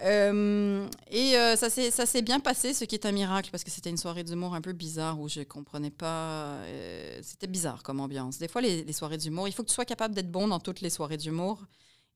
Euh, 0.04 0.86
et 1.10 1.34
ça 1.56 1.70
s'est 1.70 2.22
bien 2.22 2.42
passé, 2.42 2.74
ce 2.74 2.84
qui 2.84 2.96
est 2.96 3.06
un 3.06 3.12
miracle 3.14 3.50
parce 3.50 3.64
que 3.64 3.72
c'était 3.72 3.90
une 3.90 3.98
soirée 3.98 4.26
d'humour 4.26 4.56
un 4.56 4.62
peu 4.62 4.74
bizarre 4.74 5.20
où 5.22 5.30
je 5.30 5.42
comprenais 5.42 5.92
pas. 5.92 6.58
c'était 7.22 7.48
bizarre 7.48 7.82
comme 7.82 8.02
ambiance. 8.02 8.40
Des 8.40 8.48
fois, 8.50 8.62
les 8.62 8.92
soirées 8.94 9.18
d'humour, 9.18 9.48
il 9.48 9.54
faut 9.54 9.64
que 9.64 9.70
tu 9.70 9.76
sois 9.76 9.86
capable 9.86 10.14
d'être 10.14 10.32
bon 10.32 10.50
dans 10.50 10.60
toutes 10.60 10.82
les 10.82 10.90
soirées 10.90 11.18
d'humour. 11.18 11.66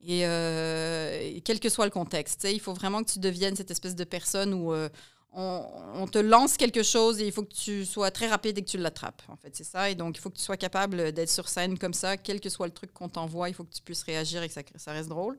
Euh, 0.06 1.20
et, 1.22 1.42
quel 1.42 1.60
que 1.60 1.70
soit 1.70 1.86
le 1.86 1.92
contexte. 1.92 2.48
Il 2.52 2.60
faut 2.60 2.74
vraiment 2.74 3.04
que 3.04 3.12
tu 3.12 3.20
deviennes 3.20 3.56
cette 3.56 3.72
espèce 3.72 3.96
de 3.96 4.04
personne 4.04 4.54
où 4.54 4.74
euh, 4.74 4.90
on, 5.34 6.08
te 6.08 6.20
lance 6.20 6.58
quelque 6.58 6.84
chose 6.84 7.20
et 7.20 7.26
il 7.26 7.32
faut 7.32 7.44
que 7.44 7.54
tu 7.54 7.86
sois 7.86 8.12
très 8.12 8.28
rapide 8.28 8.58
et 8.58 8.62
que 8.62 8.70
tu 8.70 8.78
l'attrapes. 8.78 9.22
En 9.28 9.36
fait, 9.36 9.56
c'est 9.56 9.64
ça. 9.64 9.90
Et 9.90 9.96
donc, 9.96 10.18
il 10.18 10.22
faut 10.22 10.30
que 10.30 10.38
tu 10.38 10.44
sois 10.44 10.58
capable 10.58 11.12
d'être 11.12 11.30
sur 11.30 11.50
scène 11.50 11.78
comme 11.78 11.94
ça, 11.94 12.18
quel 12.18 12.40
que 12.40 12.50
soit 12.50 12.68
le 12.68 12.74
truc 12.74 12.94
qu'on 12.94 13.10
t'envoie, 13.10 13.50
il 13.50 13.54
faut 13.54 13.64
que 13.64 13.74
tu 13.74 13.82
puisses 13.82 14.04
réagir 14.04 14.44
et 14.44 14.50
que 14.50 14.54
ça, 14.76 14.92
reste 14.92 15.10
drôle. 15.10 15.38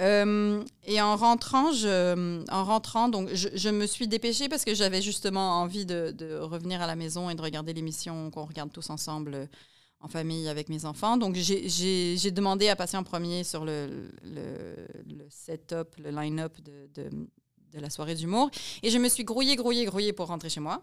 Euh, 0.00 0.64
et 0.84 1.00
en 1.00 1.14
rentrant, 1.14 1.70
je, 1.72 2.44
en 2.50 2.64
rentrant 2.64 3.08
donc, 3.08 3.28
je, 3.32 3.68
me 3.68 3.86
suis 3.86 4.08
dépêchée 4.08 4.48
parce 4.48 4.64
que 4.64 4.74
j'avais 4.74 5.00
justement 5.00 5.60
envie 5.60 5.86
de, 5.86 6.38
revenir 6.40 6.82
à 6.82 6.88
la 6.88 6.96
maison 6.96 7.30
et 7.30 7.36
de 7.36 7.42
regarder 7.42 7.72
l'émission 7.72 8.30
qu'on 8.30 8.44
regarde 8.44 8.72
tous 8.72 8.90
ensemble 8.90 9.48
en 10.04 10.08
famille 10.08 10.48
avec 10.48 10.68
mes 10.68 10.84
enfants. 10.84 11.16
Donc, 11.16 11.34
j'ai 11.34 12.30
demandé 12.30 12.68
à 12.68 12.76
passer 12.76 12.96
en 12.98 13.04
premier 13.04 13.42
sur 13.42 13.64
le, 13.64 14.10
le, 14.22 15.26
setup, 15.30 15.96
le 15.96 16.10
line-up 16.10 16.60
de, 16.60 16.90
de, 16.94 17.10
de, 17.72 17.80
la 17.80 17.88
soirée 17.88 18.14
d'humour. 18.14 18.50
Et 18.82 18.90
je 18.90 18.98
me 18.98 19.08
suis 19.08 19.24
grouillée, 19.24 19.56
grouillée, 19.56 19.86
grouillée 19.86 20.12
pour 20.12 20.26
rentrer 20.26 20.50
chez 20.50 20.60
moi. 20.60 20.82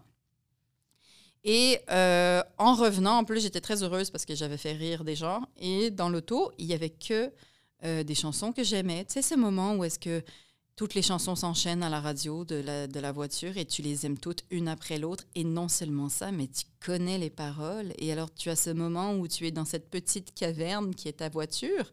Et 1.44 1.78
euh, 1.90 2.42
en 2.58 2.74
revenant, 2.74 3.18
en 3.18 3.24
plus, 3.24 3.40
j'étais 3.42 3.60
très 3.60 3.84
heureuse 3.84 4.10
parce 4.10 4.24
que 4.24 4.34
j'avais 4.34 4.56
fait 4.56 4.72
rire 4.72 5.04
des 5.04 5.14
gens. 5.14 5.42
Et 5.56 5.90
dans 5.90 6.08
l'auto, 6.08 6.50
il 6.58 6.66
n'y 6.66 6.74
avait 6.74 6.90
que 6.90 7.32
euh, 7.84 8.02
des 8.02 8.16
chansons 8.16 8.52
que 8.52 8.64
j'aimais. 8.64 9.04
Tu 9.04 9.14
sais, 9.14 9.22
ce 9.22 9.36
moment 9.36 9.76
où 9.76 9.84
est-ce 9.84 10.00
que 10.00 10.22
toutes 10.82 10.94
les 10.94 11.02
chansons 11.02 11.36
s'enchaînent 11.36 11.84
à 11.84 11.88
la 11.88 12.00
radio 12.00 12.44
de 12.44 12.56
la, 12.98 13.12
voiture 13.12 13.56
et 13.56 13.64
tu 13.64 13.82
les 13.82 14.04
aimes 14.04 14.18
toutes 14.18 14.42
une 14.50 14.66
après 14.66 14.98
l'autre. 14.98 15.22
Et 15.36 15.44
non 15.44 15.68
seulement 15.68 16.08
ça, 16.08 16.32
mais 16.32 16.48
tu 16.48 16.64
connais 16.84 17.18
les 17.18 17.30
paroles. 17.30 17.92
Et 17.98 18.10
alors 18.10 18.34
tu 18.34 18.50
as 18.50 18.56
ce 18.56 18.70
moment 18.70 19.14
où 19.14 19.28
tu 19.28 19.46
es 19.46 19.52
dans 19.52 19.64
cette 19.64 19.90
petite 19.90 20.34
caverne 20.34 20.92
qui 20.92 21.06
est 21.06 21.18
ta 21.18 21.28
voiture 21.28 21.88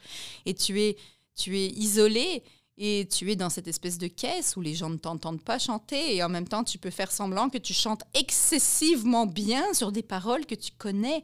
et 0.48 0.56
tu 0.56 0.82
es, 0.82 0.98
tu 1.36 1.60
es 1.60 1.68
isolé 1.68 2.42
et 2.80 3.08
tu 3.08 3.30
es 3.32 3.36
dans 3.36 3.52
cette 3.52 3.68
espèce 3.68 4.00
de 4.00 4.08
caisse 4.08 4.56
où 4.56 4.62
les 4.62 4.74
gens 4.74 4.90
ne 4.90 4.98
t'entendent 4.98 5.44
pas 5.44 5.60
chanter 5.60 6.16
et 6.16 6.24
en 6.24 6.30
même 6.30 6.48
temps 6.48 6.64
tu 6.64 6.80
peux 6.80 6.90
faire 6.90 7.12
semblant 7.12 7.50
que 7.50 7.60
tu 7.60 7.76
chantes 7.76 8.02
excessivement 8.16 9.28
bien 9.28 9.72
sur 9.76 9.92
des 9.92 10.02
paroles 10.02 10.48
que 10.48 10.56
tu 10.56 10.72
connais. 10.80 11.22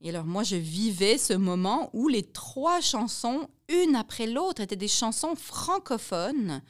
Et 0.00 0.08
alors 0.08 0.24
moi, 0.24 0.44
je 0.44 0.56
vivais 0.56 1.18
ce 1.18 1.34
moment 1.34 1.90
où 1.92 2.08
les 2.08 2.22
trois 2.22 2.80
chansons, 2.80 3.50
une 3.68 3.96
après 3.96 4.26
l'autre, 4.26 4.62
étaient 4.62 4.76
des 4.76 4.88
chansons 4.88 5.34
francophones 5.36 6.62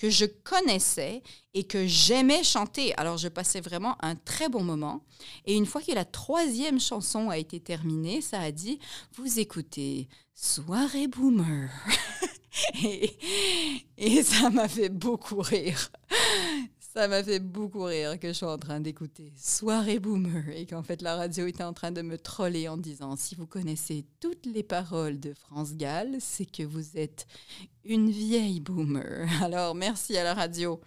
que 0.00 0.08
je 0.08 0.24
connaissais 0.24 1.22
et 1.52 1.64
que 1.64 1.86
j'aimais 1.86 2.42
chanter. 2.42 2.94
Alors 2.96 3.18
je 3.18 3.28
passais 3.28 3.60
vraiment 3.60 4.02
un 4.02 4.16
très 4.16 4.48
bon 4.48 4.64
moment. 4.64 5.04
Et 5.44 5.54
une 5.54 5.66
fois 5.66 5.82
que 5.82 5.92
la 5.92 6.06
troisième 6.06 6.80
chanson 6.80 7.28
a 7.28 7.36
été 7.36 7.60
terminée, 7.60 8.22
ça 8.22 8.40
a 8.40 8.50
dit, 8.50 8.78
vous 9.16 9.38
écoutez 9.38 10.08
Soirée 10.34 11.06
Boomer. 11.06 11.68
et, 13.98 14.22
ça 14.22 14.48
m'a 14.48 14.68
fait 14.68 14.88
beaucoup 14.88 15.42
rire. 15.42 15.90
Ça 16.92 17.06
m'a 17.06 17.22
fait 17.22 17.38
beaucoup 17.38 17.84
rire 17.84 18.18
que 18.18 18.26
je 18.28 18.32
sois 18.32 18.52
en 18.52 18.58
train 18.58 18.80
d'écouter 18.80 19.32
Soirée 19.36 20.00
Boomer 20.00 20.48
et 20.56 20.66
qu'en 20.66 20.82
fait 20.82 21.02
la 21.02 21.14
radio 21.14 21.46
était 21.46 21.62
en 21.62 21.72
train 21.72 21.92
de 21.92 22.02
me 22.02 22.18
troller 22.18 22.68
en 22.68 22.76
disant 22.76 23.14
si 23.14 23.36
vous 23.36 23.46
connaissez 23.46 24.06
toutes 24.18 24.44
les 24.44 24.64
paroles 24.64 25.20
de 25.20 25.32
France 25.32 25.76
Gall, 25.76 26.16
c'est 26.18 26.50
que 26.50 26.64
vous 26.64 26.98
êtes 26.98 27.28
une 27.84 28.10
vieille 28.10 28.58
boomer. 28.58 29.28
Alors 29.40 29.76
merci 29.76 30.16
à 30.16 30.24
la 30.24 30.34
radio 30.34 30.80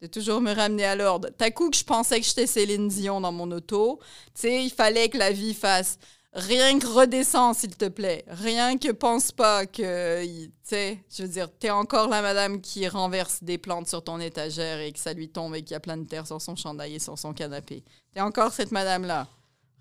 de 0.00 0.06
toujours 0.06 0.40
me 0.40 0.52
ramener 0.52 0.84
à 0.84 0.94
l'ordre. 0.94 1.28
T'as 1.36 1.50
coup 1.50 1.70
que 1.70 1.76
je 1.76 1.82
pensais 1.82 2.20
que 2.20 2.26
j'étais 2.26 2.46
Céline 2.46 2.86
Dion 2.86 3.20
dans 3.20 3.32
mon 3.32 3.50
auto, 3.50 3.98
tu 4.34 4.42
sais, 4.42 4.64
il 4.64 4.70
fallait 4.70 5.08
que 5.08 5.18
la 5.18 5.32
vie 5.32 5.54
fasse 5.54 5.98
Rien 6.34 6.78
que 6.78 6.86
redescends, 6.86 7.54
s'il 7.54 7.74
te 7.74 7.88
plaît. 7.88 8.24
Rien 8.28 8.76
que 8.76 8.92
pense 8.92 9.32
pas 9.32 9.66
que, 9.66 10.24
tu 10.24 10.50
sais, 10.62 11.02
je 11.10 11.22
veux 11.22 11.28
dire, 11.28 11.48
t'es 11.58 11.70
encore 11.70 12.08
la 12.08 12.20
madame 12.20 12.60
qui 12.60 12.86
renverse 12.86 13.42
des 13.42 13.56
plantes 13.56 13.88
sur 13.88 14.04
ton 14.04 14.20
étagère 14.20 14.78
et 14.80 14.92
que 14.92 14.98
ça 14.98 15.14
lui 15.14 15.30
tombe 15.30 15.54
et 15.54 15.62
qu'il 15.62 15.72
y 15.72 15.74
a 15.74 15.80
plein 15.80 15.96
de 15.96 16.06
terre 16.06 16.26
sur 16.26 16.40
son 16.40 16.54
chandail 16.54 16.96
et 16.96 16.98
sur 16.98 17.18
son 17.18 17.32
canapé. 17.32 17.82
T'es 18.12 18.20
encore 18.20 18.52
cette 18.52 18.72
madame-là. 18.72 19.26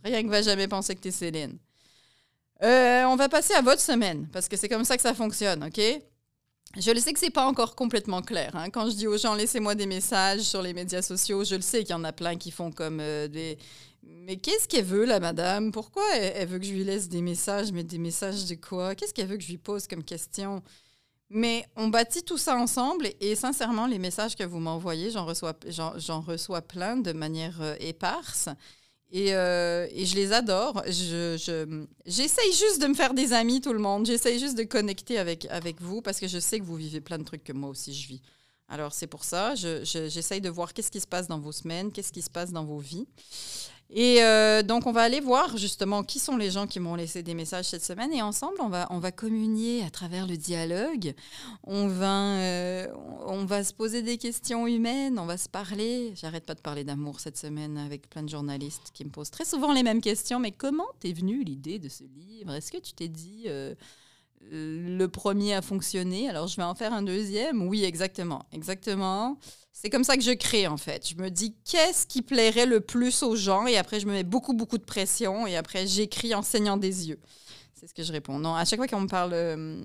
Rien 0.03 0.23
que 0.23 0.29
va 0.29 0.41
jamais 0.41 0.69
penser 0.69 0.95
que 0.95 1.01
t'es 1.01 1.11
Céline. 1.11 1.57
Euh, 2.63 3.03
on 3.03 3.17
va 3.17 3.27
passer 3.27 3.53
à 3.53 3.61
votre 3.61 3.81
semaine, 3.81 4.27
parce 4.31 4.47
que 4.47 4.55
c'est 4.55 4.69
comme 4.69 4.85
ça 4.85 4.95
que 4.95 5.03
ça 5.03 5.13
fonctionne, 5.13 5.65
OK? 5.65 5.81
Je 6.75 6.91
le 6.91 6.99
sais 6.99 7.13
que 7.13 7.19
c'est 7.19 7.29
pas 7.29 7.45
encore 7.45 7.75
complètement 7.75 8.21
clair. 8.21 8.55
Hein. 8.55 8.69
Quand 8.69 8.89
je 8.89 8.95
dis 8.95 9.07
aux 9.07 9.17
gens 9.17 9.35
laissez-moi 9.35 9.75
des 9.75 9.85
messages 9.85 10.41
sur 10.41 10.61
les 10.61 10.73
médias 10.73 11.01
sociaux, 11.01 11.43
je 11.43 11.55
le 11.55 11.61
sais 11.61 11.79
qu'il 11.79 11.91
y 11.91 11.93
en 11.93 12.03
a 12.03 12.11
plein 12.11 12.35
qui 12.35 12.51
font 12.51 12.71
comme 12.71 12.99
euh, 12.99 13.27
des, 13.27 13.57
mais 14.09 14.37
qu'est-ce 14.37 14.67
qu'elle 14.67 14.85
veut, 14.85 15.05
la 15.05 15.19
madame? 15.19 15.71
Pourquoi 15.71 16.03
elle, 16.15 16.47
veut 16.47 16.59
que 16.59 16.65
je 16.65 16.73
lui 16.73 16.83
laisse 16.83 17.09
des 17.09 17.21
messages? 17.21 17.71
Mais 17.71 17.83
des 17.83 17.97
messages 17.97 18.45
de 18.45 18.55
quoi? 18.55 18.95
Qu'est-ce 18.95 19.13
qu'elle 19.13 19.27
veut 19.27 19.37
que 19.37 19.43
je 19.43 19.49
lui 19.49 19.57
pose 19.57 19.87
comme 19.87 20.03
question? 20.03 20.61
Mais 21.29 21.65
on 21.75 21.89
bâtit 21.89 22.23
tout 22.23 22.37
ça 22.37 22.55
ensemble 22.55 23.09
et, 23.19 23.35
sincèrement, 23.35 23.85
les 23.87 23.99
messages 23.99 24.35
que 24.35 24.43
vous 24.43 24.59
m'envoyez, 24.59 25.11
j'en 25.11 25.25
reçois, 25.25 25.53
j'en, 25.67 26.21
reçois 26.21 26.61
plein 26.61 26.97
de 26.97 27.11
manière 27.11 27.61
euh, 27.61 27.75
éparse. 27.79 28.49
Et, 29.11 29.33
euh, 29.33 29.87
et, 29.91 30.05
je 30.05 30.15
les 30.15 30.33
adore. 30.33 30.83
Je, 30.87 31.37
je, 31.37 31.85
j'essaye 32.05 32.53
juste 32.53 32.81
de 32.81 32.87
me 32.87 32.93
faire 32.93 33.13
des 33.13 33.33
amis, 33.33 33.61
tout 33.61 33.73
le 33.73 33.79
monde. 33.79 34.05
J'essaye 34.05 34.39
juste 34.39 34.57
de 34.57 34.63
connecter 34.63 35.17
avec, 35.17 35.45
avec 35.49 35.81
vous 35.81 36.01
parce 36.01 36.19
que 36.19 36.27
je 36.27 36.39
sais 36.39 36.59
que 36.59 36.65
vous 36.65 36.75
vivez 36.75 37.01
plein 37.01 37.17
de 37.17 37.23
trucs 37.23 37.43
que 37.43 37.53
moi 37.53 37.69
aussi 37.69 37.93
je 37.93 38.07
vis. 38.07 38.21
Alors 38.69 38.93
c'est 38.93 39.07
pour 39.07 39.23
ça, 39.23 39.55
je, 39.55 39.83
j'essaye 39.83 40.41
de 40.41 40.49
voir 40.49 40.73
qu'est-ce 40.73 40.91
qui 40.91 40.99
se 40.99 41.07
passe 41.07 41.27
dans 41.27 41.39
vos 41.39 41.53
semaines, 41.53 41.91
qu'est-ce 41.91 42.11
qui 42.11 42.21
se 42.21 42.29
passe 42.29 42.51
dans 42.51 42.65
vos 42.65 42.79
vies. 42.79 43.07
Et 43.89 44.21
euh, 44.21 44.63
donc, 44.63 44.85
on 44.85 44.91
va 44.91 45.01
aller 45.01 45.21
voir 45.21 45.55
justement 45.57 46.03
qui 46.03 46.19
sont 46.19 46.35
les 46.35 46.51
gens 46.51 46.67
qui 46.67 46.79
m'ont 46.79 46.95
laissé 46.95 47.23
des 47.23 47.33
messages 47.33 47.65
cette 47.65 47.85
semaine. 47.85 48.11
Et 48.11 48.21
ensemble, 48.21 48.57
on 48.59 48.67
va, 48.67 48.87
on 48.89 48.99
va 48.99 49.11
communier 49.11 49.83
à 49.83 49.89
travers 49.89 50.27
le 50.27 50.35
dialogue. 50.35 51.13
On 51.63 51.87
va, 51.87 52.37
euh, 52.37 52.87
on 53.25 53.45
va 53.45 53.63
se 53.63 53.73
poser 53.73 54.01
des 54.01 54.17
questions 54.17 54.67
humaines. 54.67 55.17
On 55.17 55.25
va 55.25 55.37
se 55.37 55.47
parler. 55.47 56.11
J'arrête 56.15 56.45
pas 56.45 56.55
de 56.55 56.61
parler 56.61 56.83
d'amour 56.83 57.21
cette 57.21 57.37
semaine 57.37 57.77
avec 57.77 58.09
plein 58.09 58.23
de 58.23 58.29
journalistes 58.29 58.91
qui 58.93 59.05
me 59.05 59.09
posent 59.09 59.31
très 59.31 59.45
souvent 59.45 59.71
les 59.71 59.83
mêmes 59.83 60.01
questions. 60.01 60.39
Mais 60.39 60.51
comment 60.51 60.87
t'es 60.99 61.13
venue 61.13 61.43
l'idée 61.43 61.79
de 61.79 61.87
ce 61.87 62.03
livre? 62.03 62.53
Est-ce 62.53 62.71
que 62.71 62.79
tu 62.79 62.93
t'es 62.93 63.07
dit. 63.07 63.45
Euh, 63.47 63.73
le 64.51 65.07
premier 65.07 65.55
a 65.55 65.61
fonctionné, 65.61 66.29
alors 66.29 66.47
je 66.47 66.55
vais 66.55 66.63
en 66.63 66.75
faire 66.75 66.93
un 66.93 67.01
deuxième. 67.01 67.67
Oui, 67.67 67.83
exactement, 67.83 68.45
exactement. 68.51 69.37
C'est 69.79 69.91
comme 69.91 70.03
ça 70.03 70.17
que 70.17 70.23
je 70.23 70.31
crée 70.31 70.65
en 70.65 70.77
fait. 70.77 71.07
Je 71.07 71.21
me 71.21 71.29
dis 71.29 71.53
qu'est-ce 71.63 72.07
qui 72.07 72.23
plairait 72.23 72.65
le 72.65 72.81
plus 72.81 73.21
aux 73.21 73.35
gens? 73.35 73.67
Et 73.67 73.77
après 73.77 73.99
je 73.99 74.07
me 74.07 74.11
mets 74.11 74.23
beaucoup 74.23 74.53
beaucoup 74.53 74.79
de 74.79 74.83
pression 74.83 75.45
et 75.45 75.55
après 75.55 75.85
j'écris 75.85 76.33
en 76.33 76.41
saignant 76.41 76.77
des 76.77 77.09
yeux. 77.09 77.19
C'est 77.75 77.85
ce 77.85 77.93
que 77.93 78.01
je 78.01 78.11
réponds. 78.11 78.39
Non, 78.39 78.55
à 78.55 78.65
chaque 78.65 78.79
fois 78.79 78.87
qu'on 78.87 79.01
me 79.01 79.07
parle, 79.07 79.33
euh, 79.33 79.79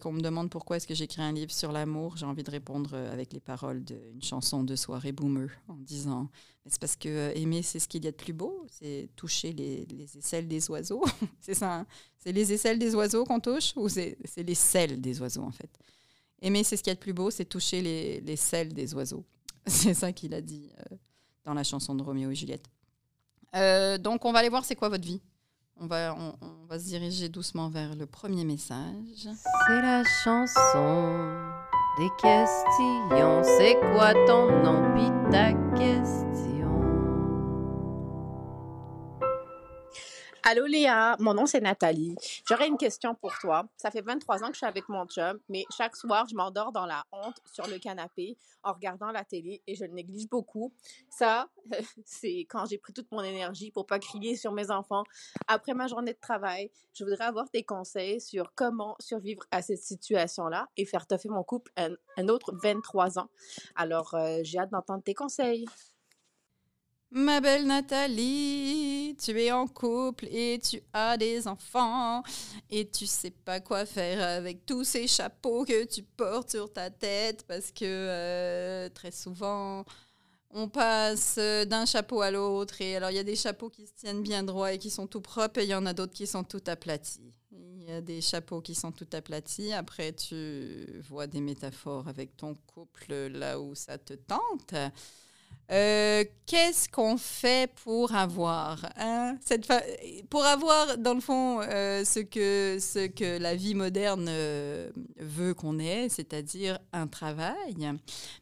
qu'on 0.00 0.12
me 0.12 0.20
demande 0.20 0.50
pourquoi 0.50 0.76
est-ce 0.76 0.86
que 0.86 0.94
j'écris 0.94 1.20
un 1.20 1.32
livre 1.32 1.50
sur 1.50 1.72
l'amour, 1.72 2.16
j'ai 2.16 2.26
envie 2.26 2.44
de 2.44 2.50
répondre 2.52 2.90
euh, 2.94 3.12
avec 3.12 3.32
les 3.32 3.40
paroles 3.40 3.82
d'une 3.82 4.22
chanson 4.22 4.62
de 4.62 4.76
soirée 4.76 5.10
boomer 5.10 5.48
en 5.66 5.74
disant 5.74 6.30
c'est 6.66 6.80
parce 6.80 6.94
que 6.94 7.08
euh, 7.08 7.32
aimer, 7.34 7.62
c'est 7.62 7.80
ce 7.80 7.88
qu'il 7.88 8.04
y 8.04 8.08
a 8.08 8.12
de 8.12 8.16
plus 8.16 8.34
beau, 8.34 8.66
c'est 8.70 9.08
toucher 9.16 9.52
les, 9.52 9.84
les, 9.86 10.16
aisselles 10.16 10.46
des 10.46 10.70
oiseaux. 10.70 11.02
c'est 11.40 11.54
ça, 11.54 11.78
hein? 11.78 11.86
c'est 12.18 12.30
les 12.30 12.52
aisselles 12.52 12.78
des 12.78 12.94
oiseaux 12.94 13.24
qu'on 13.24 13.40
touche 13.40 13.72
ou 13.74 13.88
c'est 13.88 14.16
les 14.36 14.54
selles 14.54 15.00
des 15.00 15.20
oiseaux 15.20 15.42
en 15.42 15.50
fait? 15.50 15.70
Aimer, 16.40 16.64
c'est 16.64 16.76
ce 16.76 16.82
qu'il 16.82 16.90
y 16.90 16.92
a 16.92 16.94
de 16.94 17.00
plus 17.00 17.12
beau, 17.12 17.30
c'est 17.30 17.44
toucher 17.44 17.80
les, 17.82 18.20
les 18.20 18.36
selles 18.36 18.72
des 18.72 18.94
oiseaux. 18.94 19.24
c'est 19.66 19.94
ça 19.94 20.12
qu'il 20.12 20.34
a 20.34 20.40
dit 20.40 20.70
dans 21.44 21.54
la 21.54 21.64
chanson 21.64 21.94
de 21.94 22.02
Roméo 22.02 22.30
et 22.30 22.34
Juliette. 22.34 22.66
donc 24.00 24.24
on 24.24 24.32
va 24.32 24.40
aller 24.40 24.48
voir 24.48 24.64
c'est 24.64 24.76
quoi 24.76 24.88
votre 24.88 25.04
vie. 25.04 25.20
On 25.80 25.86
va, 25.86 26.16
on, 26.18 26.66
va 26.66 26.78
se 26.78 26.86
diriger 26.86 27.28
doucement 27.28 27.68
vers 27.68 27.94
le 27.94 28.04
premier 28.04 28.44
message. 28.44 29.28
C'est 29.66 29.80
la 29.80 30.02
chanson 30.24 31.14
des 31.98 32.08
questions. 32.20 33.42
C'est 33.44 33.76
quoi 33.92 34.12
ton 34.26 34.50
nom? 34.64 34.92
Pis 34.96 35.30
ta 35.30 35.52
question? 35.76 36.57
Allô 40.50 40.64
Léa, 40.64 41.14
mon 41.18 41.34
nom 41.34 41.44
c'est 41.44 41.60
Nathalie. 41.60 42.14
J'aurais 42.48 42.68
une 42.68 42.78
question 42.78 43.14
pour 43.14 43.38
toi. 43.38 43.68
Ça 43.76 43.90
fait 43.90 44.00
23 44.00 44.42
ans 44.42 44.46
que 44.46 44.54
je 44.54 44.60
suis 44.60 44.66
avec 44.66 44.88
mon 44.88 45.04
chum, 45.04 45.38
mais 45.50 45.66
chaque 45.76 45.94
soir, 45.94 46.24
je 46.26 46.34
m'endors 46.34 46.72
dans 46.72 46.86
la 46.86 47.04
honte 47.12 47.36
sur 47.52 47.66
le 47.66 47.78
canapé 47.78 48.34
en 48.62 48.72
regardant 48.72 49.10
la 49.10 49.24
télé 49.24 49.60
et 49.66 49.74
je 49.74 49.84
le 49.84 49.92
néglige 49.92 50.26
beaucoup. 50.26 50.72
Ça, 51.10 51.50
c'est 52.06 52.46
quand 52.48 52.64
j'ai 52.64 52.78
pris 52.78 52.94
toute 52.94 53.12
mon 53.12 53.20
énergie 53.20 53.70
pour 53.70 53.84
pas 53.84 53.98
crier 53.98 54.36
sur 54.36 54.52
mes 54.52 54.70
enfants 54.70 55.04
après 55.48 55.74
ma 55.74 55.86
journée 55.86 56.14
de 56.14 56.18
travail. 56.18 56.70
Je 56.94 57.04
voudrais 57.04 57.26
avoir 57.26 57.50
tes 57.50 57.62
conseils 57.62 58.18
sur 58.18 58.54
comment 58.54 58.96
survivre 59.00 59.42
à 59.50 59.60
cette 59.60 59.82
situation-là 59.82 60.66
et 60.78 60.86
faire 60.86 61.06
toffer 61.06 61.28
mon 61.28 61.42
couple 61.42 61.70
un, 61.76 62.28
autre 62.28 62.54
23 62.54 63.18
ans. 63.18 63.28
Alors, 63.76 64.14
euh, 64.14 64.38
j'ai 64.44 64.58
hâte 64.58 64.70
d'entendre 64.70 65.02
tes 65.02 65.12
conseils. 65.12 65.66
Ma 67.10 67.40
belle 67.40 67.66
Nathalie, 67.66 69.16
tu 69.18 69.40
es 69.40 69.50
en 69.50 69.66
couple 69.66 70.26
et 70.26 70.58
tu 70.58 70.82
as 70.92 71.16
des 71.16 71.48
enfants 71.48 72.22
et 72.68 72.86
tu 72.86 73.06
sais 73.06 73.30
pas 73.30 73.60
quoi 73.60 73.86
faire 73.86 74.22
avec 74.22 74.66
tous 74.66 74.84
ces 74.84 75.06
chapeaux 75.06 75.64
que 75.64 75.84
tu 75.84 76.02
portes 76.02 76.50
sur 76.50 76.70
ta 76.70 76.90
tête 76.90 77.44
parce 77.48 77.72
que 77.72 77.84
euh, 77.84 78.88
très 78.90 79.10
souvent 79.10 79.86
on 80.50 80.68
passe 80.68 81.38
d'un 81.38 81.86
chapeau 81.86 82.20
à 82.20 82.30
l'autre 82.30 82.82
et 82.82 82.96
alors 82.96 83.10
il 83.10 83.16
y 83.16 83.20
a 83.20 83.24
des 83.24 83.36
chapeaux 83.36 83.70
qui 83.70 83.86
se 83.86 83.94
tiennent 83.94 84.22
bien 84.22 84.42
droit 84.42 84.74
et 84.74 84.78
qui 84.78 84.90
sont 84.90 85.06
tout 85.06 85.22
propres 85.22 85.60
et 85.60 85.64
il 85.64 85.70
y 85.70 85.74
en 85.74 85.86
a 85.86 85.94
d'autres 85.94 86.12
qui 86.12 86.26
sont 86.26 86.44
tout 86.44 86.62
aplatis. 86.66 87.20
Il 87.50 87.84
y 87.84 87.90
a 87.90 88.02
des 88.02 88.20
chapeaux 88.20 88.60
qui 88.60 88.74
sont 88.74 88.92
tout 88.92 89.08
aplatis. 89.14 89.72
Après, 89.72 90.12
tu 90.12 91.00
vois 91.08 91.26
des 91.26 91.40
métaphores 91.40 92.06
avec 92.06 92.36
ton 92.36 92.54
couple 92.54 93.28
là 93.28 93.58
où 93.58 93.74
ça 93.74 93.96
te 93.96 94.12
tente. 94.12 94.74
Euh, 95.70 96.24
qu'est-ce 96.46 96.88
qu'on 96.88 97.18
fait 97.18 97.70
pour 97.84 98.14
avoir 98.14 98.86
hein, 98.96 99.36
cette 99.44 99.70
pour 100.30 100.46
avoir 100.46 100.96
dans 100.96 101.12
le 101.12 101.20
fond 101.20 101.60
euh, 101.60 102.06
ce 102.06 102.20
que 102.20 102.78
ce 102.80 103.06
que 103.06 103.38
la 103.38 103.54
vie 103.54 103.74
moderne 103.74 104.28
euh, 104.30 104.88
veut 105.18 105.52
qu'on 105.52 105.78
ait, 105.78 106.08
c'est-à-dire 106.08 106.78
un 106.94 107.06
travail, 107.06 107.76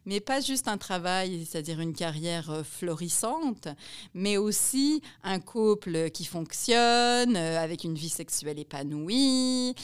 mais 0.05 0.21
pas 0.21 0.41
juste 0.41 0.69
un 0.69 0.79
travail, 0.79 1.45
c'est-à-dire 1.51 1.81
une 1.81 1.95
carrière 1.95 2.63
florissante, 2.65 3.67
mais 4.15 4.37
aussi 4.37 5.03
un 5.25 5.41
couple 5.41 6.11
qui 6.11 6.27
fonctionne 6.27 7.37
avec 7.37 7.83
une 7.83 7.97
vie 7.97 8.09
sexuelle 8.09 8.61
épanouie 8.61 9.75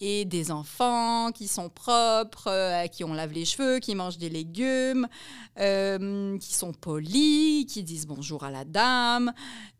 et 0.00 0.26
des 0.26 0.50
enfants 0.50 1.32
qui 1.32 1.48
sont 1.48 1.70
propres, 1.70 2.50
à 2.50 2.88
qui 2.88 3.04
on 3.04 3.14
lave 3.14 3.32
les 3.32 3.46
cheveux, 3.46 3.78
qui 3.78 3.94
mangent 3.94 4.18
des 4.18 4.28
légumes, 4.28 5.08
qui 5.56 6.54
sont 6.54 6.69
qui 6.72 7.82
disent 7.82 8.06
bonjour 8.06 8.44
à 8.44 8.50
la 8.50 8.64
dame, 8.64 9.32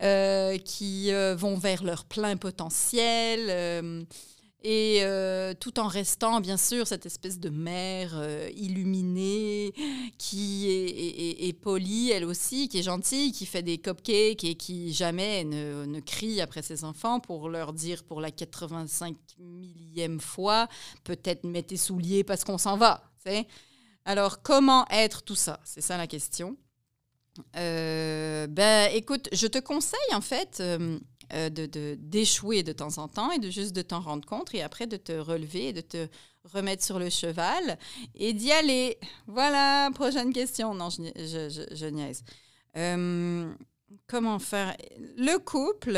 euh, 0.02 0.58
qui 0.58 1.12
euh, 1.12 1.34
vont 1.34 1.56
vers 1.56 1.82
leur 1.84 2.04
plein 2.04 2.36
potentiel. 2.36 3.46
Euh, 3.48 4.02
et 4.62 5.02
tout 5.58 5.80
en 5.80 5.88
restant, 5.88 6.38
bien 6.42 6.58
sûr, 6.58 6.86
cette 6.86 7.06
espèce 7.06 7.40
de 7.40 7.48
mère 7.48 8.22
illuminée 8.54 9.72
qui 10.18 10.68
est, 10.68 11.48
est, 11.48 11.54
polie, 11.54 12.10
elle 12.10 12.26
aussi, 12.26 12.68
qui 12.68 12.80
est 12.80 12.82
gentille, 12.82 13.32
qui 13.32 13.46
fait 13.46 13.62
des 13.62 13.78
cupcakes 13.78 14.44
et 14.44 14.56
qui 14.56 14.92
jamais 14.92 15.44
ne, 15.44 15.86
ne, 15.86 16.00
crie 16.00 16.42
après 16.42 16.60
ses 16.60 16.84
enfants 16.84 17.20
pour 17.20 17.48
leur 17.48 17.72
dire 17.72 18.04
pour 18.04 18.20
la 18.20 18.30
85 18.30 19.16
millième 19.38 20.20
fois, 20.20 20.68
peut-être 21.04 21.44
mets 21.44 21.62
tes 21.62 21.78
souliers 21.78 22.22
parce 22.22 22.44
qu'on 22.44 22.58
s'en 22.58 22.76
va. 22.76 23.10
Alors, 24.04 24.42
comment 24.42 24.86
être 24.90 25.22
tout 25.22 25.34
ça? 25.34 25.60
C'est 25.64 25.80
ça 25.80 25.96
la 25.96 26.06
question. 26.06 26.56
Euh, 27.56 28.46
ben, 28.46 28.90
écoute, 28.94 29.28
je 29.32 29.46
te 29.46 29.58
conseille 29.58 30.14
en 30.14 30.20
fait 30.20 30.58
euh, 30.60 30.98
euh, 31.32 31.48
de 31.50 31.96
d'échouer 31.98 32.62
de, 32.62 32.72
temps 32.72 32.98
en 32.98 33.08
temps 33.08 33.30
et 33.30 33.38
de 33.38 33.50
juste 33.50 33.74
de 33.74 33.82
t'en 33.82 34.00
rendre 34.00 34.26
compte 34.26 34.54
et 34.54 34.62
après 34.62 34.86
de 34.86 34.96
te 34.96 35.12
relever 35.12 35.68
et 35.68 35.72
de 35.72 35.80
te 35.80 36.08
remettre 36.44 36.84
sur 36.84 36.98
le 36.98 37.10
cheval 37.10 37.78
et 38.14 38.32
d'y 38.32 38.52
aller. 38.52 38.98
Voilà, 39.26 39.90
prochaine 39.94 40.32
question. 40.32 40.74
Non, 40.74 40.88
je, 40.90 41.02
je, 41.16 41.74
je 41.74 41.86
niaise. 41.86 42.24
Comment 44.06 44.38
faire 44.38 44.76
Le 45.16 45.38
couple, 45.38 45.96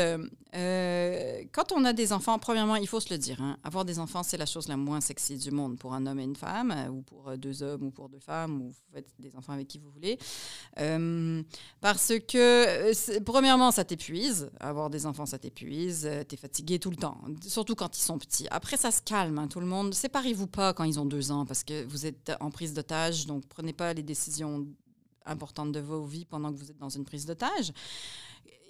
euh, 0.55 1.43
quand 1.51 1.71
on 1.71 1.85
a 1.85 1.93
des 1.93 2.11
enfants, 2.11 2.39
premièrement, 2.39 2.75
il 2.75 2.87
faut 2.87 2.99
se 2.99 3.13
le 3.13 3.19
dire, 3.19 3.39
hein, 3.39 3.57
avoir 3.63 3.85
des 3.85 3.99
enfants, 3.99 4.23
c'est 4.23 4.37
la 4.37 4.47
chose 4.47 4.67
la 4.67 4.77
moins 4.77 4.99
sexy 4.99 5.37
du 5.37 5.51
monde 5.51 5.77
pour 5.77 5.93
un 5.93 6.07
homme 6.07 6.19
et 6.19 6.23
une 6.23 6.35
femme, 6.35 6.71
euh, 6.71 6.89
ou 6.89 7.03
pour 7.03 7.29
euh, 7.29 7.37
deux 7.37 7.61
hommes, 7.61 7.83
ou 7.83 7.91
pour 7.91 8.09
deux 8.09 8.19
femmes, 8.19 8.61
ou 8.61 8.69
vous 8.69 8.75
faites 8.91 9.07
des 9.19 9.35
enfants 9.35 9.53
avec 9.53 9.67
qui 9.67 9.77
vous 9.77 9.91
voulez. 9.91 10.17
parce 11.81 12.13
que, 12.27 13.19
premièrement, 13.19 13.69
ça 13.69 13.83
t'épuise. 13.83 14.49
Avoir 14.59 14.89
des 14.89 15.05
enfants, 15.05 15.27
ça 15.27 15.37
t'épuise. 15.37 16.09
tu 16.27 16.33
es 16.35 16.37
fatigué 16.37 16.79
tout 16.79 16.89
le 16.89 16.97
temps, 16.97 17.21
surtout 17.47 17.75
quand 17.75 17.95
ils 17.95 18.01
sont 18.01 18.17
petits. 18.17 18.47
Après, 18.49 18.77
ça 18.77 18.89
se 18.89 19.01
calme, 19.01 19.37
hein, 19.37 19.47
tout 19.47 19.59
le 19.59 19.67
monde. 19.67 19.93
Séparez-vous 19.93 20.47
pas 20.47 20.73
quand 20.73 20.83
ils 20.83 20.99
ont 20.99 21.05
deux 21.05 21.31
ans, 21.31 21.45
parce 21.45 21.63
que 21.63 21.83
vous 21.85 22.07
êtes 22.07 22.31
en 22.39 22.49
prise 22.49 22.73
d'otage, 22.73 23.27
donc 23.27 23.45
prenez 23.47 23.73
pas 23.73 23.93
les 23.93 24.03
décisions 24.03 24.65
importante 25.25 25.71
de 25.71 25.79
vos 25.79 26.05
vies 26.05 26.25
pendant 26.25 26.51
que 26.51 26.57
vous 26.57 26.71
êtes 26.71 26.77
dans 26.77 26.89
une 26.89 27.05
prise 27.05 27.25
d'otage. 27.25 27.71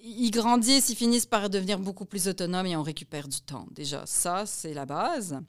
Ils 0.03 0.31
grandissent, 0.31 0.89
ils 0.89 0.95
finissent 0.95 1.25
par 1.25 1.49
devenir 1.49 1.79
beaucoup 1.79 2.05
plus 2.05 2.27
autonomes 2.27 2.65
et 2.65 2.75
on 2.75 2.83
récupère 2.83 3.27
du 3.27 3.41
temps. 3.41 3.67
Déjà, 3.71 4.05
ça, 4.05 4.45
c'est 4.45 4.73
la 4.73 4.85
base. 4.85 5.39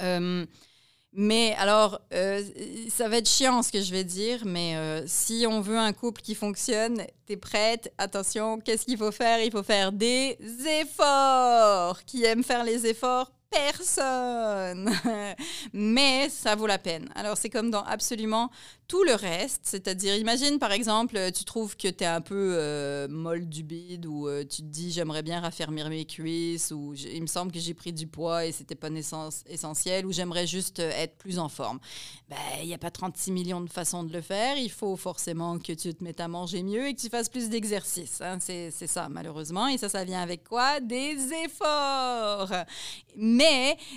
Euh, 0.00 0.44
mais 1.12 1.54
alors, 1.58 2.00
euh, 2.12 2.42
ça 2.88 3.08
va 3.08 3.16
être 3.16 3.28
chiant 3.28 3.62
ce 3.62 3.72
que 3.72 3.80
je 3.80 3.90
vais 3.90 4.04
dire, 4.04 4.44
mais 4.44 4.76
euh, 4.76 5.04
si 5.06 5.44
on 5.48 5.60
veut 5.60 5.78
un 5.78 5.92
couple 5.92 6.20
qui 6.20 6.36
fonctionne, 6.36 7.04
t'es 7.26 7.36
prête? 7.36 7.92
Attention, 7.98 8.60
qu'est-ce 8.60 8.84
qu'il 8.84 8.96
faut 8.96 9.10
faire? 9.10 9.42
Il 9.42 9.50
faut 9.50 9.64
faire 9.64 9.90
des 9.90 10.38
efforts. 10.80 12.04
Qui 12.04 12.24
aime 12.24 12.44
faire 12.44 12.62
les 12.62 12.86
efforts 12.86 13.32
Personne. 13.50 14.90
mais 15.72 16.28
ça 16.28 16.54
vaut 16.54 16.66
la 16.66 16.78
peine. 16.78 17.08
Alors, 17.14 17.36
c'est 17.36 17.50
comme 17.50 17.70
dans 17.70 17.82
absolument 17.82 18.50
tout 18.90 19.04
le 19.04 19.14
reste, 19.14 19.60
c'est-à-dire, 19.62 20.16
imagine 20.16 20.58
par 20.58 20.72
exemple, 20.72 21.16
tu 21.32 21.44
trouves 21.44 21.76
que 21.76 21.86
tu 21.86 22.02
es 22.02 22.08
un 22.08 22.20
peu 22.20 22.54
euh, 22.56 23.06
molle 23.06 23.48
du 23.48 23.62
bide 23.62 24.04
ou 24.04 24.26
euh, 24.26 24.42
tu 24.42 24.62
te 24.62 24.66
dis 24.66 24.90
j'aimerais 24.90 25.22
bien 25.22 25.38
raffermir 25.38 25.88
mes 25.88 26.04
cuisses 26.04 26.72
ou 26.72 26.94
il 26.94 27.22
me 27.22 27.28
semble 27.28 27.52
que 27.52 27.60
j'ai 27.60 27.72
pris 27.72 27.92
du 27.92 28.08
poids 28.08 28.46
et 28.46 28.50
c'était 28.50 28.74
pas 28.74 28.88
essentiel 29.46 30.06
ou 30.06 30.12
j'aimerais 30.12 30.44
juste 30.48 30.80
euh, 30.80 30.90
être 30.90 31.16
plus 31.18 31.38
en 31.38 31.48
forme. 31.48 31.78
Ben, 32.28 32.36
il 32.62 32.66
n'y 32.66 32.74
a 32.74 32.78
pas 32.78 32.90
36 32.90 33.30
millions 33.30 33.60
de 33.60 33.70
façons 33.70 34.02
de 34.02 34.12
le 34.12 34.22
faire. 34.22 34.56
Il 34.56 34.72
faut 34.72 34.96
forcément 34.96 35.60
que 35.60 35.72
tu 35.72 35.94
te 35.94 36.02
mettes 36.02 36.18
à 36.18 36.26
manger 36.26 36.64
mieux 36.64 36.88
et 36.88 36.94
que 36.94 37.00
tu 37.00 37.08
fasses 37.08 37.28
plus 37.28 37.48
d'exercice. 37.48 38.20
Hein. 38.20 38.38
C'est 38.40 38.70
ça, 38.88 39.08
malheureusement. 39.08 39.68
Et 39.68 39.78
ça, 39.78 39.88
ça 39.88 40.02
vient 40.02 40.20
avec 40.20 40.42
quoi? 40.42 40.80
Des 40.80 41.16
efforts. 41.44 42.50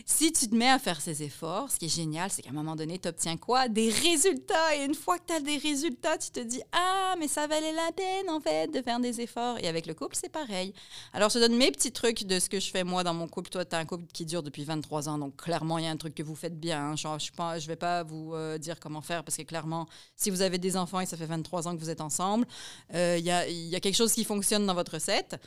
Si 0.05 0.31
tu 0.31 0.47
te 0.47 0.55
mets 0.55 0.69
à 0.69 0.79
faire 0.79 1.01
ces 1.01 1.23
efforts, 1.23 1.71
ce 1.71 1.77
qui 1.77 1.85
est 1.85 1.95
génial, 1.95 2.29
c'est 2.29 2.41
qu'à 2.41 2.49
un 2.49 2.53
moment 2.53 2.75
donné, 2.75 2.99
tu 2.99 3.07
obtiens 3.07 3.37
quoi? 3.37 3.67
Des 3.67 3.89
résultats 3.89 4.75
une 4.83 4.95
fois 4.95 5.17
que 5.17 5.25
tu 5.27 5.33
as 5.33 5.39
des 5.39 5.57
résultats, 5.57 6.17
tu 6.17 6.31
te 6.31 6.39
dis 6.39 6.61
Ah, 6.71 7.15
mais 7.19 7.27
ça 7.27 7.47
valait 7.47 7.73
la 7.73 7.91
peine 7.91 8.29
en 8.29 8.39
fait 8.39 8.67
de 8.67 8.81
faire 8.81 8.99
des 8.99 9.21
efforts. 9.21 9.57
Et 9.59 9.67
avec 9.67 9.85
le 9.85 9.93
couple, 9.93 10.15
c'est 10.19 10.31
pareil. 10.31 10.73
Alors, 11.13 11.29
je 11.29 11.35
te 11.35 11.39
donne 11.39 11.55
mes 11.55 11.71
petits 11.71 11.91
trucs 11.91 12.25
de 12.25 12.39
ce 12.39 12.49
que 12.49 12.59
je 12.59 12.69
fais 12.71 12.83
moi 12.83 13.03
dans 13.03 13.13
mon 13.13 13.27
couple. 13.27 13.49
Toi, 13.49 13.65
tu 13.65 13.75
as 13.75 13.79
un 13.79 13.85
couple 13.85 14.05
qui 14.13 14.25
dure 14.25 14.43
depuis 14.43 14.63
23 14.63 15.09
ans, 15.09 15.17
donc 15.17 15.35
clairement, 15.35 15.77
il 15.77 15.85
y 15.85 15.87
a 15.87 15.91
un 15.91 15.97
truc 15.97 16.15
que 16.15 16.23
vous 16.23 16.35
faites 16.35 16.59
bien. 16.59 16.91
Hein. 16.91 16.95
Je 16.95 17.07
ne 17.07 17.67
vais 17.67 17.75
pas 17.75 18.03
vous 18.03 18.33
euh, 18.33 18.57
dire 18.57 18.79
comment 18.79 19.01
faire 19.01 19.23
parce 19.23 19.37
que 19.37 19.43
clairement, 19.43 19.87
si 20.15 20.29
vous 20.29 20.41
avez 20.41 20.57
des 20.57 20.77
enfants 20.77 20.99
et 20.99 21.05
ça 21.05 21.17
fait 21.17 21.25
23 21.25 21.67
ans 21.67 21.75
que 21.75 21.81
vous 21.81 21.89
êtes 21.89 22.01
ensemble, 22.01 22.45
euh, 22.93 23.17
il 23.19 23.25
y 23.25 23.75
a 23.75 23.79
quelque 23.79 23.95
chose 23.95 24.13
qui 24.13 24.23
fonctionne 24.23 24.65
dans 24.65 24.73
votre 24.73 24.93
recette. 24.93 25.39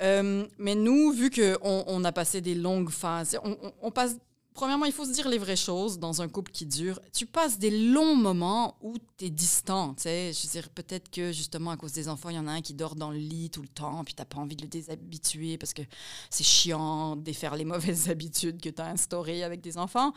Euh, 0.00 0.46
mais 0.58 0.74
nous, 0.74 1.12
vu 1.12 1.30
qu'on 1.30 1.84
on 1.86 2.04
a 2.04 2.12
passé 2.12 2.40
des 2.40 2.54
longues 2.54 2.90
phases, 2.90 3.38
on, 3.82 3.90
passe. 3.90 4.16
Premièrement, 4.58 4.86
il 4.86 4.92
faut 4.92 5.04
se 5.04 5.12
dire 5.12 5.28
les 5.28 5.38
vraies 5.38 5.54
choses 5.54 6.00
dans 6.00 6.20
un 6.20 6.26
couple 6.26 6.50
qui 6.50 6.66
dure. 6.66 6.98
Tu 7.12 7.26
passes 7.26 7.60
des 7.60 7.70
longs 7.70 8.16
moments 8.16 8.74
où 8.82 8.96
tu 9.16 9.26
es 9.26 9.30
distant. 9.30 9.94
tu 9.94 10.02
sais. 10.02 10.32
Je 10.34 10.42
veux 10.48 10.50
dire, 10.50 10.68
peut-être 10.70 11.08
que 11.12 11.30
justement, 11.30 11.70
à 11.70 11.76
cause 11.76 11.92
des 11.92 12.08
enfants, 12.08 12.28
il 12.30 12.34
y 12.34 12.38
en 12.40 12.48
a 12.48 12.50
un 12.50 12.60
qui 12.60 12.74
dort 12.74 12.96
dans 12.96 13.12
le 13.12 13.18
lit 13.18 13.50
tout 13.50 13.62
le 13.62 13.68
temps, 13.68 14.02
puis 14.02 14.14
tu 14.14 14.24
pas 14.24 14.38
envie 14.38 14.56
de 14.56 14.62
le 14.62 14.68
déshabituer 14.68 15.58
parce 15.58 15.72
que 15.72 15.82
c'est 16.28 16.42
chiant 16.42 17.14
de 17.14 17.22
défaire 17.22 17.54
les 17.54 17.64
mauvaises 17.72 18.10
habitudes 18.10 18.60
que 18.60 18.68
tu 18.68 18.82
as 18.82 18.86
instaurées 18.86 19.44
avec 19.44 19.60
des 19.60 19.78
enfants. 19.78 20.12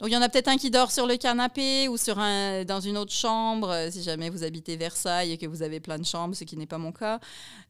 Donc, 0.00 0.08
il 0.08 0.12
y 0.12 0.16
en 0.16 0.22
a 0.22 0.28
peut-être 0.28 0.48
un 0.48 0.56
qui 0.56 0.72
dort 0.72 0.90
sur 0.90 1.06
le 1.06 1.16
canapé 1.16 1.86
ou 1.86 1.96
sur 1.96 2.18
un, 2.18 2.64
dans 2.64 2.80
une 2.80 2.98
autre 2.98 3.12
chambre, 3.12 3.70
euh, 3.70 3.90
si 3.92 4.02
jamais 4.02 4.28
vous 4.28 4.42
habitez 4.42 4.76
Versailles 4.76 5.30
et 5.30 5.38
que 5.38 5.46
vous 5.46 5.62
avez 5.62 5.78
plein 5.78 6.00
de 6.00 6.04
chambres, 6.04 6.34
ce 6.34 6.42
qui 6.42 6.56
n'est 6.56 6.66
pas 6.66 6.78
mon 6.78 6.90
cas. 6.90 7.20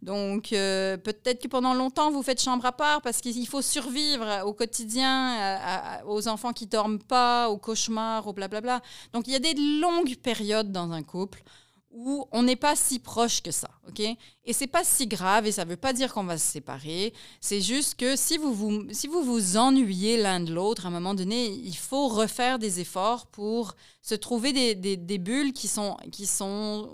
Donc, 0.01 0.55
euh, 0.55 0.97
peut-être 0.97 1.43
que 1.43 1.49
pendant 1.49 1.75
longtemps, 1.75 2.11
vous 2.11 2.23
faites 2.23 2.41
chambre 2.41 2.65
à 2.65 2.73
part 2.73 3.03
parce 3.03 3.21
qu'il 3.21 3.47
faut 3.47 3.61
survivre 3.61 4.43
au 4.47 4.55
quotidien 4.55 5.35
à- 5.39 5.99
à- 5.99 6.07
aux 6.15 6.29
enfants 6.29 6.53
qui 6.53 6.67
dorment 6.67 6.99
pas, 6.99 7.49
aux 7.51 7.59
cauchemars, 7.59 8.27
au 8.27 8.33
blablabla. 8.33 8.81
Donc, 9.13 9.27
il 9.27 9.33
y 9.33 9.37
a 9.37 9.41
des 9.41 9.55
longues 9.55 10.17
périodes 10.17 10.73
dans 10.73 10.93
un 10.93 11.03
couple 11.03 11.43
où 11.97 12.27
on 12.33 12.43
n'est 12.43 12.57
pas 12.57 12.75
si 12.75 12.99
proche 12.99 13.41
que 13.41 13.53
ça, 13.53 13.71
ok? 13.89 14.01
Et 14.01 14.53
c'est 14.53 14.67
pas 14.67 14.83
si 14.83 15.07
grave 15.07 15.47
et 15.47 15.53
ça 15.53 15.65
veut 15.65 15.77
pas 15.77 15.93
dire 15.93 16.13
qu'on 16.13 16.25
va 16.25 16.37
se 16.37 16.45
séparer. 16.45 17.15
C'est 17.41 17.61
juste 17.61 17.95
que 17.95 18.17
si 18.17 18.37
vous 18.37 18.53
vous, 18.53 18.85
si 18.91 19.09
ennuyez 19.57 20.21
l'un 20.21 20.41
de 20.41 20.53
l'autre, 20.53 20.87
à 20.87 20.89
un 20.89 20.91
moment 20.91 21.15
donné, 21.15 21.47
il 21.47 21.77
faut 21.77 22.09
refaire 22.09 22.59
des 22.59 22.81
efforts 22.81 23.27
pour 23.27 23.77
se 24.03 24.17
trouver 24.17 24.75
des, 24.75 25.19
bulles 25.19 25.53
qui 25.53 25.69
sont, 25.69 25.97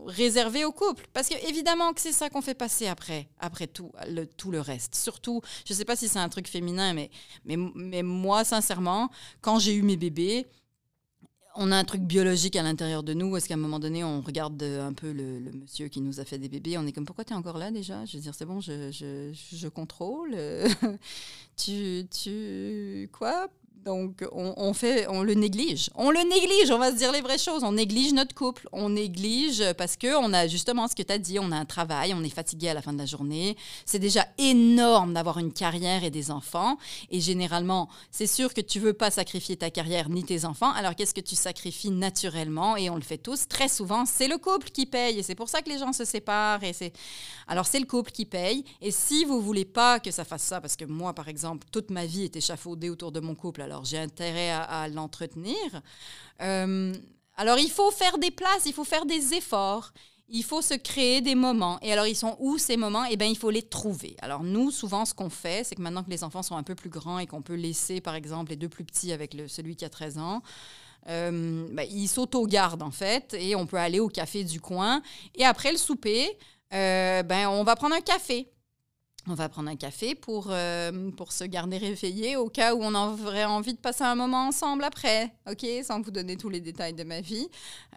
réservées 0.07 0.67
au 0.67 0.73
couple. 0.73 1.09
Parce 1.15 1.31
que 1.31 1.49
évidemment 1.49 1.95
que 1.95 2.01
c'est 2.03 2.13
ça 2.13 2.29
qu'on 2.29 2.43
fait 2.43 2.55
passer 2.55 2.87
après, 2.87 3.27
tout 3.73 3.91
le, 4.07 4.61
reste. 4.61 4.95
Surtout, 4.95 5.41
je 5.65 5.73
sais 5.73 5.87
pas 5.87 5.97
si 5.97 6.09
c'est 6.09 6.19
un 6.19 6.29
truc 6.29 6.47
féminin, 6.47 6.95
mais 7.45 8.03
moi, 8.03 8.45
sincèrement, 8.45 9.11
quand 9.41 9.59
j'ai 9.59 9.73
eu 9.73 9.83
mes 9.83 9.97
bébés, 9.97 10.47
on 11.57 11.73
a 11.73 11.77
un 11.77 11.85
truc 11.85 12.03
biologique 12.03 12.57
à 12.57 12.63
l'intérieur 12.63 13.03
de 13.03 13.15
nous. 13.15 13.37
Est-ce 13.37 13.49
qu'à 13.49 13.55
un 13.55 13.59
moment 13.59 13.79
donné, 13.79 14.05
on 14.05 14.21
regarde 14.21 14.63
un 14.63 14.93
peu 14.93 15.13
le, 15.13 15.41
monsieur 15.53 15.89
qui 15.89 16.01
nous 16.01 16.21
a 16.21 16.25
fait 16.25 16.39
des 16.39 16.49
bébés 16.49 16.79
On 16.79 16.87
est 16.87 16.93
comme, 16.93 17.07
pourquoi 17.07 17.25
tu 17.25 17.35
encore 17.35 17.59
là 17.59 17.71
déjà? 17.71 18.05
Je 18.05 18.17
veux 18.17 18.23
dire, 18.23 18.35
c'est 18.35 18.47
bon, 18.47 18.61
je, 18.61 18.91
je, 18.91 19.33
je 19.33 19.69
contrôle. 19.69 20.37
tu, 21.57 22.07
tu. 22.11 23.09
Quoi? 23.13 23.49
Donc, 23.85 24.25
on, 24.33 24.55
on 24.57 24.75
fait, 24.75 25.07
on 25.09 25.23
le 25.23 25.35
néglige. 25.35 25.91
On 25.95 26.11
le 26.11 26.21
néglige, 26.21 26.71
on 26.71 26.79
va 26.79 26.91
se 26.91 26.97
dire 26.97 27.13
les 27.13 27.21
vraies 27.21 27.39
choses. 27.39 27.65
On 27.65 27.73
néglige 27.73 28.13
notre 28.13 28.35
couple. 28.35 28.69
On 28.73 28.91
néglige 28.91 29.65
parce 29.79 29.97
qu'on 29.97 30.33
a 30.33 30.47
justement 30.47 30.87
ce 30.87 30.95
que 30.95 31.03
tu 31.03 31.13
as 31.13 31.19
dit, 31.19 31.39
on 31.39 31.51
a 31.51 31.57
un 31.57 31.65
travail, 31.65 32.13
on 32.15 32.23
est 32.23 32.29
fatigué 32.29 32.69
à 32.69 32.75
la 32.75 32.83
fin 32.83 32.93
de 32.93 32.99
la 32.99 33.07
journée. 33.07 33.57
C'est 33.87 33.99
déjà 33.99 34.27
énorme 34.39 35.15
d'avoir 35.15 35.39
une 35.39 35.53
carrière 35.53 36.05
et 36.05 36.11
des 36.11 36.31
enfants. 36.31 36.77
Et 37.11 37.21
généralement, 37.21 37.89
c'est 38.11 38.27
sûr 38.27 38.53
que 38.53 38.61
tu 38.61 38.81
veux 38.81 38.93
pas 38.93 39.11
sacrifier 39.11 39.57
ta 39.57 39.71
carrière 39.71 40.09
ni 40.11 40.25
tes 40.25 40.45
enfants. 40.45 40.73
Alors, 40.73 40.95
qu'est-ce 40.95 41.15
que 41.15 41.21
tu 41.21 41.37
sacrifies 41.37 41.91
naturellement? 41.91 42.77
Et 42.77 42.91
on 42.91 42.97
le 42.97 43.03
fait 43.03 43.19
tous. 43.19 43.49
Très 43.49 43.69
souvent, 43.69 44.05
c'est 44.05 44.29
le 44.29 44.39
couple 44.39 44.71
qui 44.71 44.87
paye. 44.87 45.19
Et 45.19 45.23
c'est 45.23 45.35
pour 45.35 45.49
ça 45.49 45.63
que 45.63 45.71
les 45.71 45.79
gens 45.79 45.93
se 45.93 46.05
séparent. 46.05 46.65
Et 46.65 46.73
c'est... 46.73 46.93
Alors, 47.49 47.67
c'est 47.67 47.81
le 47.81 47.87
couple 47.87 48.11
qui 48.11 48.27
paye. 48.27 48.65
Et 48.81 48.91
si 48.91 49.25
vous 49.25 49.41
voulez 49.41 49.65
pas 49.65 50.01
que 50.01 50.11
ça 50.11 50.25
fasse 50.25 50.43
ça, 50.43 50.61
parce 50.61 50.77
que 50.77 50.85
moi, 50.85 51.15
par 51.15 51.29
exemple, 51.29 51.67
toute 51.73 51.91
ma 51.91 52.05
vie 52.07 52.25
est 52.25 52.37
échafaudée 52.37 52.91
autour 52.91 53.11
de 53.13 53.21
mon 53.21 53.35
couple, 53.35 53.63
alors 53.71 53.85
j'ai 53.85 53.99
intérêt 53.99 54.51
à, 54.51 54.89
l'entretenir. 54.89 55.57
Euh, 56.43 56.93
alors, 57.37 57.59
il 57.59 57.71
faut 57.71 57.91
faire 57.91 58.19
des 58.19 58.31
places, 58.31 58.67
il 58.67 58.75
faut 58.75 58.85
faire 58.85 59.07
des 59.07 59.33
efforts. 59.33 59.93
Il 60.29 60.45
faut 60.45 60.63
se 60.63 60.75
créer 60.75 61.23
des 61.23 61.35
moments. 61.35 61.79
Et 61.81 61.91
alors, 61.93 62.07
ils 62.07 62.15
sont 62.15 62.37
où 62.39 62.59
ces 62.59 62.77
moments? 62.77 63.05
Eh 63.05 63.17
bien, 63.17 63.27
il 63.27 63.37
faut 63.37 63.51
les 63.51 63.63
trouver. 63.63 64.15
Alors, 64.21 64.45
nous, 64.45 64.71
souvent, 64.71 65.05
ce 65.05 65.15
qu'on 65.15 65.31
fait, 65.31 65.65
c'est 65.65 65.75
que 65.75 65.81
maintenant 65.81 66.05
que 66.05 66.11
les 66.11 66.23
enfants 66.23 66.43
sont 66.43 66.57
un 66.57 66.63
peu 66.63 66.75
plus 66.75 66.91
grands 66.91 67.19
et 67.19 67.27
qu'on 67.27 67.43
peut 67.43 67.55
laisser, 67.55 68.01
par 68.01 68.15
exemple, 68.15 68.51
les 68.51 68.57
deux 68.57 68.69
plus 68.69 68.85
petits 68.85 69.11
avec 69.11 69.35
celui 69.49 69.75
qui 69.75 69.85
a 69.85 69.89
13 69.89 70.19
ans, 70.19 70.43
euh, 71.09 71.67
ben, 71.73 71.87
ils 71.91 72.09
s'auto-gardent, 72.09 72.83
en 72.83 72.91
fait, 72.91 73.35
et 73.39 73.57
on 73.57 73.67
peut 73.67 73.79
aller 73.79 74.01
au 74.01 74.09
café 74.09 74.45
du 74.45 74.61
coin. 74.61 75.03
Et 75.35 75.45
après 75.45 75.73
le 75.73 75.79
souper, 75.79 76.29
euh, 76.75 77.23
ben, 77.23 77.49
on 77.49 77.65
va 77.65 77.75
prendre 77.75 77.97
un 77.97 78.03
café. 78.03 78.53
On 79.31 79.35
va 79.35 79.49
prendre 79.49 79.71
un 79.71 79.77
café 79.77 80.17
pour, 80.17 80.49
euh, 80.51 81.13
pour 81.13 81.31
se 81.31 81.45
garder 81.45 81.79
réveillé 81.79 82.37
au 82.37 82.49
cas 82.49 82.75
où 82.75 82.81
on 82.83 82.93
aurait 82.97 83.45
envie 83.45 83.75
de 83.75 83.79
passer 83.79 84.03
un 84.03 84.17
moment 84.17 84.49
ensemble 84.49 84.83
après, 84.83 85.33
OK? 85.49 85.65
Sans 85.85 86.01
vous 86.01 86.11
donner 86.11 86.37
tous 86.37 86.49
les 86.49 86.61
détails 86.61 86.95
de 86.95 87.05
ma 87.05 87.21
vie. 87.21 87.47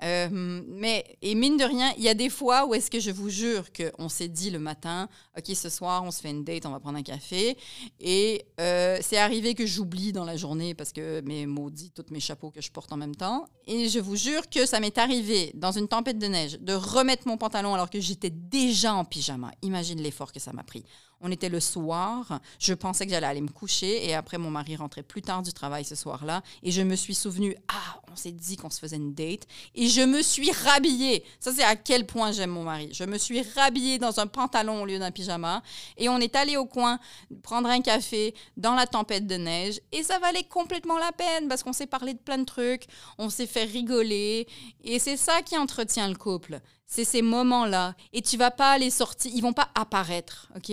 Euh, 0.04 0.30
mais, 0.67 1.17
et 1.24 1.34
mine 1.34 1.58
de 1.58 1.63
rien, 1.63 1.91
il 1.98 2.04
y 2.04 2.10
a 2.10 2.13
des 2.13 2.30
fois 2.30 2.67
où 2.67 2.76
est-ce 2.76 2.91
que 2.91 3.00
je 3.00 3.10
vous 3.10 3.30
jure 3.30 3.65
qu'on 3.74 4.10
s'est 4.10 4.28
dit 4.28 4.52
le 4.52 4.60
matin, 4.60 5.10
OK, 5.36 5.56
ce 5.56 5.69
soir, 5.69 6.04
on 6.04 6.12
se 6.12 6.22
fait 6.22 6.30
une 6.30 6.43
date, 6.43 6.67
on 6.67 6.72
va 6.72 6.80
prendre 6.80 7.00
un 7.00 7.04
café. 7.04 7.58
Et 8.00 8.46
euh, 8.60 9.00
c'est 9.02 9.17
arrivé 9.17 9.56
que 9.56 9.65
j'oublie 9.65 10.12
dans 10.12 10.26
la 10.26 10.38
journée 10.38 10.76
parce 10.76 10.93
que 10.93 11.22
mes 11.22 11.48
maudits, 11.48 11.89
tous 11.89 12.12
mes 12.12 12.19
chapeaux 12.19 12.52
que 12.52 12.62
je 12.62 12.69
porte 12.69 12.91
en 12.91 12.98
même 12.98 13.15
temps. 13.15 13.48
Et 13.65 13.89
je 13.89 13.98
vous 13.98 14.17
jure 14.17 14.48
que 14.52 14.67
ça 14.67 14.80
m'est 14.80 15.00
arrivé 15.00 15.50
dans 15.56 15.72
une 15.72 15.88
tempête 15.88 16.19
de 16.19 16.28
neige 16.28 16.60
de 16.60 16.74
remettre 16.74 17.28
mon 17.28 17.38
pantalon 17.38 17.74
alors 17.74 17.89
que 17.89 18.00
j'étais 18.00 18.30
déjà 18.30 18.93
en 18.93 19.04
pyjama. 19.04 19.50
Imagine 19.63 20.00
l'effort 20.00 20.32
que 20.32 20.39
ça 20.39 20.54
m'a 20.54 20.63
pris. 20.63 20.86
On 21.25 21.31
était 21.31 21.47
le 21.47 21.62
soir, 21.62 22.41
je 22.59 22.73
pensais 22.73 23.05
que 23.05 23.12
j'allais 23.12 23.27
aller 23.27 23.39
me 23.39 23.47
coucher 23.47 24.05
et 24.05 24.13
après 24.13 24.38
mon 24.38 24.51
mari 24.51 24.75
rentrait 24.75 25.03
plus 25.03 25.21
tard 25.21 25.41
du 25.41 25.53
travail 25.53 25.86
ce 25.86 25.95
soir-là 25.95 26.43
et 26.63 26.71
je 26.71 26.81
me 26.81 26.95
suis 26.97 27.15
souvenu 27.15 27.55
ah, 27.69 28.01
on 28.12 28.17
s'est 28.17 28.33
dit 28.33 28.57
qu'on 28.57 28.69
se 28.69 28.77
faisait 28.77 28.97
une 28.97 29.13
date 29.13 29.47
et 29.73 29.88
je 29.88 30.01
me 30.01 30.21
suis 30.21 30.51
rhabillée. 30.51 31.23
Ça 31.39 31.53
c'est 31.53 31.63
à 31.63 31.77
quel 31.77 32.05
point 32.05 32.33
j'aime 32.33 32.49
mon 32.49 32.63
mari. 32.63 32.89
Je 32.91 33.05
me 33.05 33.17
suis 33.17 33.41
rhabillée 33.55 33.99
dans 33.99 34.19
un 34.19 34.27
pantalon 34.27 34.81
au 34.81 34.86
lieu 34.86 34.99
d'un 34.99 35.12
pyjama 35.12 35.63
et 35.97 36.09
on 36.09 36.17
est 36.17 36.36
allé 36.36 36.57
au 36.57 36.65
coin 36.65 36.99
prendre 37.41 37.69
un 37.69 37.79
café 37.79 38.36
dans 38.57 38.75
la 38.75 38.86
tempête 38.86 39.25
de 39.25 39.36
neige 39.36 39.79
et 39.93 40.03
ça 40.03 40.19
valait 40.19 40.43
complètement 40.43 40.97
la 40.97 41.13
peine 41.13 41.47
parce 41.47 41.63
qu'on 41.63 41.71
s'est 41.71 41.88
parlé 41.88 42.13
de 42.13 42.19
plein 42.19 42.39
de 42.39 42.43
trucs, 42.43 42.83
on 43.17 43.29
s'est 43.29 43.47
fait 43.47 43.63
rigoler 43.63 44.45
et 44.83 44.99
c'est 44.99 45.15
ça 45.15 45.41
qui 45.41 45.57
entretient 45.57 46.09
le 46.09 46.15
couple. 46.15 46.59
C'est 46.86 47.05
ces 47.05 47.21
moments-là 47.21 47.95
et 48.12 48.21
tu 48.21 48.36
vas 48.36 48.51
pas 48.51 48.77
les 48.77 48.89
sortir, 48.89 49.31
ils 49.33 49.41
vont 49.41 49.53
pas 49.53 49.69
apparaître, 49.73 50.51
OK? 50.55 50.71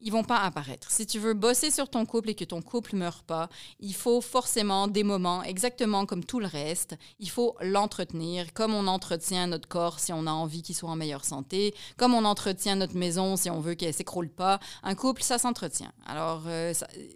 Ils 0.00 0.12
vont 0.12 0.24
pas 0.24 0.38
apparaître. 0.38 0.90
Si 0.90 1.06
tu 1.06 1.18
veux 1.18 1.34
bosser 1.34 1.70
sur 1.70 1.88
ton 1.88 2.06
couple 2.06 2.30
et 2.30 2.34
que 2.34 2.44
ton 2.44 2.62
couple 2.62 2.96
meurt 2.96 3.22
pas, 3.24 3.48
il 3.80 3.94
faut 3.94 4.20
forcément 4.20 4.88
des 4.88 5.02
moments, 5.04 5.42
exactement 5.42 6.06
comme 6.06 6.24
tout 6.24 6.40
le 6.40 6.46
reste. 6.46 6.96
Il 7.18 7.30
faut 7.30 7.56
l'entretenir, 7.60 8.52
comme 8.52 8.74
on 8.74 8.86
entretient 8.86 9.46
notre 9.46 9.68
corps 9.68 10.00
si 10.00 10.12
on 10.12 10.26
a 10.26 10.30
envie 10.30 10.62
qu'il 10.62 10.74
soit 10.74 10.90
en 10.90 10.96
meilleure 10.96 11.24
santé, 11.24 11.74
comme 11.96 12.14
on 12.14 12.24
entretient 12.24 12.76
notre 12.76 12.96
maison 12.96 13.36
si 13.36 13.50
on 13.50 13.60
veut 13.60 13.74
qu'elle 13.74 13.94
s'écroule 13.94 14.30
pas. 14.30 14.60
Un 14.82 14.94
couple, 14.94 15.22
ça 15.22 15.38
s'entretient. 15.38 15.92
Alors, 16.06 16.42
euh, 16.46 16.72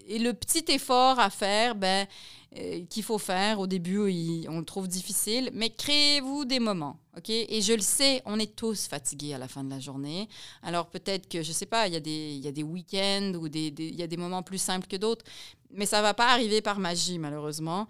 et 0.06 0.18
le 0.18 0.32
petit 0.32 0.64
effort 0.68 1.18
à 1.18 1.30
faire, 1.30 1.74
ben, 1.74 2.06
euh, 2.58 2.84
qu'il 2.90 3.02
faut 3.02 3.18
faire 3.18 3.60
au 3.60 3.66
début, 3.66 3.98
on 4.48 4.58
le 4.58 4.64
trouve 4.64 4.86
difficile, 4.86 5.50
mais 5.54 5.70
créez-vous 5.70 6.44
des 6.44 6.60
moments, 6.60 7.00
Et 7.28 7.62
je 7.62 7.72
le 7.72 7.80
sais, 7.80 8.20
on 8.26 8.38
est 8.38 8.54
tous 8.54 8.88
fatigués 8.88 9.32
à 9.32 9.38
la 9.38 9.48
fin 9.48 9.64
de 9.64 9.70
la 9.70 9.80
journée. 9.80 10.28
Alors 10.62 10.90
peut-être 10.90 11.28
que, 11.28 11.42
je 11.42 11.50
sais 11.50 11.66
pas, 11.66 11.86
il 11.86 11.94
y 11.94 11.96
a 11.96 12.52
des, 12.52 12.62
week-ends 12.62 13.32
ou 13.38 13.46
il 13.46 13.94
y 13.94 14.02
a 14.02 14.06
des 14.06 14.16
moments 14.18 14.42
plus 14.42 14.60
simples 14.60 14.86
que 14.86 14.96
d'autres, 14.96 15.24
mais 15.70 15.86
ça 15.86 16.02
va 16.02 16.12
pas 16.12 16.28
arriver 16.28 16.60
par 16.60 16.78
magie, 16.78 17.18
malheureusement. 17.18 17.88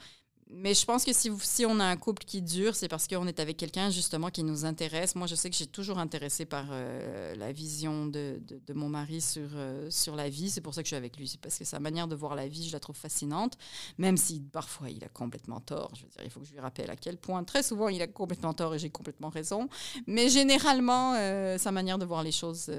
Mais 0.55 0.75
je 0.75 0.85
pense 0.85 1.05
que 1.05 1.13
si, 1.13 1.67
on 1.67 1.81
a 1.81 1.85
un 1.85 1.97
couple 1.97 2.25
qui 2.25 2.43
dure, 2.43 2.75
c'est 2.77 2.89
parce 2.89 3.09
qu'on 3.09 3.27
est 3.27 3.41
avec 3.41 3.57
quelqu'un 3.57 3.91
justement 3.91 4.29
qui 4.29 4.43
nous 4.43 4.65
intéresse. 4.65 5.15
Moi, 5.15 5.27
je 5.27 5.35
sais 5.35 5.49
que 5.49 5.57
j'ai 5.57 5.67
toujours 5.67 5.99
intéressé 5.99 6.45
par 6.45 6.67
euh, 6.71 7.35
la 7.37 7.53
vision 7.53 8.07
de, 8.07 8.41
mon 8.75 8.89
mari 8.89 9.21
sur, 9.21 9.49
euh, 9.55 9.91
sur 9.91 10.15
la 10.15 10.29
vie. 10.29 10.51
C'est 10.51 10.61
pour 10.61 10.75
ça 10.75 10.83
que 10.83 10.87
je 10.87 10.91
suis 10.91 10.97
avec 10.97 11.17
lui. 11.17 11.27
C'est 11.27 11.41
parce 11.41 11.59
que 11.59 11.65
sa 11.65 11.81
manière 11.81 12.07
de 12.07 12.15
voir 12.15 12.35
la 12.35 12.49
vie, 12.49 12.67
je 12.69 12.73
la 12.73 12.81
trouve 12.81 12.97
fascinante. 12.97 13.57
Même 13.97 14.17
si 14.17 14.41
parfois 14.41 14.91
il 14.91 15.03
a 15.05 15.09
complètement 15.09 15.61
tort. 15.61 15.93
Je 15.95 16.03
veux 16.03 16.11
dire, 16.11 16.21
il 16.25 16.31
faut 16.31 16.41
que 16.41 16.47
je 16.47 16.53
lui 16.53 16.61
rappelle 16.61 16.91
à 16.91 16.97
quel 16.97 17.17
point, 17.17 17.45
très 17.45 17.63
souvent, 17.63 17.89
il 17.89 18.03
a 18.03 18.07
complètement 18.07 18.53
tort 18.53 18.75
et 18.75 18.79
j'ai 18.79 18.91
complètement 18.91 19.31
raison. 19.31 19.69
Mais 20.07 20.29
généralement, 20.29 21.15
euh, 21.15 21.57
sa 21.57 21.73
manière 21.73 21.99
de 21.99 22.05
voir 22.05 22.23
les 22.23 22.33
choses, 22.33 22.71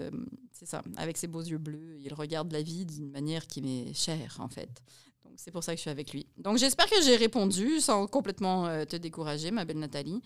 c'est 0.51 0.67
ça. 0.67 0.83
Avec 0.97 1.17
ses 1.17 1.27
beaux 1.27 1.41
yeux 1.41 1.57
bleus, 1.57 1.97
il 1.99 2.13
regarde 2.13 2.51
la 2.51 2.61
vie 2.61 2.85
d'une 2.85 3.09
manière 3.09 3.47
qui 3.47 3.61
m'est 3.61 3.93
chère, 3.93 4.37
en 4.39 4.47
fait. 4.47 4.81
C'est 5.35 5.51
pour 5.51 5.63
ça 5.63 5.73
que 5.73 5.77
je 5.77 5.81
suis 5.81 5.89
avec 5.89 6.13
lui. 6.13 6.27
Donc, 6.37 6.57
j'espère 6.57 6.89
que 6.89 7.01
j'ai 7.01 7.15
répondu 7.15 7.79
sans 7.79 8.07
complètement 8.07 8.67
euh, 8.67 8.85
te 8.85 8.95
décourager, 8.95 9.51
ma 9.51 9.65
belle 9.65 9.79
Nathalie. 9.79 10.21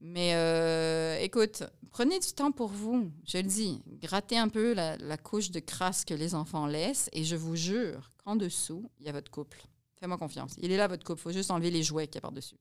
Mais 0.00 0.34
euh, 0.34 1.18
écoute, 1.20 1.62
prenez 1.90 2.18
du 2.18 2.32
temps 2.32 2.52
pour 2.52 2.68
vous. 2.68 3.10
Je 3.26 3.38
le 3.38 3.44
dis, 3.44 3.82
grattez 4.02 4.36
un 4.36 4.48
peu 4.48 4.74
la, 4.74 4.96
la 4.98 5.16
couche 5.16 5.50
de 5.50 5.60
crasse 5.60 6.04
que 6.04 6.14
les 6.14 6.34
enfants 6.34 6.66
laissent 6.66 7.08
et 7.12 7.24
je 7.24 7.36
vous 7.36 7.56
jure 7.56 8.12
qu'en 8.22 8.36
dessous, 8.36 8.90
il 9.00 9.06
y 9.06 9.08
a 9.08 9.12
votre 9.12 9.30
couple. 9.30 9.62
Fais-moi 9.98 10.18
confiance. 10.18 10.56
Il 10.58 10.72
est 10.72 10.76
là, 10.76 10.88
votre 10.88 11.04
couple. 11.04 11.20
Il 11.20 11.22
faut 11.22 11.32
juste 11.32 11.50
enlever 11.50 11.70
les 11.70 11.82
jouets 11.82 12.06
qu'il 12.06 12.16
y 12.16 12.18
a 12.18 12.20
par-dessus. 12.20 12.56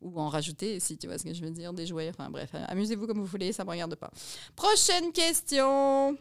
Ou 0.00 0.18
en 0.18 0.28
rajouter, 0.28 0.80
si 0.80 0.96
tu 0.96 1.06
vois 1.06 1.18
ce 1.18 1.24
que 1.24 1.34
je 1.34 1.42
veux 1.42 1.50
dire, 1.50 1.72
des 1.72 1.86
jouets. 1.86 2.08
Enfin 2.08 2.30
bref, 2.30 2.50
amusez-vous 2.68 3.06
comme 3.06 3.18
vous 3.18 3.26
voulez, 3.26 3.52
ça 3.52 3.62
ne 3.62 3.66
me 3.66 3.72
regarde 3.72 3.94
pas. 3.96 4.10
Prochaine 4.56 5.12
question. 5.12 6.16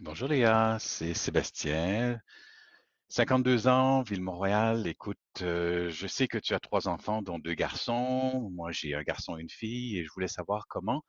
Bonjour 0.00 0.28
Léa, 0.28 0.76
c'est 0.78 1.14
Sébastien, 1.14 2.20
52 3.08 3.68
ans, 3.68 4.02
Ville-Montréal. 4.02 4.86
Écoute, 4.86 5.18
euh, 5.42 5.90
je 5.90 6.06
sais 6.06 6.26
que 6.28 6.38
tu 6.38 6.54
as 6.54 6.60
trois 6.60 6.88
enfants, 6.88 7.22
dont 7.22 7.38
deux 7.38 7.54
garçons. 7.54 8.50
Moi, 8.52 8.72
j'ai 8.72 8.94
un 8.94 9.02
garçon 9.02 9.38
et 9.38 9.42
une 9.42 9.50
fille, 9.50 9.98
et 9.98 10.04
je 10.04 10.10
voulais 10.12 10.28
savoir 10.28 10.66
comment 10.68 11.02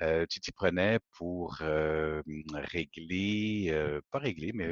euh, 0.00 0.26
tu 0.28 0.40
t'y 0.40 0.52
prenais 0.52 1.00
pour 1.12 1.58
euh, 1.62 2.22
régler, 2.54 3.68
euh, 3.70 4.00
pas 4.10 4.18
régler, 4.18 4.52
mais 4.54 4.68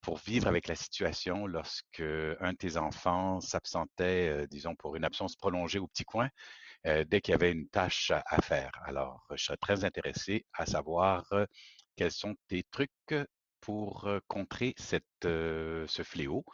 pour 0.00 0.18
vivre 0.18 0.48
avec 0.48 0.66
la 0.66 0.74
situation 0.74 1.46
lorsque 1.46 2.00
un 2.00 2.52
de 2.52 2.56
tes 2.56 2.76
enfants 2.76 3.40
s'absentait, 3.40 4.46
disons, 4.48 4.74
pour 4.74 4.96
une 4.96 5.04
absence 5.04 5.36
prolongée 5.36 5.78
au 5.78 5.86
petit 5.86 6.04
coin, 6.04 6.28
dès 6.84 7.20
qu'il 7.20 7.32
y 7.32 7.34
avait 7.34 7.52
une 7.52 7.68
tâche 7.68 8.10
à, 8.10 8.42
faire. 8.42 8.72
Alors, 8.84 9.24
je 9.36 9.44
serais 9.44 9.56
très 9.58 9.84
intéressé 9.84 10.44
à 10.54 10.66
savoir 10.66 11.32
quels 11.96 12.10
sont 12.10 12.34
tes 12.48 12.64
trucs 12.64 12.90
pour 13.62 14.06
contrer 14.28 14.74
cette, 14.76 15.06
ce 15.22 16.02
fléau 16.04 16.44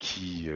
qui, 0.00 0.48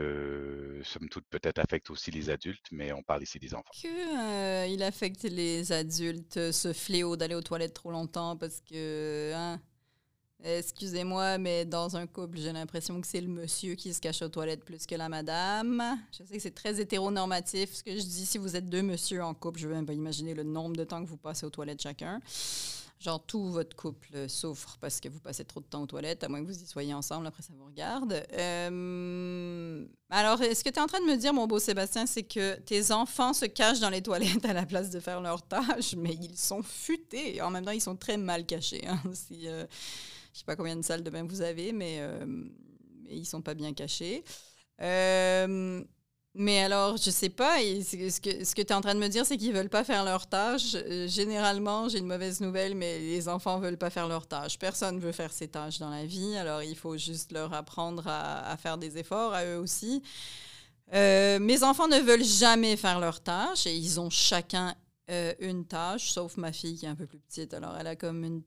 somme 0.85 1.09
toute, 1.09 1.25
peut-être 1.31 1.59
affecte 1.59 1.91
aussi 1.91 2.11
les 2.11 2.31
adultes, 2.31 2.67
mais 2.73 2.93
on 2.93 3.03
parle 3.03 3.23
ici 3.23 3.39
des 3.39 3.55
enfants. 3.55 3.71
Que, 3.83 4.69
il 4.69 4.83
affecte 4.83 5.23
les 5.25 5.73
adultes, 5.73 6.51
ce 6.53 6.73
fléau 6.73 7.17
d'aller 7.17 7.35
aux 7.35 7.43
toilettes 7.43 7.75
trop 7.75 7.91
longtemps 7.91 8.37
parce 8.37 8.61
que, 8.61 9.33
hein, 9.35 9.61
excusez-moi, 10.45 11.39
mais 11.39 11.65
dans 11.65 11.97
un 11.97 12.07
couple, 12.07 12.39
j'ai 12.39 12.53
l'impression 12.53 13.01
que 13.01 13.07
c'est 13.07 13.21
le 13.21 13.29
monsieur 13.29 13.75
qui 13.75 13.93
se 13.93 14.01
cache 14.01 14.23
aux 14.23 14.29
toilettes 14.29 14.65
plus 14.65 14.87
que 14.87 14.95
la 14.95 15.09
madame. 15.09 15.83
Je 16.13 16.25
sais 16.25 16.35
que 16.37 16.43
c'est 16.43 16.55
très 16.55 16.81
hétéronormatif 16.81 17.75
ce 17.75 17.83
que 17.83 17.93
je 17.93 18.03
dis. 18.03 18.27
Si 18.27 18.39
vous 18.39 18.57
êtes 18.57 18.69
deux 18.69 18.83
monsieur 18.83 19.23
en 19.23 19.35
couple, 19.35 19.61
je 19.61 19.69
veux 19.69 19.75
même 19.75 19.87
pas 19.87 19.93
imaginer 19.93 20.35
le 20.35 20.45
nombre 20.45 20.77
de 20.77 20.85
temps 20.85 21.03
que 21.03 21.09
vous 21.09 21.17
passez 21.17 21.47
aux 21.47 21.51
toilettes 21.51 21.83
chacun. 21.83 22.21
Genre, 23.03 23.21
tout 23.27 23.51
votre 23.51 23.75
couple 23.75 24.29
souffre 24.29 24.79
parce 24.81 25.01
que 25.01 25.09
vous 25.09 25.19
passez 25.19 25.45
trop 25.45 25.59
de 25.59 25.65
temps 25.65 25.83
aux 25.83 25.87
toilettes, 25.87 26.23
à 26.23 26.29
moins 26.29 26.41
que 26.41 26.47
vous 26.47 26.63
y 26.63 26.67
soyez 26.67 26.95
ensemble, 26.95 27.27
après 27.27 27.43
ça 27.43 27.53
vous 27.53 27.65
regarde. 27.65 28.23
Euh, 28.33 29.85
alors, 30.09 30.39
ce 30.39 30.63
que 30.63 30.71
tu 30.71 30.77
es 30.77 30.81
en 30.81 30.87
train 30.87 31.01
de 31.01 31.07
me 31.07 31.17
dire, 31.17 31.35
mon 31.35 31.49
beau 31.49 31.59
Sébastien, 31.59 32.07
c'est 32.07 32.23
que 32.23 32.55
tes 32.61 32.93
enfants 32.93 33.33
se 33.33 33.47
cachent 33.47 33.81
dans 33.81 33.91
les 33.91 34.03
toilettes 34.05 34.45
à 34.45 34.53
la 34.53 34.65
place 34.67 34.91
de 34.91 35.01
faire 35.01 35.21
leur 35.21 35.43
tâche, 35.43 35.97
mais 35.97 36.15
ils 36.15 36.39
sont 36.39 36.63
futés. 36.63 37.43
En 37.43 37.51
même 37.51 37.65
temps, 37.65 37.73
ils 37.73 37.81
sont 37.81 37.97
très 37.97 38.17
mal 38.17 38.47
cachés. 38.47 38.87
Hein. 38.87 39.03
Si, 39.15 39.49
euh, 39.49 39.67
je 40.33 40.39
sais 40.39 40.45
pas 40.45 40.55
combien 40.55 40.77
de 40.77 40.83
salles 40.83 41.03
de 41.03 41.11
bain 41.11 41.25
vous 41.25 41.43
avez, 41.43 41.73
mais, 41.73 41.97
euh, 41.99 42.25
mais 42.27 43.17
ils 43.17 43.27
sont 43.27 43.43
pas 43.43 43.55
bien 43.55 43.73
cachés. 43.73 44.23
Euh, 44.81 45.83
mais 46.35 46.61
alors, 46.61 46.97
je 46.97 47.11
sais 47.11 47.29
pas, 47.29 47.59
ce 47.59 48.21
que, 48.21 48.55
que 48.55 48.63
tu 48.63 48.69
es 48.69 48.73
en 48.73 48.81
train 48.81 48.95
de 48.95 49.01
me 49.01 49.09
dire, 49.09 49.27
c'est 49.27 49.37
qu'ils 49.37 49.53
veulent 49.53 49.69
pas 49.69 49.85
faire 49.85 50.03
leur 50.03 50.27
tâche. 50.27 50.75
Euh, 50.75 51.07
généralement, 51.07 51.91
j'ai 51.91 51.99
une 51.99 52.07
mauvaise 52.07 52.41
nouvelle, 52.41 52.75
mais 52.75 52.99
les 53.01 53.29
enfants 53.29 53.59
veulent 53.59 53.77
pas 53.77 53.91
faire 53.91 54.09
leur 54.09 54.27
tâche. 54.27 54.59
Personne 54.59 54.99
veut 54.99 55.13
faire 55.13 55.31
ses 55.31 55.49
tâches 55.49 55.79
dans 55.79 55.91
la 55.91 56.07
vie, 56.07 56.35
alors 56.37 56.63
il 56.63 56.77
faut 56.77 56.97
juste 56.97 57.33
leur 57.33 57.53
apprendre 57.53 58.05
à, 58.07 58.57
faire 58.57 58.79
des 58.79 58.97
efforts, 58.97 59.35
à 59.35 59.45
eux 59.45 59.59
aussi. 59.59 60.03
Euh, 60.95 61.39
mes 61.39 61.63
enfants 61.65 61.89
ne 61.89 61.99
veulent 61.99 62.25
jamais 62.25 62.77
faire 62.77 62.99
leur 62.99 63.21
tâche 63.21 63.67
et 63.67 63.77
ils 63.77 64.01
ont 64.01 64.11
chacun 64.11 64.75
euh, 65.11 65.35
une 65.39 65.67
tâche, 65.67 66.13
sauf 66.13 66.39
ma 66.39 66.53
fille 66.53 66.77
qui 66.79 66.87
est 66.87 66.89
un 66.89 66.95
peu 66.95 67.07
plus 67.07 67.19
petite. 67.19 67.53
Alors, 67.53 67.77
elle 67.79 67.87
a 67.87 67.97
comme 67.97 68.25
une 68.25 68.43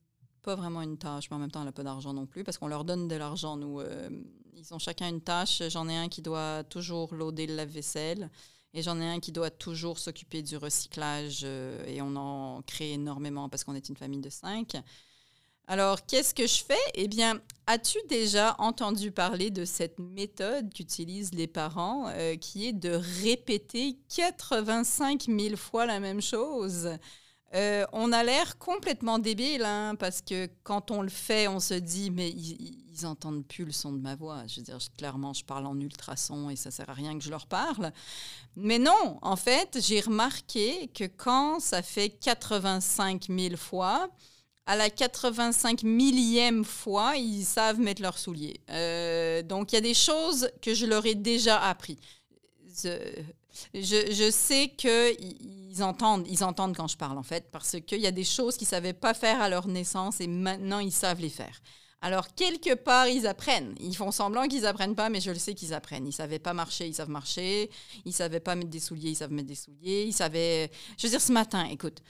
pas 0.45 0.55
vraiment 0.55 0.81
une 0.81 0.97
tâche, 0.97 1.29
mais 1.29 1.36
en 1.36 1.39
même 1.39 1.51
temps, 1.51 1.62
elle 1.62 1.65
n'a 1.65 1.71
pas 1.71 1.84
d'argent 1.84 2.13
non 2.13 2.27
plus, 2.27 2.43
parce 2.43 2.58
qu'on 2.58 2.67
leur 2.67 2.86
donne 2.86 3.08
de 3.08 3.15
l'argent, 3.15 3.58
nous. 3.58 3.81
Euh, 3.81 4.10
ils 4.53 4.73
ont 4.73 4.79
chacun 4.79 5.10
une 5.10 5.21
tâche. 5.21 5.62
J'en 5.69 5.89
ai 5.89 5.97
un 5.97 6.08
qui 6.08 6.21
doit 6.21 6.63
toujours 6.63 7.13
loader 7.13 7.47
le 7.47 7.55
lave-vaisselle, 7.55 8.29
et 8.73 8.81
j'en 8.81 8.99
ai 9.01 9.05
un 9.05 9.19
qui 9.19 9.31
doit 9.31 9.49
toujours 9.49 9.97
s'occuper 9.99 10.43
du 10.43 10.55
recyclage, 10.55 11.41
euh, 11.43 11.84
et 11.88 12.01
on 12.01 12.15
en 12.15 12.62
crée 12.62 12.93
énormément 12.93 13.49
parce 13.49 13.63
qu'on 13.63 13.75
est 13.75 13.89
une 13.89 13.97
famille 13.97 14.21
de 14.21 14.29
cinq. 14.29 14.77
Alors, 15.67 16.05
qu'est-ce 16.05 16.36
que 16.36 16.45
je 16.45 16.63
fais? 16.63 16.77
Eh 16.93 17.08
bien, 17.08 17.41
as-tu 17.65 17.97
déjà 18.08 18.55
entendu 18.60 19.12
parler 19.12 19.49
de 19.49 19.65
cette 19.65 19.97
méthode 19.97 20.71
qu'utilisent 20.71 21.34
les 21.34 21.47
parents, 21.47 22.08
euh, 22.10 22.36
qui 22.36 22.67
est 22.67 22.73
de 22.73 22.91
répéter 23.23 23.97
85 24.15 25.25
000 25.27 25.55
fois 25.55 25.88
la 25.88 25.99
même 25.99 26.21
chose? 26.21 26.89
Euh, 27.55 27.85
on 27.93 28.11
a 28.11 28.23
l'air 28.23 28.57
complètement 28.57 29.17
débile, 29.17 29.63
hein, 29.63 29.95
parce 29.97 30.21
que 30.21 30.49
quand 30.63 30.91
on 30.91 31.01
le 31.01 31.09
fait, 31.09 31.47
on 31.47 31.59
se 31.59 31.73
dit, 31.73 32.11
mais 32.11 32.29
ils, 32.29 32.85
ils 32.95 33.05
entendent 33.05 33.45
plus 33.45 33.65
le 33.65 33.71
son 33.71 33.91
de 33.91 33.99
ma 33.99 34.15
voix. 34.15 34.43
Je 34.47 34.57
veux 34.57 34.63
dire, 34.63 34.77
clairement, 34.97 35.33
je 35.33 35.43
parle 35.43 35.65
en 35.65 35.79
ultrason 35.79 36.49
et 36.49 36.55
ça 36.55 36.71
sert 36.71 36.89
à 36.89 36.93
rien 36.93 37.17
que 37.17 37.23
je 37.23 37.29
leur 37.29 37.47
parle. 37.47 37.91
Mais 38.55 38.79
non, 38.79 39.19
en 39.21 39.35
fait, 39.35 39.77
j'ai 39.81 40.01
remarqué 40.01 40.87
que 40.93 41.05
quand 41.05 41.59
ça 41.59 41.81
fait 41.81 42.09
85 42.09 43.27
000 43.29 43.57
fois, 43.57 44.09
à 44.65 44.75
la 44.75 44.89
85 44.89 45.83
millième 45.83 46.65
fois, 46.65 47.15
ils 47.17 47.45
savent 47.45 47.79
mettre 47.79 48.01
leurs 48.01 48.17
souliers. 48.17 48.59
Euh, 48.69 49.43
donc, 49.43 49.71
il 49.71 49.75
y 49.75 49.77
a 49.77 49.81
des 49.81 49.93
choses 49.93 50.49
que 50.61 50.73
je 50.73 50.85
leur 50.85 51.05
ai 51.05 51.15
déjà 51.15 51.61
appris. 51.61 51.99
Je, 53.73 54.29
sais 54.31 54.69
qu'ils 54.69 55.83
entendent, 55.83 56.27
ils 56.29 56.43
entendent 56.43 56.75
quand 56.75 56.87
je 56.87 56.97
parle, 56.97 57.17
en 57.17 57.23
fait, 57.23 57.49
parce 57.51 57.77
qu'il 57.85 57.99
y 57.99 58.07
a 58.07 58.11
des 58.11 58.23
choses 58.23 58.57
qu'ils 58.57 58.65
ne 58.65 58.69
savaient 58.69 58.93
pas 58.93 59.13
faire 59.13 59.41
à 59.41 59.49
leur 59.49 59.67
naissance 59.67 60.21
et 60.21 60.27
maintenant, 60.27 60.79
ils 60.79 60.91
savent 60.91 61.21
les 61.21 61.29
faire. 61.29 61.61
Alors, 62.01 62.35
quelque 62.35 62.75
part, 62.75 63.07
ils 63.07 63.25
apprennent. 63.25 63.73
Ils 63.79 63.95
font 63.95 64.11
semblant 64.11 64.47
qu'ils 64.47 64.65
apprennent 64.65 64.95
pas, 64.95 65.09
mais 65.09 65.21
je 65.21 65.31
le 65.31 65.39
sais 65.39 65.55
qu'ils 65.55 65.73
apprennent. 65.73 66.05
Ils 66.05 66.13
savaient 66.13 66.39
pas 66.39 66.53
marcher, 66.53 66.87
ils 66.87 66.93
savent 66.93 67.09
marcher. 67.09 67.71
Ils 68.05 68.13
savaient 68.13 68.39
pas 68.39 68.55
mettre 68.55 68.69
des 68.69 68.79
souliers, 68.79 69.09
ils 69.09 69.15
savent 69.15 69.31
mettre 69.31 69.47
des 69.47 69.55
souliers. 69.55 70.03
Ils 70.03 70.13
savaient... 70.13 70.69
Je 70.97 71.07
veux 71.07 71.11
dire, 71.11 71.21
ce 71.21 71.31
matin, 71.31 71.65
écoute, 71.65 72.01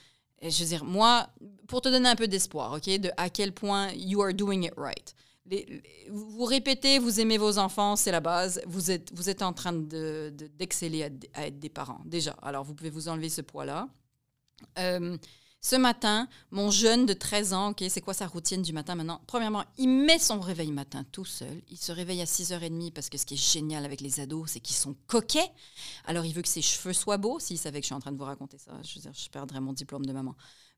je 0.42 0.62
veux 0.62 0.68
dire, 0.68 0.84
moi, 0.84 1.28
pour 1.66 1.80
te 1.80 1.88
donner 1.88 2.08
un 2.08 2.16
peu 2.16 2.28
d'espoir, 2.28 2.72
OK, 2.74 2.90
à 3.16 3.30
quel 3.30 3.52
point 3.52 3.90
you 3.92 4.22
are 4.22 4.34
doing 4.34 4.64
it 4.64 4.74
right 4.76 5.14
vous 6.10 6.44
répétez, 6.44 6.98
vous 6.98 7.20
aimez 7.20 7.38
vos 7.38 7.58
enfants, 7.58 7.96
c'est 7.96 8.10
la 8.10 8.20
base. 8.20 8.60
Vous 8.66 8.90
êtes, 8.90 9.10
vous 9.14 9.28
êtes 9.28 9.42
en 9.42 9.52
train 9.52 9.72
d'exceller 9.72 11.10
de, 11.10 11.28
à, 11.34 11.46
être 11.46 11.58
des 11.58 11.68
parents, 11.68 12.00
déjà. 12.04 12.32
Alors, 12.42 12.64
vous 12.64 12.74
pouvez 12.74 12.90
vous 12.90 13.08
enlever 13.08 13.28
ce 13.28 13.42
poids-là. 13.42 13.88
Euh, 14.78 15.16
ce 15.60 15.74
matin, 15.74 16.28
mon 16.52 16.70
jeune 16.70 17.06
de 17.06 17.12
13 17.12 17.52
ans, 17.52 17.70
ok, 17.70 17.84
c'est 17.88 18.00
quoi 18.00 18.14
sa 18.14 18.26
routine 18.26 18.62
du 18.62 18.72
matin 18.72 18.94
maintenant? 18.94 19.20
Premièrement, 19.26 19.64
il 19.78 19.88
met 19.88 20.18
son 20.18 20.38
réveil 20.38 20.70
matin 20.70 21.04
tout 21.10 21.24
seul. 21.24 21.60
Il 21.68 21.76
se 21.76 21.90
réveille 21.90 22.20
à 22.20 22.24
6h30 22.24 22.92
parce 22.92 23.08
que 23.08 23.18
ce 23.18 23.26
qui 23.26 23.34
est 23.34 23.52
génial 23.52 23.84
avec 23.84 24.00
les 24.00 24.20
ados, 24.20 24.50
c'est 24.52 24.60
qu'ils 24.60 24.76
sont 24.76 24.94
coquets. 25.08 25.50
Alors, 26.04 26.24
il 26.24 26.32
veut 26.32 26.42
que 26.42 26.48
ses 26.48 26.62
cheveux 26.62 26.92
soient 26.92 27.16
beaux. 27.16 27.40
S'il 27.40 27.58
savait 27.58 27.80
que 27.80 27.84
je 27.84 27.88
suis 27.88 27.94
en 27.94 28.00
train 28.00 28.12
de 28.12 28.16
vous 28.16 28.24
raconter 28.24 28.58
ça, 28.58 28.72
je, 28.82 29.00
je 29.00 29.28
perdrais 29.28 29.60
mon 29.60 29.72
diplôme 29.72 30.06
de 30.06 30.12
maman. 30.12 30.36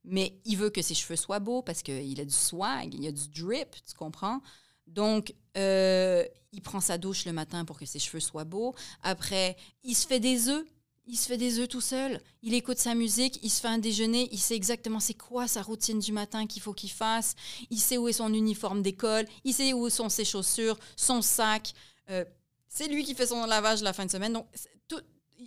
Mais 0.08 0.38
il 0.44 0.56
veut 0.56 0.70
que 0.70 0.82
ses 0.82 0.94
cheveux 0.94 1.16
soient 1.16 1.38
beaux 1.38 1.62
parce 1.62 1.82
qu'il 1.82 2.20
a 2.20 2.24
du 2.24 2.34
swag, 2.34 2.94
il 2.94 3.06
a 3.06 3.12
du 3.12 3.28
drip, 3.28 3.76
tu 3.86 3.94
comprends? 3.94 4.40
Donc, 4.86 5.34
euh, 5.56 6.24
il 6.52 6.62
prend 6.62 6.80
sa 6.80 6.98
douche 6.98 7.26
le 7.26 7.32
matin 7.32 7.64
pour 7.64 7.78
que 7.78 7.86
ses 7.86 7.98
cheveux 7.98 8.20
soient 8.20 8.44
beaux. 8.44 8.74
Après, 9.02 9.56
il 9.84 9.94
se 9.94 10.06
fait 10.06 10.20
des 10.20 10.48
œufs. 10.48 10.64
Il 11.10 11.16
se 11.16 11.26
fait 11.26 11.38
des 11.38 11.58
œufs 11.58 11.68
tout 11.68 11.80
seul. 11.80 12.20
Il 12.42 12.52
écoute 12.52 12.76
sa 12.76 12.94
musique, 12.94 13.38
il 13.42 13.48
se 13.48 13.62
fait 13.62 13.68
un 13.68 13.78
déjeuner, 13.78 14.28
il 14.30 14.38
sait 14.38 14.54
exactement 14.54 15.00
c'est 15.00 15.14
quoi 15.14 15.48
sa 15.48 15.62
routine 15.62 15.98
du 16.00 16.12
matin 16.12 16.46
qu'il 16.46 16.60
faut 16.60 16.74
qu'il 16.74 16.90
fasse. 16.90 17.34
Il 17.70 17.80
sait 17.80 17.96
où 17.96 18.08
est 18.08 18.12
son 18.12 18.32
uniforme 18.34 18.82
d'école, 18.82 19.26
il 19.44 19.54
sait 19.54 19.72
où 19.72 19.88
sont 19.88 20.10
ses 20.10 20.26
chaussures, 20.26 20.78
son 20.96 21.22
sac. 21.22 21.72
Euh, 22.10 22.26
c'est 22.68 22.88
lui 22.88 23.04
qui 23.04 23.14
fait 23.14 23.26
son 23.26 23.46
lavage 23.46 23.82
la 23.82 23.94
fin 23.94 24.04
de 24.04 24.10
semaine. 24.10 24.38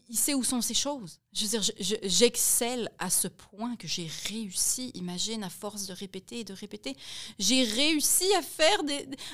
Il 0.09 0.17
sait 0.17 0.33
où 0.33 0.43
sont 0.43 0.61
ces 0.61 0.73
choses. 0.73 1.19
Je 1.33 1.45
veux 1.45 1.59
dire, 1.59 1.63
j'excelle 2.03 2.89
à 2.99 3.09
ce 3.09 3.27
point 3.27 3.75
que 3.75 3.87
j'ai 3.87 4.09
réussi, 4.27 4.91
imagine, 4.93 5.43
à 5.43 5.49
force 5.49 5.87
de 5.87 5.93
répéter 5.93 6.39
et 6.39 6.43
de 6.43 6.53
répéter, 6.53 6.95
j'ai 7.39 7.63
réussi 7.63 8.25
à 8.35 8.41
faire 8.41 8.81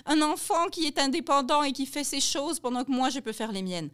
un 0.06 0.22
enfant 0.22 0.67
qui 0.70 0.86
est 0.86 1.00
indépendant 1.00 1.63
et 1.63 1.72
qui 1.72 1.86
fait 1.86 2.04
ses 2.04 2.22
choses 2.22 2.60
pendant 2.60 2.84
que 2.84 2.91
moi, 2.91 3.10
je 3.10 3.20
peux 3.20 3.34
faire 3.34 3.52
les 3.52 3.62
miennes. 3.62 3.89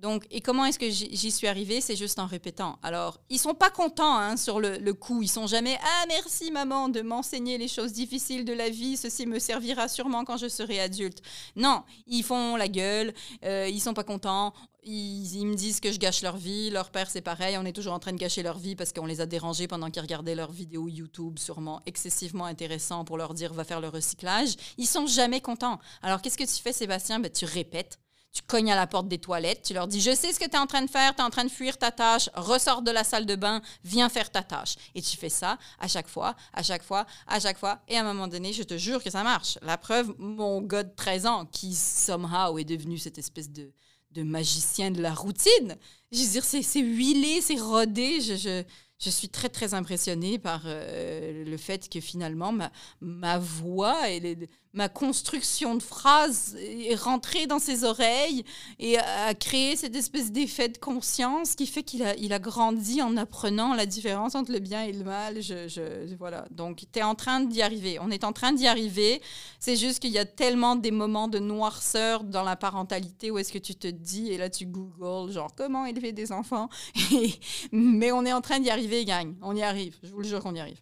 Donc, 0.00 0.24
et 0.30 0.40
comment 0.40 0.64
est-ce 0.64 0.78
que 0.78 0.88
j'y 0.90 1.30
suis 1.30 1.46
arrivée? 1.46 1.80
C'est 1.80 1.96
juste 1.96 2.18
en 2.18 2.26
répétant. 2.26 2.78
Alors, 2.82 3.20
ils 3.30 3.38
sont 3.38 3.54
pas 3.54 3.70
contents 3.70 4.16
hein, 4.16 4.36
sur 4.36 4.60
le, 4.60 4.92
coup. 4.92 5.22
Ils 5.22 5.28
sont 5.28 5.46
jamais 5.46 5.78
Ah, 5.82 6.04
merci 6.08 6.50
maman 6.50 6.88
de 6.88 7.00
m'enseigner 7.00 7.58
les 7.58 7.68
choses 7.68 7.92
difficiles 7.92 8.44
de 8.44 8.52
la 8.52 8.68
vie. 8.68 8.96
Ceci 8.96 9.26
me 9.26 9.38
servira 9.38 9.88
sûrement 9.88 10.24
quand 10.24 10.36
je 10.36 10.48
serai 10.48 10.80
adulte. 10.80 11.20
Non, 11.56 11.82
ils 12.06 12.22
font 12.22 12.56
la 12.56 12.68
gueule. 12.68 13.12
Euh, 13.44 13.68
ils 13.68 13.80
sont 13.80 13.94
pas 13.94 14.04
contents. 14.04 14.52
Ils, 14.84 15.44
me 15.44 15.54
disent 15.54 15.80
que 15.80 15.90
je 15.90 15.98
gâche 15.98 16.22
leur 16.22 16.36
vie. 16.36 16.70
Leur 16.70 16.90
père, 16.90 17.10
c'est 17.10 17.20
pareil. 17.20 17.58
On 17.58 17.64
est 17.64 17.72
toujours 17.72 17.92
en 17.92 17.98
train 17.98 18.12
de 18.12 18.18
gâcher 18.18 18.42
leur 18.42 18.58
vie 18.58 18.76
parce 18.76 18.92
qu'on 18.92 19.06
les 19.06 19.20
a 19.20 19.26
dérangés 19.26 19.66
pendant 19.66 19.90
qu'ils 19.90 20.02
regardaient 20.02 20.36
leurs 20.36 20.52
vidéos 20.52 20.88
YouTube, 20.88 21.38
sûrement 21.38 21.82
excessivement 21.86 22.44
intéressants 22.44 23.04
pour 23.04 23.18
leur 23.18 23.34
dire 23.34 23.52
va 23.52 23.64
faire 23.64 23.80
le 23.80 23.88
recyclage. 23.88 24.54
Ils 24.78 24.86
sont 24.86 25.06
jamais 25.06 25.40
contents. 25.40 25.78
Alors, 26.02 26.22
qu'est-ce 26.22 26.38
que 26.38 26.44
tu 26.44 26.62
fais, 26.62 26.72
Sébastien? 26.72 27.18
Ben, 27.18 27.30
Tu 27.30 27.44
répètes 27.44 27.98
tu 28.32 28.42
cognes 28.42 28.70
à 28.70 28.76
la 28.76 28.86
porte 28.86 29.08
des 29.08 29.18
toilettes, 29.18 29.62
tu 29.62 29.74
leur 29.74 29.86
dis 29.88 30.00
Je 30.00 30.14
sais 30.14 30.32
ce 30.32 30.38
que 30.38 30.44
tu 30.44 30.52
es 30.52 30.58
en 30.58 30.66
train 30.66 30.82
de 30.82 30.90
faire, 30.90 31.14
tu 31.14 31.20
es 31.20 31.24
en 31.24 31.30
train 31.30 31.44
de 31.44 31.50
fuir 31.50 31.78
ta 31.78 31.90
tâche, 31.90 32.28
ressors 32.34 32.82
de 32.82 32.90
la 32.90 33.04
salle 33.04 33.26
de 33.26 33.34
bain, 33.34 33.62
viens 33.84 34.08
faire 34.08 34.30
ta 34.30 34.42
tâche. 34.42 34.76
Et 34.94 35.02
tu 35.02 35.16
fais 35.16 35.28
ça 35.28 35.58
à 35.78 35.88
chaque 35.88 36.08
fois, 36.08 36.36
à 36.52 36.62
chaque 36.62 36.82
fois, 36.82 37.06
à 37.26 37.40
chaque 37.40 37.58
fois. 37.58 37.80
Et 37.88 37.96
à 37.96 38.00
un 38.00 38.04
moment 38.04 38.28
donné, 38.28 38.52
je 38.52 38.62
te 38.62 38.76
jure 38.76 39.02
que 39.02 39.10
ça 39.10 39.22
marche. 39.22 39.58
La 39.62 39.78
preuve, 39.78 40.14
mon 40.18 40.60
gars 40.60 40.82
de 40.82 40.94
13 40.94 41.26
ans, 41.26 41.46
qui 41.46 41.74
somehow 41.74 42.58
est 42.58 42.64
devenu 42.64 42.98
cette 42.98 43.18
espèce 43.18 43.50
de, 43.50 43.72
de 44.12 44.22
magicien 44.22 44.90
de 44.90 45.00
la 45.00 45.14
routine, 45.14 45.76
je 46.12 46.22
veux 46.22 46.28
dire, 46.28 46.44
c'est 46.44 46.80
huilé, 46.80 47.40
c'est 47.40 47.58
rodé. 47.60 48.20
Je, 48.20 48.34
je, 48.36 48.62
je, 48.98 49.10
suis 49.10 49.28
très, 49.28 49.48
très 49.48 49.74
impressionnée 49.74 50.38
par 50.38 50.62
euh, 50.64 51.44
le 51.44 51.56
fait 51.56 51.88
que 51.88 52.00
finalement, 52.00 52.52
ma, 52.52 52.70
ma 53.00 53.38
voix, 53.38 54.08
elle 54.08 54.26
est 54.26 54.48
ma 54.74 54.88
construction 54.88 55.74
de 55.74 55.82
phrase 55.82 56.56
est 56.60 56.94
rentrée 56.94 57.46
dans 57.46 57.58
ses 57.58 57.84
oreilles 57.84 58.44
et 58.78 58.98
a 58.98 59.34
créé 59.34 59.76
cette 59.76 59.96
espèce 59.96 60.30
d'effet 60.30 60.68
de 60.68 60.78
conscience 60.78 61.54
qui 61.54 61.66
fait 61.66 61.82
qu'il 61.82 62.02
a, 62.02 62.38
grandi 62.38 63.02
en 63.02 63.16
apprenant 63.16 63.74
la 63.74 63.86
différence 63.86 64.34
entre 64.34 64.52
le 64.52 64.58
bien 64.58 64.84
et 64.84 64.92
le 64.92 65.04
mal. 65.04 65.42
Je, 65.42 65.68
je 65.68 66.14
voilà. 66.16 66.46
Donc, 66.50 66.84
tu 66.92 66.98
es 66.98 67.02
en 67.02 67.14
train 67.14 67.40
d'y 67.40 67.62
arriver. 67.62 67.98
On 68.00 68.10
est 68.10 68.24
en 68.24 68.32
train 68.32 68.52
d'y 68.52 68.66
arriver. 68.66 69.20
C'est 69.58 69.76
juste 69.76 70.00
qu'il 70.00 70.10
y 70.10 70.18
a 70.18 70.24
tellement 70.24 70.76
des 70.76 70.90
moments 70.90 71.28
de 71.28 71.38
noirceur 71.38 72.24
dans 72.24 72.42
la 72.44 72.56
parentalité 72.56 73.30
où 73.30 73.38
est-ce 73.38 73.52
que 73.52 73.58
tu 73.58 73.74
te 73.74 73.88
dis, 73.88 74.28
et 74.30 74.38
là 74.38 74.50
tu 74.50 74.66
googles, 74.66 75.32
genre, 75.32 75.50
comment 75.56 75.86
élever 75.86 76.12
des 76.12 76.32
enfants? 76.32 76.68
Mais 77.72 78.12
on 78.12 78.24
est 78.24 78.32
en 78.32 78.40
train 78.40 78.60
d'y 78.60 78.70
arriver, 78.70 79.04
gagne. 79.04 79.34
On 79.42 79.56
y 79.56 79.62
arrive. 79.62 79.96
Je 80.02 80.10
vous 80.10 80.20
le 80.20 80.28
jure 80.28 80.40
qu'on 80.40 80.54
y 80.54 80.60
arrive 80.60 80.78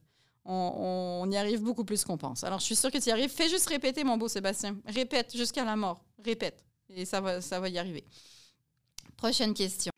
on, 0.46 1.30
y 1.30 1.36
arrive 1.36 1.62
beaucoup 1.62 1.84
plus 1.84 2.04
qu'on 2.04 2.16
pense. 2.16 2.44
Alors, 2.44 2.60
je 2.60 2.64
suis 2.64 2.76
sûre 2.76 2.90
que 2.90 2.98
tu 2.98 3.08
y 3.08 3.12
arrives. 3.12 3.30
Fais 3.30 3.48
juste 3.48 3.68
répéter, 3.68 4.04
mon 4.04 4.16
beau 4.16 4.28
Sébastien. 4.28 4.76
Répète 4.86 5.36
jusqu'à 5.36 5.64
la 5.64 5.76
mort. 5.76 6.04
Répète. 6.24 6.64
Et 6.88 7.04
ça 7.04 7.20
va, 7.20 7.40
ça 7.40 7.60
va 7.60 7.68
y 7.68 7.78
arriver. 7.78 8.04
Prochaine 9.16 9.54
question. 9.54 9.90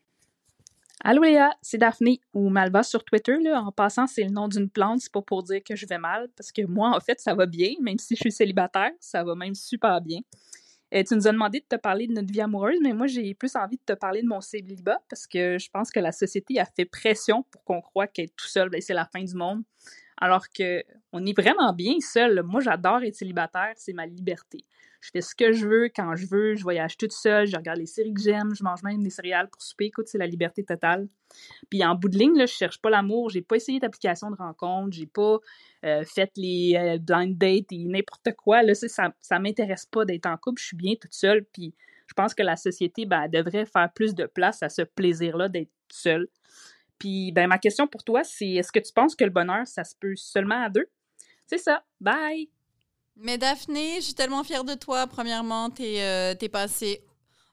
Allô 1.04 1.22
Léa, 1.22 1.52
c'est 1.62 1.78
Daphné 1.78 2.20
ou 2.34 2.48
Malva 2.48 2.82
sur 2.82 3.04
Twitter. 3.04 3.36
En 3.54 3.70
passant, 3.70 4.06
c'est 4.06 4.24
le 4.24 4.30
nom 4.30 4.48
d'une 4.48 4.68
plante, 4.68 5.00
c'est 5.00 5.12
pas 5.12 5.22
pour 5.22 5.44
dire 5.44 5.60
que 5.64 5.76
je 5.76 5.86
vais 5.86 5.98
mal, 5.98 6.28
parce 6.36 6.50
que 6.50 6.62
moi, 6.66 6.94
en 6.94 7.00
fait, 7.00 7.20
ça 7.20 7.34
va 7.34 7.46
bien, 7.46 7.74
même 7.80 7.98
si 7.98 8.16
je 8.16 8.20
suis 8.20 8.32
célibataire, 8.32 8.90
ça 8.98 9.22
va 9.22 9.36
même 9.36 9.54
super 9.54 10.00
bien. 10.00 10.20
Euh, 10.94 11.04
tu 11.06 11.14
nous 11.14 11.28
as 11.28 11.32
demandé 11.32 11.60
de 11.60 11.76
te 11.76 11.80
parler 11.80 12.08
de 12.08 12.14
notre 12.14 12.32
vie 12.32 12.40
amoureuse, 12.40 12.78
mais 12.82 12.92
moi, 12.92 13.06
j'ai 13.06 13.32
plus 13.34 13.54
envie 13.54 13.76
de 13.76 13.82
te 13.86 13.92
parler 13.92 14.22
de 14.22 14.26
mon 14.26 14.40
célibat, 14.40 14.98
parce 15.08 15.26
que 15.26 15.56
je 15.58 15.70
pense 15.70 15.90
que 15.90 16.00
la 16.00 16.10
société 16.10 16.58
a 16.58 16.64
fait 16.64 16.84
pression 16.84 17.44
pour 17.44 17.62
qu'on 17.62 17.80
croit 17.80 18.08
qu'être 18.08 18.34
tout 18.34 18.48
seul, 18.48 18.68
ben, 18.68 18.80
c'est 18.80 18.94
la 18.94 19.04
fin 19.04 19.22
du 19.22 19.34
monde 19.34 19.62
alors 20.20 20.48
que 20.50 20.82
on 21.12 21.24
est 21.24 21.38
vraiment 21.38 21.72
bien 21.72 21.96
seul. 22.00 22.42
Moi, 22.42 22.60
j'adore 22.60 23.02
être 23.02 23.14
célibataire, 23.14 23.72
c'est 23.76 23.92
ma 23.92 24.06
liberté. 24.06 24.64
Je 25.00 25.10
fais 25.12 25.20
ce 25.20 25.34
que 25.34 25.52
je 25.52 25.66
veux, 25.66 25.88
quand 25.94 26.16
je 26.16 26.26
veux, 26.26 26.56
je 26.56 26.62
voyage 26.62 26.96
toute 26.96 27.12
seule, 27.12 27.46
je 27.46 27.56
regarde 27.56 27.78
les 27.78 27.86
séries 27.86 28.12
que 28.12 28.20
j'aime, 28.20 28.52
je 28.54 28.64
mange 28.64 28.82
même 28.82 29.02
des 29.02 29.10
céréales 29.10 29.48
pour 29.48 29.62
souper. 29.62 29.86
Écoute, 29.86 30.08
c'est 30.08 30.18
la 30.18 30.26
liberté 30.26 30.64
totale. 30.64 31.06
Puis 31.70 31.84
en 31.84 31.94
bout 31.94 32.08
de 32.08 32.18
ligne, 32.18 32.36
là, 32.36 32.46
je 32.46 32.52
cherche 32.52 32.80
pas 32.80 32.90
l'amour, 32.90 33.30
j'ai 33.30 33.42
pas 33.42 33.56
essayé 33.56 33.78
d'application 33.78 34.30
de 34.30 34.36
rencontre, 34.36 34.96
j'ai 34.96 35.06
pas 35.06 35.38
euh, 35.84 36.04
fait 36.04 36.32
les 36.36 36.74
euh, 36.76 36.98
blind 36.98 37.38
dates 37.38 37.70
et 37.70 37.84
n'importe 37.84 38.32
quoi. 38.36 38.64
Là, 38.64 38.74
ça, 38.74 39.14
ça 39.20 39.38
m'intéresse 39.38 39.86
pas 39.86 40.04
d'être 40.04 40.26
en 40.26 40.36
couple, 40.36 40.60
je 40.60 40.66
suis 40.66 40.76
bien 40.76 40.94
toute 41.00 41.14
seule. 41.14 41.44
Puis 41.44 41.74
je 42.08 42.14
pense 42.14 42.34
que 42.34 42.42
la 42.42 42.56
société 42.56 43.06
ben, 43.06 43.28
devrait 43.28 43.66
faire 43.66 43.92
plus 43.92 44.14
de 44.14 44.26
place 44.26 44.62
à 44.62 44.68
ce 44.68 44.82
plaisir-là 44.82 45.48
d'être 45.48 45.70
seule. 45.90 46.28
Puis, 46.98 47.32
ben, 47.32 47.46
ma 47.46 47.58
question 47.58 47.86
pour 47.86 48.04
toi, 48.04 48.24
c'est 48.24 48.48
est-ce 48.48 48.72
que 48.72 48.80
tu 48.80 48.92
penses 48.92 49.14
que 49.14 49.24
le 49.24 49.30
bonheur, 49.30 49.66
ça 49.66 49.84
se 49.84 49.94
peut 49.98 50.16
seulement 50.16 50.64
à 50.64 50.68
deux? 50.70 50.86
C'est 51.46 51.58
ça. 51.58 51.82
Bye! 52.00 52.50
Mais 53.16 53.38
Daphné, 53.38 53.96
je 53.96 54.06
suis 54.06 54.14
tellement 54.14 54.44
fière 54.44 54.64
de 54.64 54.74
toi. 54.74 55.06
Premièrement, 55.06 55.70
t'es 55.70 56.00
euh, 56.02 56.34
es 56.40 56.48
passée 56.48 57.02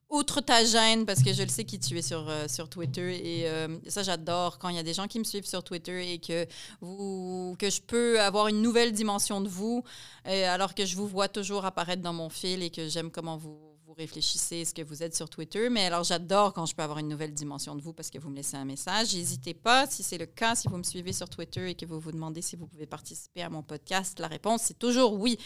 outre 0.09 0.39
ta 0.39 0.63
gêne, 0.63 1.05
parce 1.07 1.23
que 1.23 1.33
je 1.33 1.41
le 1.41 1.49
sais 1.49 1.63
qui 1.63 1.79
tu 1.79 1.97
es 1.97 2.03
sur, 2.03 2.29
euh, 2.29 2.47
sur 2.47 2.69
Twitter. 2.69 3.41
Et 3.41 3.49
euh, 3.49 3.79
ça, 3.87 4.03
j'adore 4.03 4.59
quand 4.59 4.69
il 4.69 4.75
y 4.75 4.79
a 4.79 4.83
des 4.83 4.93
gens 4.93 5.07
qui 5.07 5.17
me 5.17 5.23
suivent 5.23 5.47
sur 5.47 5.63
Twitter 5.63 6.13
et 6.13 6.19
que, 6.19 6.45
vous, 6.81 7.55
que 7.57 7.71
je 7.71 7.81
peux 7.81 8.21
avoir 8.21 8.47
une 8.47 8.61
nouvelle 8.61 8.91
dimension 8.91 9.41
de 9.41 9.49
vous, 9.49 9.83
alors 10.23 10.75
que 10.75 10.85
je 10.85 10.95
vous 10.95 11.07
vois 11.07 11.27
toujours 11.27 11.65
apparaître 11.65 12.03
dans 12.03 12.13
mon 12.13 12.29
fil 12.29 12.61
et 12.61 12.69
que 12.69 12.87
j'aime 12.87 13.09
comment 13.09 13.37
vous 13.37 13.74
réfléchissez 13.97 14.65
ce 14.65 14.73
que 14.73 14.81
vous 14.81 15.03
êtes 15.03 15.15
sur 15.15 15.29
Twitter. 15.29 15.69
Mais 15.69 15.85
alors, 15.85 16.03
j'adore 16.03 16.53
quand 16.53 16.65
je 16.65 16.75
peux 16.75 16.83
avoir 16.83 16.99
une 16.99 17.07
nouvelle 17.07 17.33
dimension 17.33 17.75
de 17.75 17.81
vous 17.81 17.93
parce 17.93 18.09
que 18.09 18.19
vous 18.19 18.29
me 18.29 18.35
laissez 18.35 18.57
un 18.57 18.65
message. 18.65 19.13
N'hésitez 19.15 19.53
pas, 19.53 19.87
si 19.87 20.03
c'est 20.03 20.17
le 20.17 20.25
cas, 20.25 20.55
si 20.55 20.67
vous 20.67 20.77
me 20.77 20.83
suivez 20.83 21.13
sur 21.13 21.29
Twitter 21.29 21.69
et 21.69 21.75
que 21.75 21.85
vous 21.85 21.99
vous 21.99 22.11
demandez 22.11 22.41
si 22.41 22.55
vous 22.55 22.67
pouvez 22.67 22.85
participer 22.85 23.41
à 23.41 23.49
mon 23.49 23.63
podcast, 23.63 24.19
la 24.19 24.27
réponse, 24.27 24.63
c'est 24.63 24.79
toujours 24.79 25.13
oui. 25.13 25.37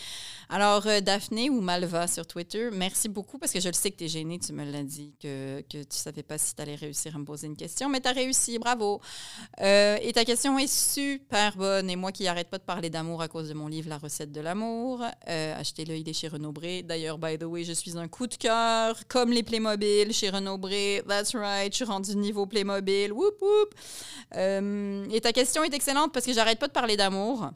Alors, 0.50 0.86
euh, 0.88 1.02
Daphné 1.02 1.50
ou 1.50 1.62
Malva 1.62 2.08
sur 2.08 2.26
Twitter, 2.26 2.70
merci 2.72 3.10
beaucoup 3.10 3.38
parce 3.38 3.52
que 3.52 3.60
je 3.60 3.68
le 3.68 3.74
sais 3.74 3.92
que 3.92 3.98
tu 3.98 4.06
es 4.06 4.08
gênée, 4.08 4.40
tu 4.40 4.54
me 4.54 4.64
l'as 4.64 4.84
dit, 4.84 5.14
que, 5.22 5.62
tu 5.70 5.78
ne 5.78 5.84
savais 5.90 6.24
pas 6.24 6.38
si 6.38 6.56
tu 6.56 6.62
allais 6.62 6.76
réussir 6.76 7.16
à 7.16 7.20
me 7.20 7.26
poser 7.26 7.48
une 7.48 7.58
question, 7.58 7.90
mais 7.90 8.02
tu 8.02 8.08
as 8.08 8.14
réussi, 8.14 8.60
bravo. 8.60 9.02
Euh, 9.62 9.98
et 10.02 10.14
ta 10.14 10.26
question 10.26 10.58
est 10.58 10.72
super 10.72 11.56
bonne. 11.56 11.90
Et 11.90 11.96
moi 11.96 12.12
qui 12.12 12.24
n'arrête 12.24 12.50
pas 12.50 12.58
de 12.58 12.64
parler 12.64 12.90
d'amour 12.90 13.22
à 13.22 13.28
cause 13.28 13.50
de 13.50 13.54
mon 13.54 13.68
livre 13.68 13.90
La 13.90 13.98
recette 13.98 14.32
de 14.32 14.42
l'amour, 14.42 15.04
euh, 15.28 15.60
achetez-le, 15.60 15.96
il 15.96 16.08
est 16.08 16.14
chez 16.14 16.28
Renaud 16.28 16.52
Bré. 16.52 16.84
D'ailleurs, 16.84 17.18
by 17.18 17.38
the 17.38 17.44
way, 17.44 17.64
je 17.64 17.74
suis 17.74 17.98
un 17.98 18.08
coup 18.08 18.28
de 18.28 18.36
cœur, 18.40 18.96
comme 19.08 19.32
les 19.32 19.44
Playmobil 19.44 20.14
chez 20.14 20.30
Renaud 20.30 20.58
Bré. 20.58 21.04
That's 21.08 21.36
right, 21.36 21.72
je 21.72 21.78
suis 21.78 21.86
rendue 21.86 22.16
niveau 22.16 22.46
Playmobil. 22.46 23.12
Whoop, 23.12 23.42
whoop. 23.42 23.76
Euh, 24.36 25.06
et 25.12 25.22
ta 25.22 25.32
question 25.32 25.64
est 25.64 25.74
excellente 25.74 26.12
parce 26.14 26.26
que 26.26 26.34
j'arrête 26.34 26.60
pas 26.60 26.68
de 26.68 26.74
parler 26.74 26.98
d'amour. 26.98 27.52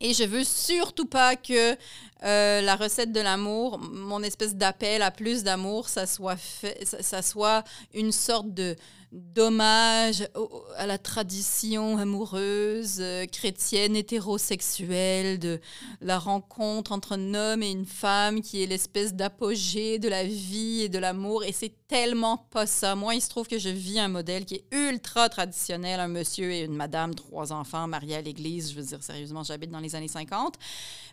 Et 0.00 0.12
je 0.12 0.24
veux 0.24 0.44
surtout 0.44 1.06
pas 1.06 1.36
que 1.36 1.76
euh, 2.24 2.60
la 2.60 2.76
recette 2.76 3.12
de 3.12 3.20
l'amour, 3.20 3.78
mon 3.78 4.22
espèce 4.22 4.54
d'appel 4.56 5.02
à 5.02 5.10
plus 5.10 5.42
d'amour, 5.44 5.88
ça 5.88 6.04
ça 6.06 7.22
soit 7.22 7.64
une 7.92 8.12
sorte 8.12 8.52
de 8.52 8.76
dommage 9.14 10.28
à 10.76 10.86
la 10.86 10.98
tradition 10.98 11.98
amoureuse 11.98 12.98
euh, 12.98 13.26
chrétienne 13.26 13.94
hétérosexuelle 13.94 15.38
de 15.38 15.60
la 16.00 16.18
rencontre 16.18 16.90
entre 16.90 17.12
un 17.12 17.34
homme 17.34 17.62
et 17.62 17.70
une 17.70 17.86
femme 17.86 18.40
qui 18.40 18.62
est 18.62 18.66
l'espèce 18.66 19.14
d'apogée 19.14 20.00
de 20.00 20.08
la 20.08 20.24
vie 20.24 20.82
et 20.82 20.88
de 20.88 20.98
l'amour 20.98 21.44
et 21.44 21.52
c'est 21.52 21.72
tellement 21.86 22.38
pas 22.50 22.66
ça. 22.66 22.96
Moi, 22.96 23.14
il 23.14 23.20
se 23.20 23.28
trouve 23.28 23.46
que 23.46 23.58
je 23.58 23.68
vis 23.68 24.00
un 24.00 24.08
modèle 24.08 24.44
qui 24.44 24.56
est 24.56 24.64
ultra 24.72 25.28
traditionnel, 25.28 26.00
un 26.00 26.08
monsieur 26.08 26.50
et 26.50 26.62
une 26.62 26.74
madame, 26.74 27.14
trois 27.14 27.52
enfants 27.52 27.86
mariés 27.86 28.16
à 28.16 28.20
l'église, 28.20 28.72
je 28.72 28.76
veux 28.76 28.86
dire 28.86 29.02
sérieusement, 29.02 29.44
j'habite 29.44 29.70
dans 29.70 29.78
les 29.78 29.94
années 29.94 30.08
50. 30.08 30.56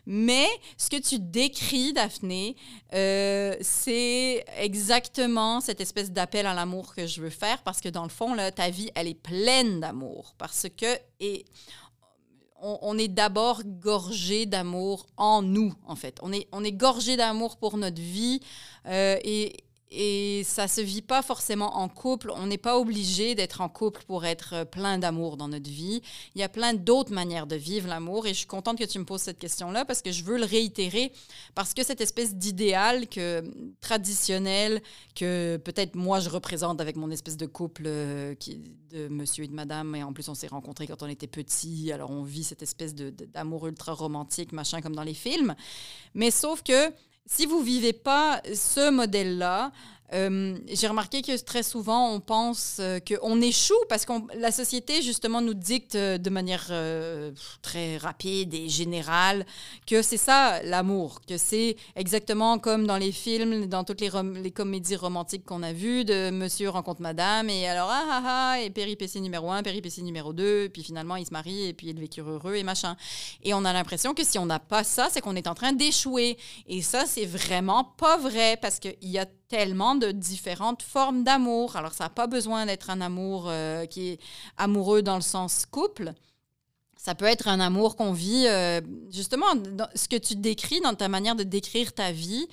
Mais 0.06 0.48
ce 0.76 0.90
que 0.90 1.00
tu 1.00 1.20
décris, 1.20 1.92
Daphné, 1.92 2.56
euh, 2.94 3.54
c'est 3.60 4.44
exactement 4.58 5.60
cette 5.60 5.80
espèce 5.80 6.10
d'appel 6.10 6.46
à 6.46 6.54
l'amour 6.54 6.96
que 6.96 7.06
je 7.06 7.20
veux 7.20 7.30
faire 7.30 7.62
parce 7.62 7.80
que 7.80 7.91
dans 7.92 8.02
le 8.02 8.08
fond, 8.08 8.36
ta 8.54 8.70
vie, 8.70 8.90
elle 8.94 9.06
est 9.08 9.14
pleine 9.14 9.80
d'amour. 9.80 10.34
Parce 10.38 10.66
que 10.76 10.98
et 11.20 11.44
on, 12.62 12.96
est 12.96 13.08
d'abord 13.08 13.62
gorgé 13.64 14.46
d'amour 14.46 15.06
en 15.16 15.42
nous, 15.42 15.74
en 15.86 15.96
fait. 15.96 16.18
On 16.22 16.32
est, 16.32 16.48
on 16.52 16.62
est 16.62 16.72
gorgé 16.72 17.16
d'amour 17.16 17.56
pour 17.56 17.76
notre 17.76 18.00
vie 18.00 18.40
euh, 18.86 19.18
et 19.24 19.64
et 19.94 20.42
ça 20.44 20.68
se 20.68 20.80
vit 20.80 21.02
pas 21.02 21.20
forcément 21.20 21.76
en 21.76 21.88
couple. 21.88 22.32
On 22.34 22.46
n'est 22.46 22.58
pas 22.58 22.78
obligé 22.78 23.34
d'être 23.34 23.60
en 23.60 23.68
couple 23.68 24.02
pour 24.06 24.24
être 24.24 24.54
euh, 24.54 24.64
plein 24.64 24.98
d'amour 24.98 25.36
dans 25.36 25.48
notre 25.48 25.68
vie. 25.68 26.00
Il 26.34 26.40
y 26.40 26.44
a 26.44 26.48
plein 26.48 26.72
d'autres 26.72 27.12
manières 27.12 27.46
de 27.46 27.56
vivre 27.56 27.88
l'amour. 27.88 28.26
Et 28.26 28.30
je 28.30 28.38
suis 28.38 28.46
contente 28.46 28.78
que 28.78 28.84
tu 28.84 28.98
me 28.98 29.04
poses 29.04 29.20
cette 29.20 29.38
question-là 29.38 29.84
parce 29.84 30.00
que 30.00 30.10
je 30.10 30.24
veux 30.24 30.38
le 30.38 30.46
réitérer. 30.46 31.12
Parce 31.54 31.74
que 31.74 31.84
cette 31.84 32.00
espèce 32.00 32.34
d'idéal 32.34 33.06
que, 33.06 33.42
traditionnel 33.80 34.82
que 35.14 35.58
peut-être 35.62 35.94
moi 35.94 36.20
je 36.20 36.30
représente 36.30 36.80
avec 36.80 36.96
mon 36.96 37.10
espèce 37.10 37.36
de 37.36 37.46
couple 37.46 37.82
euh, 37.86 38.34
qui, 38.34 38.60
de 38.90 39.08
monsieur 39.08 39.44
et 39.44 39.48
de 39.48 39.54
madame. 39.54 39.94
Et 39.94 40.02
en 40.02 40.14
plus, 40.14 40.28
on 40.30 40.34
s'est 40.34 40.46
rencontrés 40.46 40.86
quand 40.86 41.02
on 41.02 41.08
était 41.08 41.26
petits. 41.26 41.92
Alors 41.92 42.10
on 42.10 42.22
vit 42.22 42.44
cette 42.44 42.62
espèce 42.62 42.94
d'amour 42.94 43.66
ultra 43.66 43.92
romantique, 43.92 44.52
machin, 44.52 44.80
comme 44.80 44.96
dans 44.96 45.02
les 45.02 45.14
films. 45.14 45.54
Mais 46.14 46.30
sauf 46.30 46.62
que 46.62 46.92
si 47.26 47.46
vous 47.46 47.60
vivez 47.60 47.92
pas 47.92 48.40
ce 48.54 48.90
modèle-là, 48.90 49.72
euh, 50.12 50.58
j'ai 50.70 50.86
remarqué 50.88 51.22
que 51.22 51.36
très 51.42 51.62
souvent, 51.62 52.10
on 52.10 52.20
pense 52.20 52.76
euh, 52.80 52.98
qu'on 53.00 53.40
échoue 53.40 53.74
parce 53.88 54.04
que 54.04 54.12
la 54.38 54.52
société, 54.52 55.00
justement, 55.02 55.40
nous 55.40 55.54
dicte 55.54 55.94
euh, 55.94 56.18
de 56.18 56.30
manière 56.30 56.72
très 57.62 57.96
rapide 57.96 58.54
et 58.54 58.68
générale 58.68 59.46
que 59.86 60.02
c'est 60.02 60.16
ça 60.16 60.62
l'amour, 60.62 61.20
que 61.26 61.36
c'est 61.36 61.76
exactement 61.96 62.58
comme 62.58 62.86
dans 62.86 62.96
les 62.96 63.12
films, 63.12 63.66
dans 63.66 63.84
toutes 63.84 64.00
les, 64.00 64.10
les 64.42 64.50
comédies 64.50 64.96
romantiques 64.96 65.44
qu'on 65.44 65.62
a 65.62 65.72
vues, 65.72 66.04
de 66.04 66.30
monsieur 66.30 66.68
rencontre 66.70 67.02
madame, 67.02 67.48
et 67.48 67.66
alors, 67.66 67.88
ah 67.90 68.04
ah 68.08 68.22
ah, 68.24 68.60
et 68.60 68.70
péripétie 68.70 69.20
numéro 69.20 69.50
un, 69.50 69.62
péripétie 69.62 70.02
numéro 70.02 70.32
deux, 70.32 70.68
puis 70.68 70.82
finalement, 70.82 71.16
ils 71.16 71.26
se 71.26 71.32
marient, 71.32 71.68
et 71.68 71.72
puis 71.72 71.88
ils 71.88 71.98
vécurent 71.98 72.30
heureux, 72.30 72.54
et 72.54 72.62
machin. 72.62 72.96
Et 73.42 73.54
on 73.54 73.64
a 73.64 73.72
l'impression 73.72 74.14
que 74.14 74.24
si 74.24 74.38
on 74.38 74.46
n'a 74.46 74.58
pas 74.58 74.84
ça, 74.84 75.08
c'est 75.10 75.20
qu'on 75.20 75.36
est 75.36 75.46
en 75.46 75.54
train 75.54 75.72
d'échouer. 75.72 76.36
Et 76.66 76.82
ça, 76.82 77.06
c'est 77.06 77.26
vraiment 77.26 77.84
pas 77.84 78.16
vrai 78.16 78.58
parce 78.60 78.78
qu'il 78.78 78.96
y 79.02 79.18
a 79.18 79.26
tellement 79.52 79.94
de 79.94 80.01
différentes 80.10 80.82
formes 80.82 81.24
d'amour. 81.24 81.76
Alors, 81.76 81.92
ça 81.92 82.04
n'a 82.04 82.10
pas 82.10 82.26
besoin 82.26 82.66
d'être 82.66 82.90
un 82.90 83.00
amour 83.00 83.44
euh, 83.46 83.86
qui 83.86 84.08
est 84.08 84.20
amoureux 84.56 85.02
dans 85.02 85.16
le 85.16 85.22
sens 85.22 85.66
couple. 85.66 86.12
Ça 86.96 87.14
peut 87.14 87.24
être 87.26 87.48
un 87.48 87.60
amour 87.60 87.96
qu'on 87.96 88.12
vit, 88.12 88.46
euh, 88.46 88.80
justement, 89.10 89.46
ce 89.94 90.08
que 90.08 90.16
tu 90.16 90.36
décris 90.36 90.80
dans 90.80 90.94
ta 90.94 91.08
manière 91.08 91.36
de 91.36 91.42
décrire 91.42 91.92
ta 91.92 92.12
vie. 92.12 92.48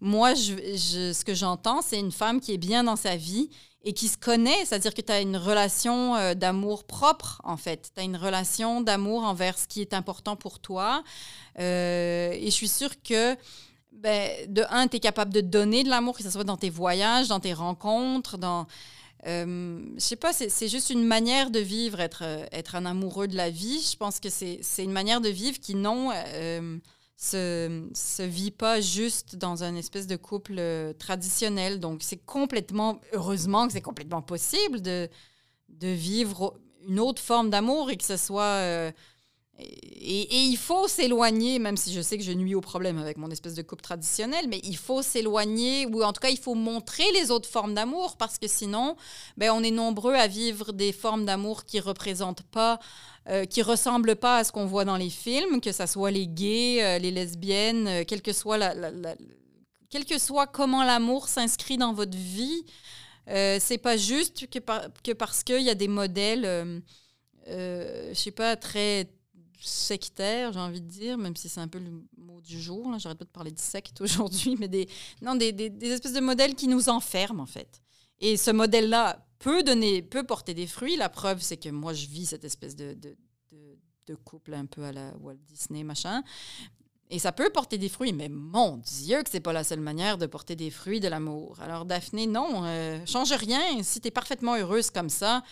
Moi, 0.00 0.34
je, 0.34 1.12
ce 1.12 1.24
que 1.24 1.34
j'entends, 1.34 1.82
c'est 1.82 1.98
une 1.98 2.12
femme 2.12 2.40
qui 2.40 2.52
est 2.52 2.58
bien 2.58 2.84
dans 2.84 2.96
sa 2.96 3.16
vie 3.16 3.50
et 3.84 3.92
qui 3.92 4.08
se 4.08 4.16
connaît, 4.16 4.64
c'est-à-dire 4.64 4.94
que 4.94 5.00
tu 5.00 5.12
as 5.12 5.20
une 5.20 5.36
relation 5.36 6.16
euh, 6.16 6.34
d'amour 6.34 6.84
propre, 6.84 7.40
en 7.44 7.56
fait. 7.56 7.90
Tu 7.94 8.00
as 8.00 8.04
une 8.04 8.16
relation 8.16 8.80
d'amour 8.80 9.24
envers 9.24 9.58
ce 9.58 9.66
qui 9.66 9.80
est 9.80 9.94
important 9.94 10.36
pour 10.36 10.58
toi. 10.58 11.02
et 11.58 12.44
je 12.44 12.50
suis 12.50 12.68
sûre 12.68 13.02
que 13.02 13.36
ben, 13.92 14.30
de 14.52 14.64
un, 14.70 14.86
tu 14.88 14.96
es 14.96 15.00
capable 15.00 15.32
de 15.32 15.40
donner 15.40 15.82
de 15.84 15.88
l'amour, 15.88 16.16
que 16.16 16.22
ce 16.22 16.30
soit 16.30 16.44
dans 16.44 16.56
tes 16.56 16.70
voyages, 16.70 17.28
dans 17.28 17.40
tes 17.40 17.52
rencontres, 17.52 18.38
dans... 18.38 18.66
Euh, 19.26 19.84
je 19.96 20.00
sais 20.00 20.16
pas, 20.16 20.32
c'est 20.32 20.68
juste 20.68 20.90
une 20.90 21.04
manière 21.04 21.50
de 21.50 21.58
vivre, 21.58 21.98
être, 21.98 22.22
être 22.52 22.76
un 22.76 22.86
amoureux 22.86 23.26
de 23.26 23.36
la 23.36 23.50
vie. 23.50 23.80
Je 23.80 23.96
pense 23.96 24.20
que 24.20 24.28
c'est 24.30 24.60
une 24.78 24.92
manière 24.92 25.20
de 25.20 25.28
vivre 25.28 25.58
qui, 25.58 25.74
non, 25.74 26.12
euh, 26.14 26.78
se, 27.16 27.88
se 27.94 28.22
vit 28.22 28.52
pas 28.52 28.80
juste 28.80 29.34
dans 29.34 29.64
un 29.64 29.74
espèce 29.74 30.06
de 30.06 30.14
couple 30.14 30.54
euh, 30.58 30.92
traditionnel. 30.92 31.80
Donc, 31.80 32.02
c'est 32.04 32.24
complètement, 32.24 33.00
heureusement 33.12 33.66
que 33.66 33.72
c'est 33.72 33.80
complètement 33.80 34.22
possible 34.22 34.80
de, 34.80 35.08
de 35.68 35.88
vivre 35.88 36.54
une 36.86 37.00
autre 37.00 37.20
forme 37.20 37.50
d'amour 37.50 37.90
et 37.90 37.96
que 37.96 38.04
ce 38.04 38.16
soit. 38.16 38.92
Et, 39.60 40.44
il 40.44 40.56
faut 40.56 40.86
s'éloigner, 40.86 41.58
même 41.58 41.76
si 41.76 41.92
je 41.92 42.00
sais 42.00 42.16
que 42.16 42.22
je 42.22 42.30
nuis 42.30 42.54
au 42.54 42.60
problème 42.60 42.98
avec 42.98 43.16
mon 43.16 43.30
espèce 43.30 43.54
de 43.54 43.62
couple 43.62 43.82
traditionnel, 43.82 44.46
mais 44.48 44.60
il 44.62 44.76
faut 44.76 45.02
s'éloigner, 45.02 45.86
ou 45.86 46.02
en 46.02 46.12
tout 46.12 46.20
cas, 46.20 46.28
il 46.28 46.38
faut 46.38 46.54
montrer 46.54 47.10
les 47.12 47.30
autres 47.30 47.48
formes 47.48 47.74
d'amour, 47.74 48.16
parce 48.16 48.38
que 48.38 48.46
sinon, 48.46 48.96
ben, 49.36 49.50
on 49.50 49.62
est 49.62 49.72
nombreux 49.72 50.14
à 50.14 50.28
vivre 50.28 50.72
des 50.72 50.92
formes 50.92 51.24
d'amour 51.24 51.64
qui 51.64 51.80
représentent 51.80 52.42
pas, 52.42 52.78
euh, 53.28 53.44
qui 53.46 53.62
ressemblent 53.62 54.16
pas 54.16 54.38
à 54.38 54.44
ce 54.44 54.52
qu'on 54.52 54.66
voit 54.66 54.84
dans 54.84 54.96
les 54.96 55.10
films, 55.10 55.60
que 55.60 55.72
ce 55.72 55.86
soit 55.86 56.12
les 56.12 56.28
gays, 56.28 56.82
euh, 56.82 56.98
les 56.98 57.10
lesbiennes, 57.10 57.88
euh, 57.88 58.04
quel 58.06 58.22
que 58.22 58.32
soit 58.32 58.58
la, 58.58 58.74
quel 59.90 60.04
que 60.04 60.18
soit 60.18 60.46
comment 60.46 60.84
l'amour 60.84 61.28
s'inscrit 61.28 61.78
dans 61.78 61.92
votre 61.92 62.16
vie, 62.16 62.64
euh, 63.28 63.58
c'est 63.60 63.78
pas 63.78 63.96
juste 63.96 64.48
que, 64.48 64.58
que 65.02 65.12
parce 65.12 65.42
qu'il 65.42 65.62
y 65.62 65.70
a 65.70 65.74
des 65.74 65.88
modèles, 65.88 66.82
je 67.48 68.12
sais 68.14 68.30
pas, 68.30 68.54
très 68.56 69.08
sectaires, 69.60 70.52
j'ai 70.52 70.60
envie 70.60 70.80
de 70.80 70.86
dire, 70.88 71.18
même 71.18 71.36
si 71.36 71.48
c'est 71.48 71.60
un 71.60 71.68
peu 71.68 71.78
le 71.78 71.90
mot 72.16 72.40
du 72.40 72.60
jour. 72.60 72.90
là. 72.90 72.98
J'arrête 72.98 73.18
pas 73.18 73.24
de 73.24 73.30
parler 73.30 73.50
de 73.50 73.58
secte 73.58 74.00
aujourd'hui, 74.02 74.56
mais 74.58 74.68
des, 74.68 74.88
non, 75.22 75.34
des, 75.34 75.50
espèces 75.82 76.12
de 76.12 76.20
modèles 76.20 76.54
qui 76.54 76.68
nous 76.68 76.88
enferment, 76.88 77.42
en 77.42 77.46
fait. 77.46 77.82
Et 78.20 78.36
ce 78.36 78.50
modèle-là 78.50 79.26
peut 79.38 79.62
donner, 79.62 80.02
peut 80.02 80.24
porter 80.24 80.54
des 80.54 80.66
fruits. 80.66 80.96
La 80.96 81.08
preuve, 81.08 81.40
c'est 81.40 81.56
que 81.56 81.68
moi, 81.68 81.92
je 81.92 82.06
vis 82.06 82.26
cette 82.26 82.44
espèce 82.44 82.74
de- 82.74 82.94
de 82.94 84.14
couple 84.14 84.54
un 84.54 84.66
peu 84.66 84.84
à 84.84 84.92
la 84.92 85.14
Walt 85.18 85.36
Disney, 85.46 85.84
machin. 85.84 86.22
Et 87.10 87.18
ça 87.18 87.32
peut 87.32 87.48
porter 87.48 87.78
des 87.78 87.88
fruits, 87.88 88.12
mais 88.12 88.28
mon 88.28 88.76
Dieu 88.76 89.22
que 89.22 89.30
c'est 89.30 89.40
pas 89.40 89.54
la 89.54 89.64
seule 89.64 89.80
manière 89.80 90.18
de 90.18 90.26
porter 90.26 90.56
des 90.56 90.70
fruits 90.70 91.00
de 91.00 91.08
l'amour. 91.08 91.56
Alors 91.62 91.86
Daphné, 91.86 92.26
non, 92.26 92.64
euh, 92.64 92.98
change 93.06 93.32
rien. 93.32 93.82
Si 93.82 94.00
tu 94.00 94.08
es 94.08 94.10
parfaitement 94.10 94.56
heureuse 94.56 94.90
comme 94.90 95.08
ça, 95.08 95.42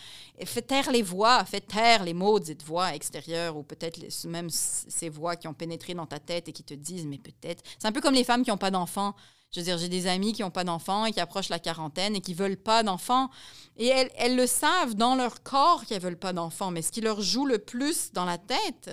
fais 0.45 0.61
taire 0.61 0.91
les 0.91 1.01
voix, 1.01 1.43
fais 1.45 1.61
taire 1.61 2.03
les 2.03 2.13
maudites 2.13 2.63
voix 2.63 2.93
extérieures 2.93 3.57
ou 3.57 3.63
peut-être 3.63 3.99
même 4.27 4.49
ces 4.51 5.09
voix 5.09 5.35
qui 5.35 5.47
ont 5.47 5.53
pénétré 5.55 5.95
dans 5.95 6.05
ta 6.05 6.19
tête 6.19 6.47
et 6.47 6.51
qui 6.51 6.63
te 6.63 6.75
disent, 6.75 7.07
mais 7.07 7.17
peut-être. 7.17 7.63
C'est 7.79 7.87
un 7.87 7.91
peu 7.91 8.01
comme 8.01 8.13
les 8.13 8.23
femmes 8.23 8.43
qui 8.43 8.51
n'ont 8.51 8.57
pas 8.57 8.71
d'enfants. 8.71 9.15
Je 9.51 9.61
veux 9.61 9.63
dire, 9.63 9.77
j'ai 9.77 9.89
des 9.89 10.07
amis 10.07 10.33
qui 10.33 10.43
n'ont 10.43 10.51
pas 10.51 10.65
d'enfants 10.65 11.05
et 11.05 11.11
qui 11.11 11.21
approchent 11.21 11.49
la 11.49 11.57
quarantaine 11.57 12.15
et 12.15 12.21
qui 12.21 12.33
veulent 12.35 12.57
pas 12.57 12.83
d'enfants. 12.83 13.29
Et 13.77 13.87
elles, 13.87 14.11
elles 14.17 14.35
le 14.35 14.45
savent 14.45 14.93
dans 14.93 15.15
leur 15.15 15.41
corps 15.41 15.85
qu'elles 15.85 16.01
veulent 16.01 16.19
pas 16.19 16.33
d'enfants. 16.33 16.69
Mais 16.69 16.81
ce 16.83 16.91
qui 16.91 17.01
leur 17.01 17.21
joue 17.21 17.45
le 17.45 17.57
plus 17.57 18.11
dans 18.11 18.25
la 18.25 18.37
tête, 18.37 18.91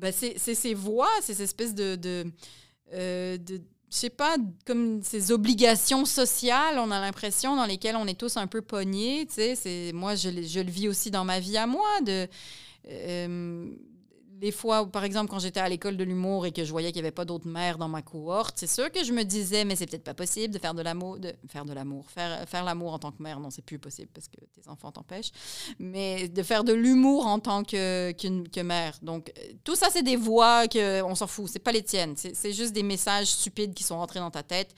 ben, 0.00 0.12
c'est 0.12 0.54
ces 0.54 0.74
voix, 0.74 1.10
ces 1.20 1.42
espèces 1.42 1.74
de... 1.74 1.96
de, 1.96 2.24
euh, 2.94 3.36
je 3.92 3.96
sais 3.96 4.10
pas, 4.10 4.36
comme 4.66 5.02
ces 5.02 5.32
obligations 5.32 6.04
sociales, 6.04 6.78
on 6.78 6.92
a 6.92 7.00
l'impression, 7.00 7.56
dans 7.56 7.66
lesquelles 7.66 7.96
on 7.96 8.06
est 8.06 8.18
tous 8.18 8.36
un 8.36 8.46
peu 8.46 8.62
pognés. 8.62 9.26
Tu 9.26 9.56
sais, 9.56 9.90
moi, 9.92 10.14
je, 10.14 10.30
je 10.30 10.60
le 10.60 10.70
vis 10.70 10.88
aussi 10.88 11.10
dans 11.10 11.24
ma 11.24 11.40
vie 11.40 11.56
à 11.56 11.66
moi. 11.66 12.00
De, 12.02 12.28
euh, 12.88 13.66
des 14.40 14.52
fois, 14.52 14.90
par 14.90 15.04
exemple, 15.04 15.30
quand 15.30 15.38
j'étais 15.38 15.60
à 15.60 15.68
l'école 15.68 15.98
de 15.98 16.04
l'humour 16.04 16.46
et 16.46 16.52
que 16.52 16.64
je 16.64 16.70
voyais 16.70 16.92
qu'il 16.92 17.02
n'y 17.02 17.06
avait 17.06 17.14
pas 17.14 17.26
d'autres 17.26 17.46
mères 17.46 17.76
dans 17.76 17.88
ma 17.88 18.00
cohorte, 18.00 18.54
c'est 18.58 18.66
sûr 18.66 18.90
que 18.90 19.04
je 19.04 19.12
me 19.12 19.22
disais, 19.22 19.66
mais 19.66 19.76
c'est 19.76 19.84
peut-être 19.84 20.02
pas 20.02 20.14
possible 20.14 20.54
de 20.54 20.58
faire 20.58 20.72
de 20.72 20.80
l'amour, 20.80 21.18
faire 21.48 21.66
de 21.66 21.74
l'amour, 21.74 22.10
faire, 22.10 22.48
faire 22.48 22.64
l'amour 22.64 22.94
en 22.94 22.98
tant 22.98 23.12
que 23.12 23.22
mère, 23.22 23.38
non, 23.38 23.50
c'est 23.50 23.64
plus 23.64 23.78
possible 23.78 24.08
parce 24.14 24.28
que 24.28 24.40
tes 24.54 24.66
enfants 24.68 24.90
t'empêchent, 24.92 25.32
mais 25.78 26.28
de 26.28 26.42
faire 26.42 26.64
de 26.64 26.72
l'humour 26.72 27.26
en 27.26 27.38
tant 27.38 27.64
que, 27.64 28.12
que 28.12 28.60
mère. 28.62 28.96
Donc, 29.02 29.30
tout 29.62 29.76
ça, 29.76 29.88
c'est 29.90 30.02
des 30.02 30.16
voix 30.16 30.66
que 30.68 31.02
on 31.02 31.14
s'en 31.14 31.26
fout, 31.26 31.50
c'est 31.52 31.58
pas 31.58 31.72
les 31.72 31.82
tiennes, 31.82 32.14
c'est 32.16 32.52
juste 32.52 32.72
des 32.72 32.82
messages 32.82 33.26
stupides 33.26 33.74
qui 33.74 33.84
sont 33.84 33.98
rentrés 33.98 34.20
dans 34.20 34.30
ta 34.30 34.42
tête. 34.42 34.74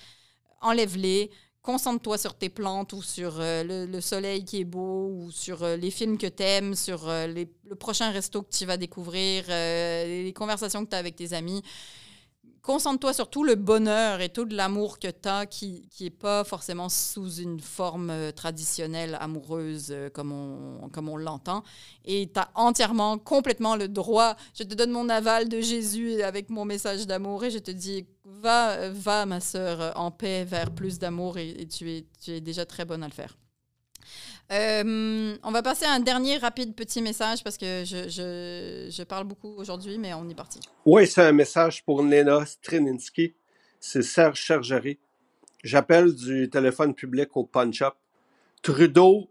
Enlève-les, 0.61 1.31
concentre-toi 1.63 2.19
sur 2.19 2.35
tes 2.35 2.49
plantes 2.49 2.93
ou 2.93 3.03
sur 3.03 3.41
euh, 3.41 3.63
le, 3.63 3.87
le 3.87 4.01
soleil 4.01 4.45
qui 4.45 4.61
est 4.61 4.65
beau 4.65 5.09
ou 5.13 5.31
sur 5.31 5.63
euh, 5.63 5.77
les 5.77 5.91
films 5.91 6.19
que 6.19 6.27
t'aimes, 6.27 6.75
sur 6.75 7.09
euh, 7.09 7.27
le 7.29 7.75
prochain 7.77 8.11
resto 8.11 8.43
que 8.43 8.51
tu 8.51 8.67
vas 8.67 8.77
découvrir, 8.77 9.45
les 9.49 10.33
conversations 10.37 10.85
que 10.85 10.91
tu 10.91 10.97
as 10.97 10.99
avec 10.99 11.17
tes 11.17 11.33
amis. 11.33 11.63
Concentre-toi 12.61 13.13
sur 13.13 13.29
tout 13.29 13.43
le 13.43 13.57
bonheur 13.57 14.21
et 14.21 14.29
tout 14.29 14.45
l'amour 14.45 15.01
que 15.01 15.09
tu 15.09 15.29
as 15.29 15.47
qui 15.47 15.89
n'est 16.01 16.11
pas 16.11 16.45
forcément 16.45 16.89
sous 16.89 17.37
une 17.37 17.59
forme 17.59 18.33
traditionnelle 18.37 19.17
amoureuse 19.21 19.93
comme 20.13 20.31
on, 20.31 20.89
comme 20.91 21.09
on 21.09 21.17
l'entend. 21.17 21.65
Et 22.05 22.31
tu 22.33 22.39
as 22.39 22.51
entièrement, 22.55 23.19
complètement 23.19 23.75
le 23.75 23.89
droit. 23.89 24.37
Je 24.55 24.63
te 24.63 24.75
donne 24.75 24.93
mon 24.93 25.09
aval 25.09 25.49
de 25.49 25.61
Jésus 25.61 26.23
avec 26.23 26.51
mon 26.51 26.65
message 26.65 27.07
d'amour 27.07 27.43
et 27.43 27.51
je 27.51 27.59
te 27.59 27.73
dis, 27.73 28.07
va, 28.43 28.91
va 28.91 29.27
ma 29.27 29.41
sœur, 29.41 29.93
en 29.97 30.11
paix 30.11 30.45
vers 30.45 30.71
plus 30.71 30.99
d'amour 30.99 31.39
et, 31.39 31.67
tu, 31.67 32.05
es, 32.29 32.41
déjà 32.41 32.67
très 32.67 32.85
bonne 32.85 33.03
à 33.03 33.09
le 33.09 33.13
faire. 33.13 33.37
Euh, 34.51 35.37
on 35.43 35.51
va 35.51 35.63
passer 35.63 35.87
à 35.87 35.93
un 35.93 36.01
dernier 36.01 36.37
rapide 36.37 36.75
petit 36.75 37.01
message 37.01 37.43
parce 37.43 37.57
que 37.57 37.85
je, 37.87 39.03
parle 39.05 39.25
beaucoup 39.25 39.55
aujourd'hui, 39.57 39.97
mais 39.99 40.13
on 40.13 40.29
est 40.29 40.35
parti. 40.35 40.61
Oui, 40.85 41.07
c'est 41.07 41.23
un 41.23 41.33
message 41.33 41.85
pour 41.85 42.03
Nena 42.03 42.45
Strininski. 42.45 43.35
C'est 43.81 44.03
Serge 44.03 44.39
Chergerie. 44.39 44.99
J'appelle 45.65 46.15
du 46.15 46.51
téléphone 46.51 46.95
public 46.95 47.37
au 47.37 47.45
punch-up. 47.45 47.95
Trudeau, 48.63 49.31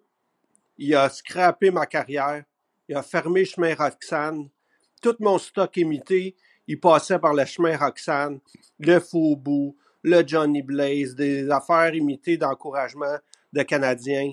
il 0.78 0.95
a 0.95 1.09
scrappé 1.09 1.72
ma 1.72 1.86
carrière. 1.86 2.43
Il 2.89 2.95
a 2.95 3.03
fermé 3.03 3.45
chemin 3.45 3.76
Roxane. 3.76 4.49
Tout 5.01 5.16
mon 5.20 5.38
stock 5.38 5.78
imité, 5.78 6.36
il 6.72 6.80
passait 6.80 7.19
par 7.19 7.34
le 7.34 7.43
chemin 7.43 7.76
Roxane, 7.76 8.39
le 8.80 8.99
Faubourg, 9.01 9.76
le 10.03 10.26
Johnny 10.26 10.61
Blaze, 10.61 11.15
des 11.15 11.49
affaires 11.49 11.93
imitées 11.93 12.38
d'encouragement 12.38 13.17
de 13.51 13.61
Canadiens. 13.63 14.32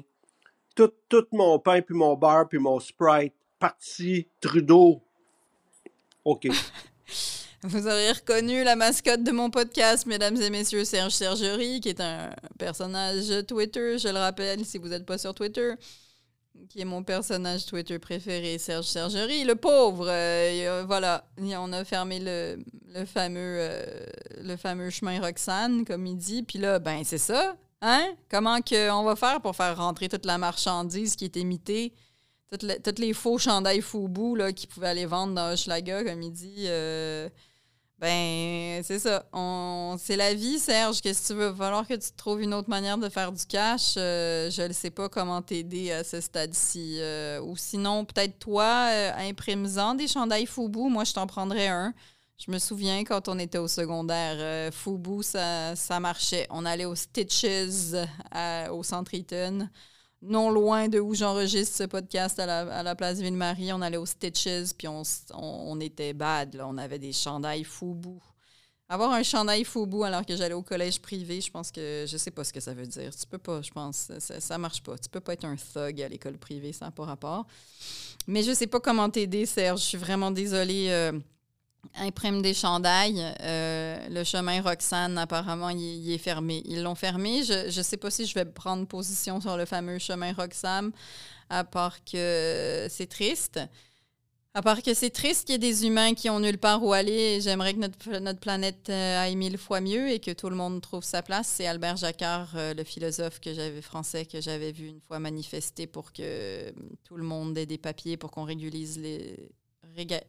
Tout, 0.77 0.93
tout 1.09 1.27
mon 1.33 1.59
pain, 1.59 1.83
puis 1.83 1.97
mon 1.97 2.15
beurre, 2.15 2.49
puis 2.49 2.61
mon 2.61 2.79
Sprite, 2.79 3.35
parti 3.59 4.29
Trudeau. 4.41 5.03
OK. 6.25 6.47
Vous 7.65 7.89
aurez 7.89 8.13
reconnu 8.13 8.63
la 8.63 8.77
mascotte 8.77 9.25
de 9.25 9.33
mon 9.33 9.51
podcast, 9.51 10.07
mesdames 10.07 10.41
et 10.41 10.49
messieurs, 10.49 10.85
Serge 10.85 11.15
Sergerie, 11.15 11.81
qui 11.81 11.89
est 11.89 12.01
un 12.01 12.31
personnage 12.57 13.45
Twitter, 13.49 13.99
je 13.99 14.07
le 14.07 14.19
rappelle, 14.19 14.65
si 14.65 14.79
vous 14.79 14.87
n'êtes 14.87 15.05
pas 15.05 15.19
sur 15.19 15.35
Twitter, 15.35 15.73
qui 16.69 16.81
est 16.81 16.85
mon 16.85 17.03
personnage 17.03 17.67
Twitter 17.67 17.99
préféré, 17.99 18.59
Serge 18.59 18.87
Sergerie. 18.87 19.45
Le 19.45 19.55
pauvre, 19.55 20.07
euh, 20.09 20.85
voilà, 20.87 21.25
on 21.39 21.73
a 21.73 21.85
fermé 21.85 22.19
le, 22.21 22.59
le 22.95 23.05
fameux, 23.05 23.59
euh, 23.61 24.07
le 24.43 24.57
fameux 24.57 24.91
chemin 24.91 25.21
Roxane, 25.21 25.85
comme 25.85 26.07
il 26.07 26.17
dit. 26.17 26.43
Puis 26.43 26.59
là, 26.59 26.79
ben 26.79 27.03
c'est 27.05 27.19
ça, 27.19 27.57
hein? 27.81 28.07
Comment 28.31 28.61
que 28.61 28.91
on 28.91 29.05
va 29.05 29.17
faire 29.17 29.41
pour 29.41 29.57
faire 29.57 29.77
rentrer 29.77 30.09
toute 30.09 30.27
la 30.27 30.39
marchandise 30.39 31.17
qui 31.17 31.25
est 31.25 31.37
imitée? 31.37 31.93
Toutes 32.51 32.99
les, 32.99 33.13
faux 33.13 33.37
chandails 33.37 33.83
Foubou 33.83 34.35
là, 34.35 34.53
qui 34.53 34.67
pouvaient 34.67 34.89
aller 34.89 35.05
vendre 35.05 35.35
dans 35.35 35.53
Hochelaga, 35.53 36.03
comme 36.03 36.23
il 36.23 36.33
dit. 36.33 36.65
euh, 36.67 37.29
ben, 38.01 38.81
c'est 38.85 39.01
ça. 39.01 39.25
C'est 39.99 40.17
la 40.17 40.33
vie, 40.33 40.61
Serge. 40.61 41.01
Qu'est-ce 41.01 41.23
que 41.23 41.27
tu 41.33 41.39
veux? 41.39 41.47
Il 41.47 41.53
va 41.53 41.65
falloir 41.65 41.87
que 41.87 41.95
tu 41.95 42.13
trouves 42.17 42.41
une 42.41 42.55
autre 42.55 42.71
manière 42.71 42.97
de 42.97 43.09
faire 43.09 43.33
du 43.33 43.45
cash. 43.45 43.95
Euh, 43.97 44.51
je 44.51 44.63
ne 44.63 44.73
sais 44.73 44.91
pas 44.91 45.09
comment 45.09 45.43
t'aider 45.43 45.91
à 45.91 46.05
ce 46.05 46.21
stade-ci. 46.21 46.99
Euh, 47.01 47.41
ou 47.41 47.57
sinon, 47.57 48.05
peut-être 48.05 48.39
toi, 48.39 48.89
euh, 48.93 49.13
imprime-en 49.29 49.95
des 49.95 50.07
chandails 50.07 50.47
Foubou. 50.47 50.89
Moi, 50.89 51.03
je 51.03 51.13
t'en 51.13 51.27
prendrais 51.27 51.69
un. 51.69 51.93
Je 52.39 52.53
me 52.53 52.59
souviens 52.59 53.03
quand 53.03 53.27
on 53.29 53.37
était 53.37 53.59
au 53.59 53.67
secondaire, 53.67 54.37
euh, 54.39 54.71
Foubou, 54.71 55.25
ça, 55.25 55.75
ça 55.75 55.99
marchait. 55.99 56.47
On 56.51 56.65
allait 56.65 56.85
aux 56.85 56.95
Stitches 56.95 57.97
au 58.71 58.83
centre 58.85 59.13
Eaton 59.15 59.69
non 60.23 60.51
loin 60.51 60.89
de 60.89 60.99
où 60.99 61.15
j'enregistre 61.15 61.77
ce 61.77 61.85
podcast 61.85 62.39
à 62.39 62.83
la, 62.83 62.95
place 62.95 63.21
Ville-Marie. 63.21 63.73
On 63.73 63.81
allait 63.81 63.97
aux 63.97 64.07
Stitches, 64.07 64.75
puis 64.77 64.89
on, 64.89 65.81
était 65.81 66.13
bad. 66.13 66.55
Là. 66.55 66.67
On 66.67 66.77
avait 66.79 66.99
des 66.99 67.13
chandails 67.13 67.65
foubou. 67.65 68.21
Avoir 68.89 69.13
un 69.13 69.23
chandail 69.23 69.65
foubou 69.65 70.05
alors 70.05 70.25
que 70.25 70.35
j'allais 70.35 70.55
au 70.55 70.63
collège 70.63 71.01
privé, 71.01 71.43
je 71.43 71.51
pense 71.51 71.71
que 71.71 72.07
je 72.09 72.17
sais 72.17 72.31
pas 72.31 72.43
ce 72.43 72.53
que 72.53 72.61
ça 72.61 72.73
veut 72.73 72.87
dire. 72.87 73.15
Tu 73.15 73.27
peux 73.27 73.39
pas, 73.39 73.61
je 73.61 73.71
pense, 73.71 74.11
ça, 74.19 74.41
ça 74.41 74.59
marche 74.59 74.83
pas. 74.83 74.97
Tu 74.97 75.11
peux 75.11 75.21
pas 75.21 75.35
être 75.35 75.45
un 75.45 75.57
thug 75.57 76.01
à 76.01 76.09
l'école 76.09 76.39
privée, 76.39 76.73
ça 76.73 76.87
n'a 76.87 76.91
pas 76.91 77.05
rapport. 77.05 77.47
Mais 78.27 78.43
je 78.43 78.53
sais 78.53 78.67
pas 78.67 78.81
comment 78.81 79.11
t'aider, 79.11 79.45
Serge. 79.45 79.81
Je 79.81 79.87
suis 79.87 79.99
vraiment 79.99 80.31
désolée. 80.31 80.87
euh, 80.89 81.13
imprime 81.97 82.43
des 82.43 82.55
chandails. 82.55 83.25
Euh, 83.41 84.09
le 84.09 84.25
chemin 84.25 84.63
Roxane, 84.63 85.19
apparemment, 85.19 85.71
il, 85.71 86.11
est 86.11 86.19
fermé. 86.19 86.63
Ils 86.67 86.83
l'ont 86.83 86.95
fermé. 86.95 87.43
Je 87.45 87.77
ne 87.77 87.83
sais 87.83 87.97
pas 87.97 88.11
si 88.11 88.27
je 88.27 88.35
vais 88.35 88.45
prendre 88.45 88.87
position 88.87 89.41
sur 89.41 89.57
le 89.57 89.65
fameux 89.65 89.99
chemin 89.99 90.33
Roxane, 90.33 90.93
à 91.51 91.65
part 91.65 92.05
que 92.05 92.87
c'est 92.91 93.09
triste. 93.09 93.61
À 94.55 94.63
part 94.63 94.83
que 94.83 94.93
c'est 94.95 95.11
triste 95.11 95.45
qu'il 95.45 95.53
y 95.53 95.55
ait 95.55 95.59
des 95.59 95.87
humains 95.87 96.15
qui 96.15 96.31
ont 96.31 96.41
nulle 96.41 96.59
part 96.59 96.83
où 96.83 96.93
aller. 96.93 97.41
J'aimerais 97.41 97.75
que 97.75 97.79
notre, 98.19 98.41
planète 98.41 98.89
euh, 98.89 99.23
aille 99.23 99.37
mille 99.37 99.59
fois 99.59 99.81
mieux 99.81 100.11
et 100.11 100.19
que 100.19 100.33
tout 100.33 100.51
le 100.51 100.57
monde 100.57 100.81
trouve 100.81 101.05
sa 101.05 101.23
place. 101.23 101.47
C'est 101.47 101.67
Albert 101.67 101.99
Jacquard, 101.99 102.49
euh, 102.57 102.75
le 102.75 102.83
philosophe 102.83 103.39
que 103.41 103.53
j'avais 103.55 103.83
français, 103.83 104.25
que 104.25 104.41
j'avais 104.41 104.73
vu 104.73 104.87
une 104.87 105.01
fois 105.01 105.21
manifester 105.21 105.87
pour 105.87 106.13
que 106.13 106.73
tout 107.05 107.17
le 107.17 107.23
monde 107.23 107.57
ait 107.57 107.67
des 107.67 107.79
papiers 107.79 108.17
pour 108.17 108.33
qu'on 108.33 108.45
régulise 108.45 108.99
les, 108.99 109.51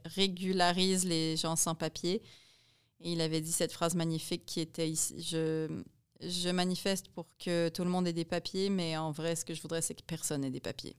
régularise 0.06 1.06
les 1.06 1.38
gens 1.38 1.56
sans 1.56 1.76
papier. 1.76 2.22
Il 3.02 3.22
avait 3.22 3.42
dit 3.42 3.52
cette 3.52 3.72
phrase 3.72 3.96
magnifique 3.96 4.46
qui 4.46 4.60
était 4.60 4.90
ici. 4.90 5.22
Je, 5.22 5.84
je 6.22 6.50
manifeste 6.50 7.10
pour 7.10 7.28
que 7.38 7.70
tout 7.70 7.84
le 7.84 7.90
monde 7.90 8.08
ait 8.08 8.14
des 8.14 8.26
papiers, 8.26 8.70
mais 8.70 8.98
en 8.98 9.12
vrai, 9.12 9.36
ce 9.36 9.46
que 9.46 9.54
je 9.54 9.62
voudrais, 9.62 9.82
c'est 9.82 9.96
que 9.96 10.04
personne 10.04 10.44
ait 10.44 10.50
des 10.50 10.60
papiers. 10.60 10.96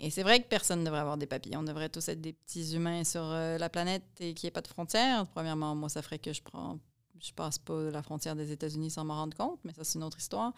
Et 0.00 0.10
c'est 0.10 0.24
vrai 0.24 0.42
que 0.42 0.48
personne 0.48 0.80
ne 0.80 0.84
devrait 0.84 1.00
avoir 1.00 1.16
des 1.16 1.26
papiers. 1.26 1.56
On 1.56 1.62
devrait 1.62 1.88
tous 1.88 2.08
être 2.08 2.20
des 2.20 2.32
petits 2.32 2.74
humains 2.74 3.04
sur 3.04 3.22
euh, 3.22 3.58
la 3.58 3.68
planète 3.68 4.02
et 4.18 4.34
qu'il 4.34 4.46
n'y 4.46 4.48
ait 4.48 4.50
pas 4.50 4.60
de 4.60 4.66
frontières. 4.66 5.26
Premièrement, 5.28 5.76
moi, 5.76 5.88
ça 5.88 6.02
ferait 6.02 6.18
que 6.18 6.32
je 6.32 6.42
prends 6.42 6.80
je 7.24 7.32
passe 7.32 7.58
pas 7.58 7.90
la 7.90 8.02
frontière 8.02 8.36
des 8.36 8.52
États-Unis 8.52 8.90
sans 8.90 9.04
m'en 9.04 9.14
rendre 9.14 9.36
compte, 9.36 9.58
mais 9.64 9.72
ça, 9.72 9.82
c'est 9.82 9.98
une 9.98 10.04
autre 10.04 10.18
histoire. 10.18 10.52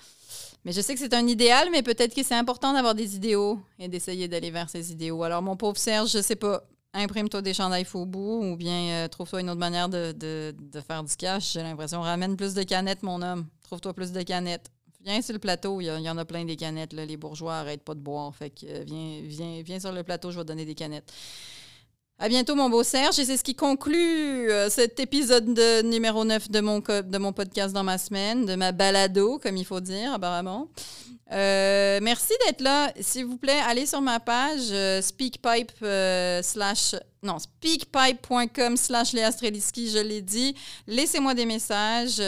Mais 0.65 0.73
je 0.73 0.81
sais 0.81 0.95
que 0.95 1.01
c'est 1.01 1.15
un 1.15 1.27
idéal, 1.27 1.69
mais 1.71 1.83
peut-être 1.83 2.15
que 2.15 2.23
c'est 2.23 2.35
important 2.35 2.73
d'avoir 2.73 2.95
des 2.95 3.15
idéaux 3.15 3.61
et 3.79 3.89
d'essayer 3.89 4.27
d'aller 4.27 4.51
vers 4.51 4.69
ces 4.69 4.91
idéaux. 4.91 5.23
Alors, 5.23 5.43
mon 5.43 5.57
pauvre 5.57 5.77
Serge, 5.77 6.11
je 6.11 6.23
sais 6.23 6.35
pas, 6.35 6.65
imprime-toi 6.97 7.43
des 7.43 7.55
chandails 7.55 7.85
faux 7.85 8.07
bout 8.07 8.43
ou 8.43 8.57
bien 8.57 9.05
euh, 9.05 9.09
trouve-toi 9.09 9.41
une 9.41 9.51
autre 9.51 9.61
manière 9.61 9.89
de, 9.89 10.15
faire 10.87 11.05
du 11.05 11.17
cash. 11.17 11.53
J'ai 11.53 11.63
l'impression, 11.63 12.01
ramène 12.01 12.37
plus 12.37 12.55
de 12.55 12.63
canettes, 12.63 13.03
mon 13.03 13.23
homme. 13.23 13.47
Trouve-toi 13.63 13.95
plus 13.95 14.13
de 14.13 14.23
canettes. 14.23 14.71
Viens 15.05 15.23
sur 15.23 15.35
le 15.35 15.39
plateau, 15.39 15.81
il 15.81 15.87
y, 15.87 16.11
en 16.11 16.19
a 16.19 16.25
plein 16.25 16.45
des 16.45 16.57
canettes. 16.57 16.93
Les 16.93 17.17
bourgeois 17.17 17.53
n'arrêtent 17.53 17.85
pas 17.85 17.95
de 17.95 18.01
boire. 18.01 18.35
Fait 18.35 18.51
que 18.51 18.67
euh, 18.67 18.85
viens, 18.85 19.21
viens, 19.23 19.63
viens 19.63 19.79
sur 19.79 19.93
le 19.93 20.03
plateau, 20.03 20.33
je 20.33 20.39
vais 20.39 20.43
te 20.43 20.49
donner 20.49 20.65
des 20.65 20.75
canettes. 20.75 21.13
À 22.19 22.31
bientôt, 22.31 22.55
mon 22.55 22.71
beau 22.71 22.83
Serge. 22.83 23.19
Et 23.19 23.27
c'est 23.27 23.37
ce 23.37 23.45
qui 23.45 23.55
conclut 23.55 24.51
euh, 24.51 24.71
cet 24.71 24.99
épisode 25.01 25.53
de, 25.53 25.83
numéro 25.83 26.25
9 26.25 26.51
de 26.51 26.61
mon, 26.61 26.79
de 26.79 27.19
mon 27.19 27.35
podcast 27.35 27.75
dans 27.75 27.85
ma 27.85 27.99
semaine, 27.99 28.47
de 28.47 28.55
ma 28.55 28.73
balado, 28.73 29.39
comme 29.39 29.59
il 29.59 29.67
faut 29.67 29.81
dire, 29.81 30.15
apparemment. 30.15 30.69
Euh, 31.33 31.99
merci 32.01 32.33
d'être 32.47 32.63
là. 32.63 32.91
S'il 33.01 33.27
vous 33.27 33.37
plaît, 33.37 33.61
allez 33.67 33.85
sur 33.85 34.01
ma 34.01 34.19
page 34.19 34.73
speakpipe 35.03 35.73
slash 36.43 36.95
non 37.23 37.39
speakpipe.com 37.39 38.79
slash 38.79 39.13
Léa 39.13 39.31
je 39.33 40.03
l'ai 40.03 40.23
dit. 40.23 40.55
Laissez-moi 40.87 41.35
des 41.35 41.45
messages. 41.45 42.19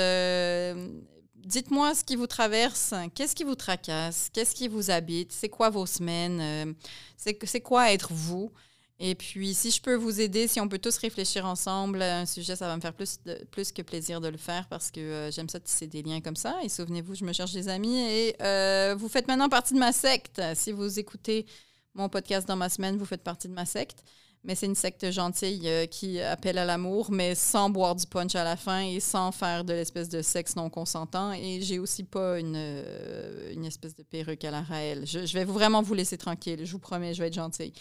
Dites-moi 1.49 1.95
ce 1.95 2.05
qui 2.05 2.15
vous 2.15 2.27
traverse, 2.27 2.93
qu'est-ce 3.15 3.35
qui 3.35 3.43
vous 3.43 3.55
tracasse, 3.55 4.29
qu'est-ce 4.35 4.55
qui 4.55 4.69
vous 4.69 4.91
habite, 4.91 5.33
c'est 5.33 5.49
quoi 5.49 5.71
vos 5.71 5.87
semaines, 5.87 6.41
euh, 6.43 6.75
c'est 7.17 7.63
quoi 7.63 7.91
être 7.91 8.13
vous? 8.13 8.53
Et 9.01 9.15
puis, 9.15 9.55
si 9.55 9.71
je 9.71 9.81
peux 9.81 9.95
vous 9.95 10.21
aider, 10.21 10.49
si 10.49 10.61
on 10.61 10.69
peut 10.69 10.79
tous 10.79 10.99
réfléchir 10.99 11.47
ensemble 11.47 12.03
à 12.03 12.19
un 12.19 12.27
sujet, 12.27 12.57
ça 12.57 12.67
va 12.67 12.75
me 12.75 12.81
faire 12.81 12.93
plus, 12.93 13.21
plus 13.53 13.71
que 13.71 13.83
plaisir 13.83 14.21
de 14.21 14.27
le 14.29 14.37
faire 14.37 14.67
parce 14.69 14.91
que 14.91 14.99
euh, 14.99 15.31
j'aime 15.31 15.49
ça 15.49 15.61
tisser 15.61 15.87
des 15.87 16.03
liens 16.03 16.21
comme 16.21 16.35
ça. 16.35 16.59
Et 16.65 16.69
souvenez-vous, 16.69 17.15
je 17.15 17.25
me 17.25 17.33
cherche 17.33 17.53
des 17.53 17.69
amis 17.69 17.97
et 17.97 18.37
euh, 18.43 18.97
vous 18.99 19.09
faites 19.09 19.29
maintenant 19.29 19.49
partie 19.49 19.75
de 19.75 19.79
ma 19.79 19.93
secte. 19.93 20.43
Si 20.55 20.73
vous 20.73 20.99
écoutez 20.99 21.47
mon 21.95 22.09
podcast 22.09 22.49
dans 22.49 22.57
ma 22.57 22.69
semaine, 22.69 22.97
vous 22.97 23.05
faites 23.05 23.23
partie 23.23 23.49
de 23.49 23.55
ma 23.55 23.67
secte 23.67 24.03
mais 24.45 24.55
c'est 24.55 24.67
une 24.67 24.75
secte 24.75 25.11
gentille 25.11 25.69
euh, 25.69 25.87
qui 25.87 26.21
appelle 26.21 26.59
à 26.59 26.65
l'amour, 26.65 27.11
mais 27.11 27.35
sans 27.35 27.71
boire 27.71 27.95
du 27.95 28.07
punch 28.07 28.35
à 28.35 28.45
la 28.45 28.57
fin 28.57 28.81
et 28.81 29.01
sans 29.01 29.33
faire 29.33 29.65
de 29.65 29.73
l'espèce 29.73 30.09
de 30.09 30.23
sexe 30.23 30.57
non 30.57 30.71
consentant. 30.71 31.33
Et 31.33 31.61
j'ai 31.63 31.79
aussi 31.79 32.05
pas 32.05 32.39
une, 32.39 32.55
euh, 32.57 33.53
une 33.53 33.65
espèce 33.65 33.95
de 33.95 34.03
perruque 34.03 34.45
à 34.45 34.51
la 34.51 34.63
Raël. 34.63 35.05
Je, 35.07 35.27
je, 35.27 35.35
vais 35.35 35.45
vraiment 35.45 35.83
vous 35.83 35.95
laisser 35.95 36.19
tranquille, 36.19 36.61
je 36.65 36.73
vous 36.73 36.79
promets, 36.79 37.15
je 37.15 37.23
vais 37.23 37.29
être 37.29 37.35
gentille. 37.35 37.73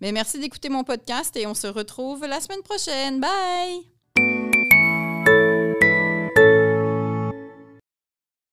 Mais 0.00 0.12
merci 0.12 0.38
d'écouter 0.38 0.68
mon 0.68 0.84
podcast 0.84 1.36
et 1.36 1.46
on 1.46 1.54
se 1.54 1.66
retrouve 1.66 2.26
la 2.26 2.40
semaine 2.40 2.62
prochaine. 2.62 3.20
Bye! 3.20 4.01